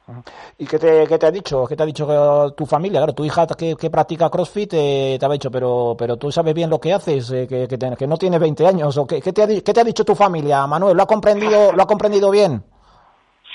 ¿Y 0.57 0.65
qué 0.65 0.77
te, 0.77 1.07
qué 1.07 1.17
te 1.17 1.25
ha 1.25 1.31
dicho? 1.31 1.65
¿Qué 1.65 1.75
te 1.75 1.83
ha 1.83 1.85
dicho 1.85 2.53
tu 2.55 2.65
familia? 2.65 2.99
Claro, 2.99 3.13
tu 3.13 3.25
hija 3.25 3.47
que, 3.47 3.75
que 3.75 3.89
practica 3.89 4.29
CrossFit 4.29 4.73
eh, 4.73 5.17
te 5.19 5.25
ha 5.25 5.29
dicho, 5.29 5.49
pero, 5.49 5.95
pero 5.97 6.17
tú 6.17 6.31
sabes 6.31 6.53
bien 6.53 6.69
lo 6.69 6.79
que 6.79 6.93
haces, 6.93 7.31
eh, 7.31 7.47
que, 7.47 7.67
que, 7.67 8.07
no 8.07 8.17
tiene 8.17 8.37
20 8.37 8.67
años. 8.67 8.97
¿o 8.97 9.07
qué, 9.07 9.21
qué, 9.21 9.33
te 9.33 9.43
ha, 9.43 9.47
¿Qué 9.47 9.73
te 9.73 9.81
ha 9.81 9.83
dicho 9.83 10.05
tu 10.05 10.15
familia, 10.15 10.67
Manuel? 10.67 10.95
¿Lo 10.95 11.03
ha 11.03 11.07
comprendido, 11.07 11.71
lo 11.73 11.81
ha 11.81 11.87
comprendido 11.87 12.29
bien? 12.29 12.63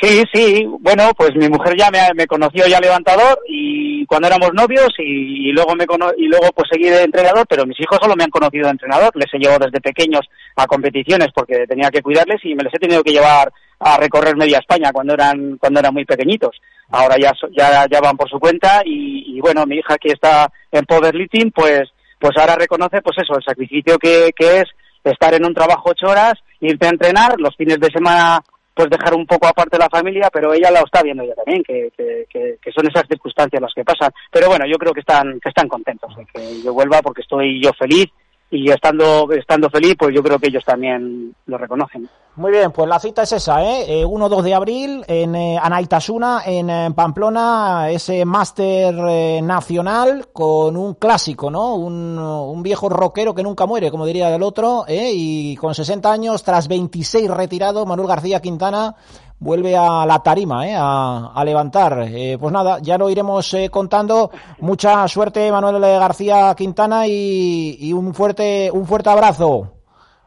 Sí, 0.00 0.22
sí, 0.32 0.64
bueno, 0.80 1.10
pues 1.16 1.34
mi 1.34 1.48
mujer 1.48 1.76
ya 1.76 1.90
me, 1.90 1.98
me 2.14 2.26
conoció 2.26 2.66
ya 2.68 2.78
levantador 2.78 3.40
y 3.48 4.06
cuando 4.06 4.28
éramos 4.28 4.50
novios 4.54 4.88
y, 4.98 5.50
luego 5.50 5.74
me 5.74 5.84
y 6.16 6.26
luego 6.26 6.46
pues 6.54 6.68
seguí 6.70 6.88
de 6.88 7.02
entrenador, 7.02 7.44
pero 7.48 7.66
mis 7.66 7.80
hijos 7.80 7.98
solo 8.00 8.14
me 8.16 8.22
han 8.22 8.30
conocido 8.30 8.66
de 8.66 8.72
entrenador, 8.72 9.10
les 9.14 9.32
he 9.34 9.38
llevado 9.38 9.66
desde 9.66 9.80
pequeños 9.80 10.22
a 10.54 10.66
competiciones 10.66 11.28
porque 11.34 11.66
tenía 11.66 11.90
que 11.90 12.02
cuidarles 12.02 12.40
y 12.44 12.54
me 12.54 12.62
les 12.62 12.74
he 12.74 12.78
tenido 12.78 13.02
que 13.02 13.10
llevar 13.10 13.52
a 13.80 13.96
recorrer 13.96 14.36
media 14.36 14.58
España 14.58 14.90
cuando 14.92 15.14
eran 15.14 15.56
cuando 15.58 15.80
eran 15.80 15.94
muy 15.94 16.04
pequeñitos. 16.04 16.56
Ahora 16.90 17.16
ya 17.20 17.32
ya, 17.56 17.86
ya 17.90 18.00
van 18.00 18.16
por 18.16 18.28
su 18.28 18.38
cuenta 18.38 18.82
y, 18.84 19.40
bueno, 19.40 19.66
mi 19.66 19.76
hija 19.76 19.96
que 19.98 20.12
está 20.12 20.50
en 20.70 20.84
powerlifting, 20.84 21.50
pues 21.52 21.82
pues 22.18 22.32
ahora 22.36 22.56
reconoce 22.56 23.00
pues 23.02 23.16
eso, 23.18 23.36
el 23.36 23.44
sacrificio 23.44 23.96
que, 23.98 24.30
que 24.34 24.60
es 24.60 24.64
estar 25.04 25.32
en 25.34 25.46
un 25.46 25.54
trabajo 25.54 25.90
ocho 25.90 26.08
horas, 26.10 26.34
irte 26.60 26.86
a 26.86 26.90
entrenar, 26.90 27.34
los 27.38 27.54
fines 27.56 27.78
de 27.78 27.90
semana 27.90 28.42
pues 28.74 28.90
dejar 28.90 29.14
un 29.14 29.26
poco 29.26 29.46
aparte 29.46 29.76
la 29.78 29.88
familia, 29.88 30.30
pero 30.32 30.54
ella 30.54 30.70
lo 30.70 30.84
está 30.84 31.02
viendo 31.02 31.24
ya 31.24 31.34
también, 31.34 31.64
que, 31.64 31.90
que, 31.96 32.58
que, 32.62 32.72
son 32.72 32.86
esas 32.86 33.08
circunstancias 33.08 33.60
las 33.60 33.74
que 33.74 33.84
pasan. 33.84 34.12
Pero 34.30 34.46
bueno, 34.46 34.66
yo 34.70 34.78
creo 34.78 34.92
que 34.92 35.00
están, 35.00 35.40
que 35.40 35.48
están 35.48 35.66
contentos 35.66 36.14
de 36.16 36.24
que 36.26 36.62
yo 36.62 36.72
vuelva 36.72 37.02
porque 37.02 37.22
estoy 37.22 37.60
yo 37.60 37.72
feliz 37.76 38.06
y 38.50 38.70
estando, 38.70 39.30
estando 39.32 39.68
feliz, 39.68 39.94
pues 39.98 40.14
yo 40.14 40.22
creo 40.22 40.38
que 40.38 40.48
ellos 40.48 40.64
también 40.64 41.34
lo 41.46 41.58
reconocen. 41.58 42.08
Muy 42.36 42.52
bien, 42.52 42.70
pues 42.70 42.88
la 42.88 43.00
cita 43.00 43.22
es 43.22 43.32
esa, 43.32 43.64
¿eh? 43.64 44.04
1-2 44.06 44.38
eh, 44.38 44.42
de 44.44 44.54
abril 44.54 45.04
en 45.08 45.34
eh, 45.34 45.58
Anaitasuna, 45.60 46.42
en, 46.46 46.70
en, 46.70 46.94
Pamplona, 46.94 47.90
ese 47.90 48.24
máster 48.24 48.94
eh, 49.08 49.40
nacional 49.42 50.28
con 50.32 50.76
un 50.76 50.94
clásico, 50.94 51.50
¿no? 51.50 51.74
Un, 51.74 52.16
un, 52.16 52.62
viejo 52.62 52.88
rockero 52.88 53.34
que 53.34 53.42
nunca 53.42 53.66
muere, 53.66 53.90
como 53.90 54.06
diría 54.06 54.32
el 54.32 54.42
otro, 54.44 54.84
¿eh? 54.86 55.10
y 55.12 55.56
con 55.56 55.74
60 55.74 56.12
años, 56.12 56.44
tras 56.44 56.68
26 56.68 57.28
retirado, 57.28 57.84
Manuel 57.84 58.08
García 58.08 58.40
Quintana 58.40 58.94
vuelve 59.40 59.76
a 59.76 60.04
la 60.06 60.18
tarima, 60.20 60.66
¿eh? 60.66 60.74
a, 60.76 61.32
a 61.34 61.44
levantar. 61.44 62.06
Eh, 62.08 62.36
pues 62.38 62.52
nada, 62.52 62.78
ya 62.80 62.98
lo 62.98 63.08
iremos 63.10 63.52
eh, 63.54 63.68
contando. 63.70 64.30
Mucha 64.60 65.06
suerte, 65.08 65.50
Manuel 65.50 65.80
García 65.80 66.54
Quintana, 66.56 67.06
y, 67.06 67.76
y 67.80 67.92
un 67.92 68.14
fuerte, 68.14 68.70
un 68.72 68.86
fuerte 68.86 69.10
abrazo. 69.10 69.72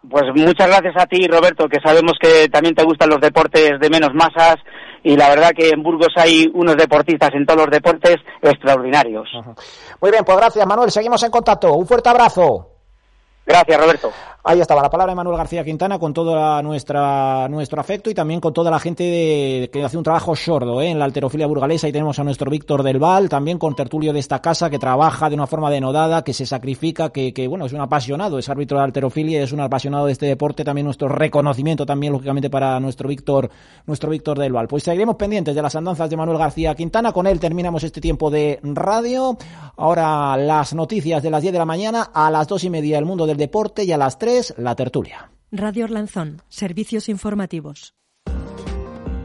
Pues 0.09 0.23
muchas 0.35 0.67
gracias 0.67 0.95
a 0.97 1.05
ti, 1.05 1.27
Roberto, 1.27 1.67
que 1.69 1.79
sabemos 1.79 2.13
que 2.19 2.49
también 2.49 2.73
te 2.73 2.83
gustan 2.83 3.09
los 3.09 3.21
deportes 3.21 3.79
de 3.79 3.89
menos 3.89 4.09
masas 4.15 4.55
y 5.03 5.15
la 5.15 5.29
verdad 5.29 5.51
que 5.55 5.69
en 5.69 5.83
Burgos 5.83 6.13
hay 6.15 6.49
unos 6.55 6.75
deportistas 6.75 7.29
en 7.33 7.45
todos 7.45 7.61
los 7.61 7.69
deportes 7.69 8.15
extraordinarios. 8.41 9.29
Muy 10.01 10.09
bien, 10.09 10.23
pues 10.25 10.37
gracias, 10.37 10.65
Manuel. 10.65 10.89
Seguimos 10.89 11.21
en 11.21 11.29
contacto. 11.29 11.73
Un 11.73 11.85
fuerte 11.85 12.09
abrazo. 12.09 12.69
Gracias, 13.45 13.79
Roberto. 13.79 14.11
Ahí 14.43 14.59
estaba 14.59 14.81
la 14.81 14.89
palabra 14.89 15.11
de 15.11 15.15
Manuel 15.15 15.37
García 15.37 15.63
Quintana 15.63 15.99
con 15.99 16.15
todo 16.15 16.63
nuestra, 16.63 17.47
nuestro 17.47 17.79
afecto 17.79 18.09
y 18.09 18.15
también 18.15 18.39
con 18.39 18.51
toda 18.51 18.71
la 18.71 18.79
gente 18.79 19.03
de, 19.03 19.69
que 19.71 19.83
hace 19.83 19.97
un 19.97 20.03
trabajo 20.03 20.35
sordo 20.35 20.81
¿eh? 20.81 20.89
en 20.89 20.97
la 20.97 21.05
alterofilia 21.05 21.45
burgalesa. 21.45 21.85
Ahí 21.85 21.93
tenemos 21.93 22.17
a 22.17 22.23
nuestro 22.23 22.49
Víctor 22.49 22.81
del 22.81 22.97
Val, 22.97 23.29
también 23.29 23.59
con 23.59 23.75
tertulio 23.75 24.13
de 24.13 24.19
esta 24.19 24.41
casa, 24.41 24.71
que 24.71 24.79
trabaja 24.79 25.29
de 25.29 25.35
una 25.35 25.45
forma 25.45 25.69
denodada, 25.69 26.23
que 26.23 26.33
se 26.33 26.47
sacrifica, 26.47 27.11
que, 27.11 27.35
que 27.35 27.47
bueno, 27.47 27.67
es 27.67 27.73
un 27.73 27.81
apasionado, 27.81 28.39
es 28.39 28.49
árbitro 28.49 28.79
de 28.79 28.85
alterofilia, 28.85 29.43
es 29.43 29.51
un 29.51 29.59
apasionado 29.59 30.07
de 30.07 30.13
este 30.13 30.25
deporte. 30.25 30.63
También 30.63 30.85
nuestro 30.85 31.07
reconocimiento 31.07 31.85
también, 31.85 32.11
lógicamente, 32.11 32.49
para 32.49 32.79
nuestro 32.79 33.07
Víctor, 33.07 33.51
nuestro 33.85 34.09
Víctor 34.09 34.39
del 34.39 34.53
Val. 34.53 34.67
Pues 34.67 34.81
seguiremos 34.81 35.17
pendientes 35.17 35.53
de 35.53 35.61
las 35.61 35.75
andanzas 35.75 36.09
de 36.09 36.17
Manuel 36.17 36.39
García 36.39 36.73
Quintana. 36.73 37.11
Con 37.11 37.27
él 37.27 37.39
terminamos 37.39 37.83
este 37.83 38.01
tiempo 38.01 38.31
de 38.31 38.59
radio. 38.63 39.37
Ahora 39.77 40.35
las 40.35 40.73
noticias 40.73 41.21
de 41.21 41.29
las 41.29 41.43
10 41.43 41.53
de 41.53 41.59
la 41.59 41.65
mañana, 41.65 42.09
a 42.11 42.31
las 42.31 42.47
dos 42.47 42.63
y 42.63 42.71
media 42.71 42.97
el 42.97 43.05
mundo 43.05 43.27
del 43.27 43.37
deporte 43.37 43.83
y 43.83 43.91
a 43.91 43.97
las 43.97 44.17
3 44.31 44.53
la 44.59 44.75
tertulia. 44.75 45.29
Radio 45.51 45.83
Orlanzón, 45.83 46.41
servicios 46.47 47.09
informativos. 47.09 47.95